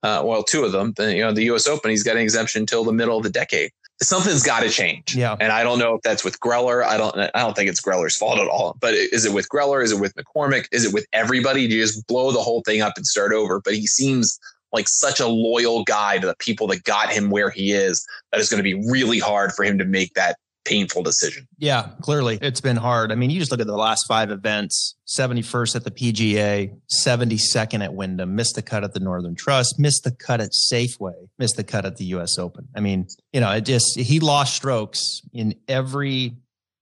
uh, 0.02 0.22
well, 0.24 0.42
two 0.42 0.64
of 0.64 0.72
them. 0.72 0.94
You 0.98 1.22
know, 1.22 1.32
the 1.32 1.44
U.S. 1.44 1.68
Open, 1.68 1.90
he's 1.90 2.02
got 2.02 2.16
an 2.16 2.22
exemption 2.22 2.62
until 2.62 2.82
the 2.82 2.92
middle 2.92 3.16
of 3.16 3.22
the 3.22 3.30
decade 3.30 3.70
something's 4.04 4.42
got 4.42 4.60
to 4.60 4.70
change. 4.70 5.14
Yeah. 5.14 5.36
And 5.40 5.52
I 5.52 5.62
don't 5.62 5.78
know 5.78 5.94
if 5.94 6.02
that's 6.02 6.24
with 6.24 6.38
Greller. 6.40 6.84
I 6.84 6.96
don't. 6.96 7.16
I 7.16 7.40
don't 7.40 7.54
think 7.54 7.68
it's 7.68 7.80
Greller's 7.80 8.16
fault 8.16 8.38
at 8.38 8.48
all. 8.48 8.76
But 8.80 8.94
is 8.94 9.24
it 9.24 9.32
with 9.32 9.48
Greller? 9.48 9.82
Is 9.82 9.92
it 9.92 10.00
with 10.00 10.14
McCormick? 10.14 10.66
Is 10.72 10.84
it 10.84 10.92
with 10.92 11.06
everybody? 11.12 11.66
Do 11.66 11.74
you 11.74 11.82
just 11.82 12.06
blow 12.06 12.32
the 12.32 12.40
whole 12.40 12.62
thing 12.62 12.82
up 12.82 12.94
and 12.96 13.06
start 13.06 13.32
over? 13.32 13.60
But 13.60 13.74
he 13.74 13.86
seems 13.86 14.38
like 14.72 14.88
such 14.88 15.20
a 15.20 15.28
loyal 15.28 15.84
guy 15.84 16.18
to 16.18 16.26
the 16.26 16.34
people 16.38 16.66
that 16.66 16.82
got 16.84 17.08
him 17.10 17.30
where 17.30 17.48
he 17.48 17.72
is 17.72 18.04
that 18.32 18.40
it's 18.40 18.50
going 18.50 18.62
to 18.62 18.64
be 18.64 18.74
really 18.90 19.20
hard 19.20 19.52
for 19.52 19.64
him 19.64 19.78
to 19.78 19.84
make 19.84 20.14
that 20.14 20.36
painful 20.64 21.02
decision. 21.02 21.46
Yeah, 21.58 21.90
clearly 22.00 22.38
it's 22.40 22.60
been 22.60 22.76
hard. 22.76 23.12
I 23.12 23.14
mean, 23.14 23.30
you 23.30 23.38
just 23.38 23.50
look 23.50 23.60
at 23.60 23.66
the 23.66 23.76
last 23.76 24.06
five 24.06 24.30
events 24.30 24.96
71st 25.06 25.76
at 25.76 25.84
the 25.84 25.90
PGA, 25.90 26.76
72nd 27.04 27.84
at 27.84 27.94
Wyndham, 27.94 28.34
missed 28.34 28.54
the 28.54 28.62
cut 28.62 28.84
at 28.84 28.94
the 28.94 29.00
Northern 29.00 29.34
Trust, 29.34 29.78
missed 29.78 30.04
the 30.04 30.10
cut 30.10 30.40
at 30.40 30.50
Safeway, 30.50 31.28
missed 31.38 31.56
the 31.56 31.64
cut 31.64 31.84
at 31.84 31.96
the 31.96 32.04
US 32.06 32.38
Open. 32.38 32.68
I 32.74 32.80
mean, 32.80 33.06
you 33.32 33.40
know, 33.40 33.50
it 33.50 33.62
just, 33.62 33.98
he 33.98 34.20
lost 34.20 34.54
strokes 34.56 35.22
in 35.32 35.54
every 35.68 36.36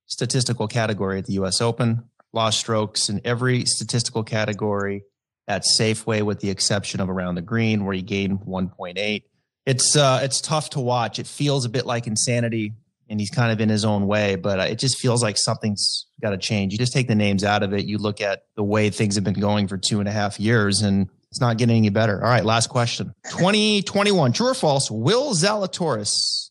statistical 0.05 0.67
category 0.67 1.19
at 1.19 1.25
the 1.25 1.33
US 1.33 1.61
Open, 1.61 2.03
lost 2.31 2.59
strokes 2.59 3.09
in 3.09 3.21
every 3.23 3.65
statistical 3.65 4.23
category 4.23 5.03
at 5.47 5.63
Safeway, 5.79 6.21
with 6.21 6.39
the 6.39 6.49
exception 6.49 7.01
of 7.01 7.09
around 7.09 7.35
the 7.35 7.41
green, 7.41 7.85
where 7.85 7.93
he 7.93 8.01
gained 8.01 8.39
1.8. 8.41 9.23
It's 9.65 9.95
uh, 9.95 10.19
it's 10.23 10.41
tough 10.41 10.71
to 10.71 10.81
watch. 10.81 11.19
It 11.19 11.27
feels 11.27 11.65
a 11.65 11.69
bit 11.69 11.85
like 11.85 12.07
insanity, 12.07 12.73
and 13.09 13.19
he's 13.19 13.29
kind 13.29 13.51
of 13.51 13.59
in 13.59 13.69
his 13.69 13.85
own 13.85 14.07
way. 14.07 14.35
But 14.35 14.59
uh, 14.59 14.63
it 14.63 14.79
just 14.79 14.97
feels 14.97 15.21
like 15.21 15.37
something's 15.37 16.07
got 16.21 16.31
to 16.31 16.37
change. 16.37 16.71
You 16.71 16.79
just 16.79 16.93
take 16.93 17.07
the 17.07 17.15
names 17.15 17.43
out 17.43 17.63
of 17.63 17.73
it. 17.73 17.85
You 17.85 17.97
look 17.97 18.21
at 18.21 18.43
the 18.55 18.63
way 18.63 18.89
things 18.89 19.15
have 19.15 19.23
been 19.23 19.33
going 19.33 19.67
for 19.67 19.77
two 19.77 19.99
and 19.99 20.07
a 20.07 20.11
half 20.11 20.39
years, 20.39 20.81
and 20.81 21.09
it's 21.29 21.41
not 21.41 21.57
getting 21.57 21.77
any 21.77 21.89
better. 21.89 22.23
All 22.23 22.29
right, 22.29 22.45
last 22.45 22.67
question. 22.67 23.13
2021, 23.29 24.33
true 24.33 24.47
or 24.47 24.53
false? 24.53 24.89
Will 24.89 25.33
Zalatoris 25.33 26.49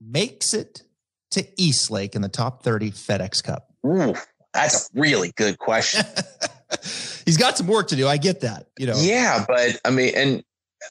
makes 0.00 0.54
it 0.54 0.82
to 1.32 1.46
East 1.60 1.90
Lake 1.90 2.14
in 2.14 2.22
the 2.22 2.28
top 2.28 2.62
30 2.62 2.92
FedEx 2.92 3.42
Cup? 3.42 3.68
Ooh, 3.86 4.14
that's 4.52 4.90
a 4.94 5.00
really 5.00 5.32
good 5.36 5.58
question. 5.58 6.04
He's 7.24 7.36
got 7.36 7.58
some 7.58 7.66
work 7.66 7.88
to 7.88 7.96
do. 7.96 8.06
I 8.08 8.16
get 8.16 8.40
that. 8.40 8.66
You 8.78 8.86
know. 8.86 8.96
Yeah, 8.96 9.44
but 9.46 9.80
I 9.84 9.90
mean, 9.90 10.12
and 10.16 10.44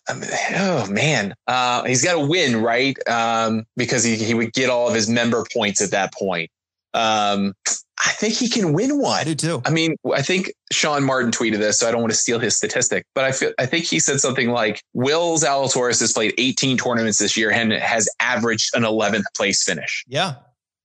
oh 0.10 0.88
man, 0.89 1.34
uh, 1.47 1.84
he's 1.84 2.04
got 2.04 2.13
to 2.13 2.28
win, 2.28 2.62
right? 2.62 2.97
Um, 3.08 3.65
because 3.75 4.04
he 4.04 4.15
he 4.15 4.34
would 4.34 4.54
get 4.54 4.69
all 4.69 4.88
of 4.88 4.95
his 4.95 5.10
member 5.10 5.45
points 5.54 5.82
at 5.82 5.91
that 5.91 6.13
point. 6.13 6.49
Um, 6.93 7.54
I 7.99 8.12
think 8.12 8.36
he 8.36 8.49
can 8.49 8.73
win 8.73 8.99
one. 8.99 9.19
I 9.19 9.23
do 9.25 9.36
too. 9.36 9.62
I 9.65 9.71
mean, 9.71 9.95
I 10.13 10.21
think 10.21 10.54
Sean 10.71 11.04
Martin 11.04 11.32
tweeted 11.32 11.58
this, 11.58 11.78
so 11.80 11.88
I 11.88 11.91
don't 11.91 12.02
want 12.02 12.13
to 12.13 12.17
steal 12.17 12.39
his 12.39 12.56
statistic, 12.56 13.06
but 13.13 13.25
I 13.25 13.32
feel 13.32 13.52
I 13.60 13.65
think 13.65 13.86
he 13.86 13.99
said 13.99 14.21
something 14.21 14.49
like 14.49 14.82
Will's 14.93 15.43
Zalatoris 15.43 15.99
has 15.99 16.13
played 16.13 16.34
18 16.38 16.78
tournaments 16.78 17.17
this 17.17 17.36
year 17.36 17.52
and 17.52 17.73
has 17.73 18.08
averaged 18.21 18.73
an 18.73 18.84
11th 18.84 19.23
place 19.36 19.63
finish. 19.63 20.06
Yeah. 20.08 20.36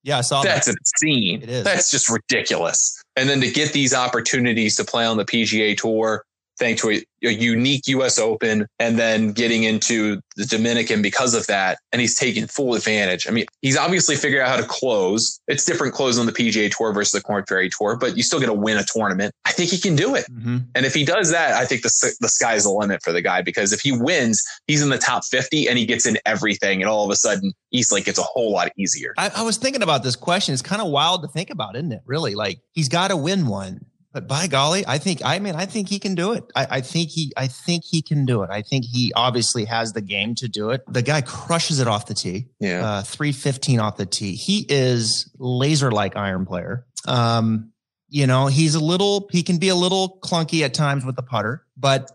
Yeah, 0.03 0.19
I 0.19 0.21
saw 0.21 0.43
That's 0.43 0.67
that. 0.67 0.77
obscene. 0.79 1.43
It 1.43 1.49
is. 1.49 1.64
That's 1.64 1.90
just 1.90 2.11
ridiculous. 2.11 3.01
And 3.17 3.29
then 3.29 3.40
to 3.40 3.51
get 3.51 3.73
these 3.73 3.95
opportunities 3.95 4.77
to 4.77 4.85
play 4.85 5.07
on 5.07 5.17
the 5.17 5.25
PGA 5.25 5.77
Tour, 5.79 6.25
thanks 6.59 6.83
to 6.83 6.90
a, 6.90 7.03
a, 7.25 7.31
unique 7.31 7.87
US 7.88 8.19
Open 8.19 8.67
and 8.79 8.99
then 8.99 9.33
getting 9.33 9.64
into 9.64 10.21
the 10.37 10.45
Dominican 10.45 11.03
because 11.03 11.35
of 11.35 11.47
that. 11.47 11.79
And 11.93 12.01
he's 12.01 12.19
taking 12.19 12.47
full 12.47 12.75
advantage. 12.75 13.27
I 13.27 13.31
mean, 13.31 13.47
he's 13.62 13.77
obviously 13.77 14.17
figured 14.17 14.43
out 14.43 14.49
how 14.49 14.57
to 14.57 14.67
close. 14.67 15.40
It's 15.49 15.64
different 15.64 15.95
close 15.95 16.19
on 16.19 16.27
the 16.27 16.33
PGA 16.33 16.75
Tour 16.75 16.93
versus 16.93 17.12
the 17.12 17.21
Korn 17.21 17.45
Ferry 17.49 17.71
Tour, 17.71 17.97
but 17.97 18.17
you 18.17 18.23
still 18.23 18.40
get 18.40 18.47
to 18.47 18.55
win 18.55 18.77
a 18.77 18.85
tournament. 18.85 19.33
I 19.45 19.53
think 19.53 19.71
he 19.71 19.79
can 19.79 19.97
do 19.97 20.14
it. 20.14 20.27
Mm-hmm. 20.31 20.59
And 20.75 20.87
if 20.87 20.95
he 20.95 21.05
does 21.05 21.31
that, 21.31 21.55
I 21.55 21.64
think 21.64 21.83
the, 21.83 22.17
the 22.21 22.29
sky's 22.29 22.64
the 22.64 22.71
limit 22.71 23.03
for 23.03 23.12
the 23.12 23.23
guy 23.23 23.43
because 23.43 23.73
if 23.73 23.81
he 23.81 23.93
wins, 23.93 24.45
he's 24.67 24.83
in 24.83 24.90
the 24.90 24.99
top 24.99 25.25
50 25.25 25.69
and 25.69 25.79
he 25.79 25.87
gets 25.87 26.07
in 26.07 26.19
everything. 26.27 26.83
And 26.83 26.88
all 26.88 27.05
of 27.05 27.11
a 27.11 27.17
sudden, 27.17 27.53
East 27.73 27.93
Lake 27.93 28.05
gets 28.05 28.19
a 28.19 28.23
whole 28.23 28.53
lot 28.53 28.71
easier. 28.77 29.14
I, 29.19 29.31
I 29.37 29.43
was 29.43 29.57
thinking 29.57 29.83
about 29.83 30.03
this 30.03 30.17
question. 30.17 30.53
It's 30.53 30.62
kind 30.62 30.81
of 30.81 30.88
wild 30.88 31.23
to 31.23 31.29
think 31.29 31.51
about, 31.51 31.77
isn't 31.77 31.93
it? 31.93 32.03
Really? 32.05 32.35
Like 32.35 32.61
he's 32.73 32.88
got 32.88 33.09
to 33.09 33.17
win 33.17 33.47
one. 33.47 33.87
But 34.14 34.29
by 34.29 34.46
golly, 34.46 34.85
I 34.87 34.98
think 34.98 35.22
I 35.24 35.40
mean 35.40 35.57
I 35.57 35.66
think 35.66 35.88
he 35.88 35.98
can 35.98 36.14
do 36.14 36.35
it. 36.35 36.44
I, 36.55 36.66
I, 36.70 36.81
think 36.83 37.11
he 37.11 37.33
I 37.37 37.48
think 37.48 37.83
he 37.85 38.00
can 38.00 38.24
do 38.24 38.44
it. 38.44 38.50
I 38.50 38.62
think 38.62 38.85
he 38.85 39.12
obviously 39.16 39.64
has 39.64 39.92
the 39.92 40.00
game 40.00 40.37
to 40.37 40.46
do 40.46 40.70
it. 40.70 40.83
The 40.87 41.03
guy 41.03 41.20
crushes 41.20 41.81
it 41.81 41.88
off 41.88 42.07
the 42.07 42.14
tee. 42.14 42.46
Yeah, 42.61 42.87
uh, 42.87 43.03
three 43.03 43.33
fifteen 43.33 43.81
off 43.81 43.96
the 43.96 44.07
tee. 44.07 44.37
He 44.37 44.66
is 44.68 45.29
laser 45.37 45.90
like 45.90 46.16
iron 46.16 46.46
player. 46.46 46.87
Um, 47.09 47.72
you 48.09 48.29
know 48.29 48.46
he's 48.46 48.77
a 48.77 48.81
little 48.81 49.29
he 49.33 49.42
can 49.42 49.59
be 49.59 49.68
a 49.68 49.74
little 49.74 50.20
clunky 50.22 50.62
at 50.62 50.74
times 50.74 51.05
with 51.05 51.16
the 51.16 51.22
putter, 51.22 51.66
but 51.77 52.09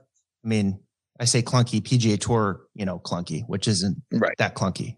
I 0.46 0.48
mean 0.48 0.80
I 1.20 1.26
say 1.26 1.42
clunky 1.42 1.82
PGA 1.82 2.18
Tour 2.18 2.62
you 2.76 2.86
know 2.86 3.00
clunky, 3.00 3.44
which 3.48 3.68
isn't 3.68 4.02
right. 4.14 4.38
that 4.38 4.56
clunky. 4.56 4.96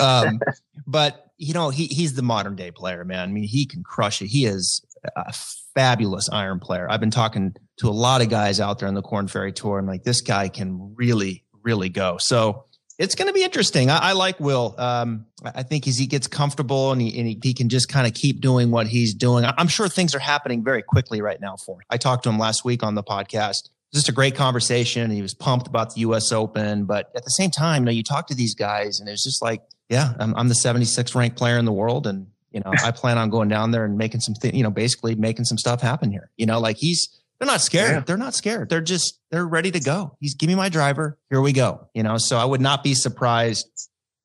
um, 0.00 0.40
but 0.84 1.30
you 1.38 1.54
know 1.54 1.70
he 1.70 1.86
he's 1.86 2.14
the 2.14 2.22
modern 2.22 2.56
day 2.56 2.72
player, 2.72 3.04
man. 3.04 3.28
I 3.28 3.32
mean 3.32 3.44
he 3.44 3.66
can 3.66 3.84
crush 3.84 4.20
it. 4.20 4.26
He 4.26 4.46
is 4.46 4.84
a 5.04 5.32
fabulous 5.74 6.28
iron 6.30 6.60
player. 6.60 6.86
I've 6.90 7.00
been 7.00 7.10
talking 7.10 7.54
to 7.78 7.88
a 7.88 7.90
lot 7.90 8.22
of 8.22 8.28
guys 8.28 8.60
out 8.60 8.78
there 8.78 8.88
on 8.88 8.94
the 8.94 9.02
Korn 9.02 9.28
Ferry 9.28 9.52
Tour, 9.52 9.78
and 9.78 9.86
like 9.86 10.04
this 10.04 10.20
guy 10.20 10.48
can 10.48 10.94
really, 10.96 11.44
really 11.62 11.88
go. 11.88 12.18
So 12.18 12.64
it's 13.00 13.14
going 13.14 13.28
to 13.28 13.32
be 13.32 13.42
interesting. 13.42 13.88
I, 13.88 14.10
I 14.10 14.12
like 14.12 14.38
Will. 14.38 14.74
Um, 14.76 15.24
I 15.42 15.62
think 15.62 15.88
as 15.88 15.96
he 15.96 16.06
gets 16.06 16.26
comfortable 16.26 16.92
and 16.92 17.00
he, 17.00 17.18
and 17.18 17.26
he, 17.26 17.38
he 17.42 17.54
can 17.54 17.70
just 17.70 17.88
kind 17.88 18.06
of 18.06 18.12
keep 18.12 18.42
doing 18.42 18.70
what 18.70 18.86
he's 18.86 19.14
doing, 19.14 19.46
I'm 19.46 19.68
sure 19.68 19.88
things 19.88 20.14
are 20.14 20.20
happening 20.20 20.62
very 20.62 20.82
quickly 20.82 21.22
right 21.22 21.40
now 21.40 21.56
for 21.56 21.76
him. 21.76 21.86
I 21.88 21.96
talked 21.96 22.24
to 22.24 22.28
him 22.28 22.38
last 22.38 22.62
week 22.62 22.82
on 22.82 22.94
the 22.94 23.02
podcast. 23.02 23.64
It 23.64 23.96
was 23.96 24.02
just 24.02 24.08
a 24.10 24.12
great 24.12 24.36
conversation. 24.36 25.10
He 25.10 25.22
was 25.22 25.32
pumped 25.32 25.66
about 25.66 25.94
the 25.94 26.02
U.S. 26.02 26.30
Open, 26.30 26.84
but 26.84 27.10
at 27.16 27.24
the 27.24 27.30
same 27.30 27.50
time, 27.50 27.82
you 27.82 27.86
know, 27.86 27.92
you 27.92 28.02
talk 28.02 28.26
to 28.26 28.34
these 28.34 28.54
guys, 28.54 29.00
and 29.00 29.08
it's 29.08 29.24
just 29.24 29.40
like, 29.40 29.62
yeah, 29.88 30.12
I'm, 30.20 30.36
I'm 30.36 30.48
the 30.48 30.54
76th 30.54 31.14
ranked 31.14 31.38
player 31.38 31.58
in 31.58 31.64
the 31.64 31.72
world, 31.72 32.06
and 32.06 32.26
you 32.50 32.60
know, 32.60 32.72
I 32.82 32.90
plan 32.90 33.18
on 33.18 33.30
going 33.30 33.48
down 33.48 33.70
there 33.70 33.84
and 33.84 33.96
making 33.96 34.20
some, 34.20 34.34
th- 34.34 34.54
you 34.54 34.62
know, 34.62 34.70
basically 34.70 35.14
making 35.14 35.44
some 35.44 35.58
stuff 35.58 35.80
happen 35.80 36.10
here. 36.10 36.30
You 36.36 36.46
know, 36.46 36.58
like 36.58 36.76
he's, 36.76 37.20
they're 37.38 37.46
not 37.46 37.60
scared. 37.60 37.90
Yeah. 37.90 38.00
They're 38.00 38.16
not 38.16 38.34
scared. 38.34 38.68
They're 38.68 38.80
just, 38.80 39.18
they're 39.30 39.46
ready 39.46 39.70
to 39.70 39.80
go. 39.80 40.16
He's 40.20 40.34
give 40.34 40.48
me 40.48 40.54
my 40.54 40.68
driver. 40.68 41.18
Here 41.30 41.40
we 41.40 41.52
go. 41.52 41.88
You 41.94 42.02
know, 42.02 42.16
so 42.18 42.36
I 42.36 42.44
would 42.44 42.60
not 42.60 42.82
be 42.82 42.94
surprised 42.94 43.66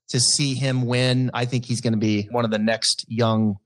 to 0.10 0.20
see 0.20 0.54
him 0.54 0.86
win. 0.86 1.32
I 1.34 1.46
think 1.46 1.66
he's 1.66 1.82
going 1.82 1.94
to 1.94 2.00
be 2.00 2.28
one 2.32 2.46
of 2.46 2.52
the 2.52 2.60
next 2.60 3.06
young 3.08 3.58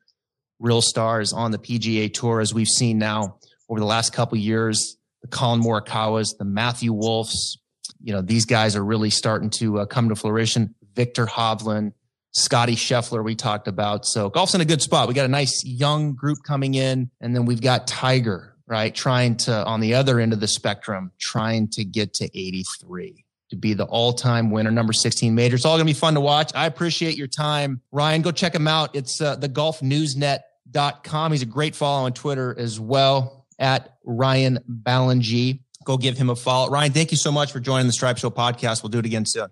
real 0.59 0.81
stars 0.81 1.33
on 1.33 1.51
the 1.51 1.57
PGA 1.57 2.13
tour, 2.13 2.41
as 2.41 2.53
we've 2.53 2.67
seen 2.67 2.97
now 2.97 3.37
over 3.69 3.79
the 3.79 3.85
last 3.85 4.13
couple 4.13 4.37
years. 4.37 4.97
The 5.21 5.27
Collin 5.27 5.61
Morikawas, 5.61 6.37
the 6.37 6.45
Matthew 6.45 6.93
Wolffs, 6.93 7.57
you 8.01 8.13
know, 8.13 8.21
these 8.21 8.45
guys 8.45 8.75
are 8.75 8.83
really 8.83 9.09
starting 9.09 9.49
to 9.51 9.79
uh, 9.79 9.85
come 9.85 10.09
to 10.09 10.15
fruition. 10.15 10.75
Viktor 10.95 11.25
Hovland, 11.25 11.93
Scotty 12.31 12.75
Scheffler 12.75 13.23
we 13.23 13.35
talked 13.35 13.67
about. 13.67 14.05
So 14.05 14.29
golf's 14.29 14.55
in 14.55 14.61
a 14.61 14.65
good 14.65 14.81
spot. 14.81 15.07
We 15.07 15.13
got 15.13 15.25
a 15.25 15.29
nice 15.29 15.63
young 15.65 16.13
group 16.13 16.39
coming 16.45 16.75
in, 16.75 17.09
and 17.21 17.35
then 17.35 17.45
we've 17.45 17.61
got 17.61 17.87
Tiger, 17.87 18.55
right? 18.67 18.93
Trying 18.93 19.37
to, 19.37 19.65
on 19.65 19.79
the 19.79 19.95
other 19.95 20.19
end 20.19 20.33
of 20.33 20.39
the 20.39 20.47
spectrum, 20.47 21.11
trying 21.19 21.69
to 21.69 21.83
get 21.83 22.13
to 22.15 22.25
83 22.25 23.25
to 23.49 23.55
be 23.55 23.73
the 23.73 23.85
all-time 23.85 24.51
winner, 24.51 24.69
number 24.69 24.93
16 24.93 25.33
major. 25.33 25.55
It's 25.55 25.65
all 25.65 25.75
going 25.75 25.87
to 25.87 25.93
be 25.93 25.99
fun 25.99 26.13
to 26.13 26.21
watch. 26.21 26.51
I 26.53 26.67
appreciate 26.67 27.17
your 27.17 27.27
time. 27.27 27.81
Ryan, 27.91 28.21
go 28.21 28.31
check 28.31 28.53
him 28.53 28.67
out. 28.67 28.95
It's 28.95 29.19
uh, 29.21 29.35
the 29.37 29.49
golfnewsnet.com. 29.49 31.31
He's 31.31 31.41
a 31.41 31.47
great 31.47 31.75
follow 31.75 32.05
on 32.05 32.13
Twitter 32.13 32.55
as 32.57 32.79
well 32.79 33.47
at 33.57 33.97
Ryan 34.03 34.59
Ballengee. 34.69 35.61
Go 35.83 35.97
give 35.97 36.17
him 36.17 36.29
a 36.29 36.35
follow. 36.35 36.69
Ryan, 36.69 36.91
thank 36.91 37.09
you 37.09 37.17
so 37.17 37.31
much 37.31 37.51
for 37.51 37.59
joining 37.59 37.87
the 37.87 37.93
Stripe 37.93 38.17
Show 38.17 38.29
podcast. 38.29 38.83
We'll 38.83 38.91
do 38.91 38.99
it 38.99 39.05
again 39.05 39.25
soon. 39.25 39.47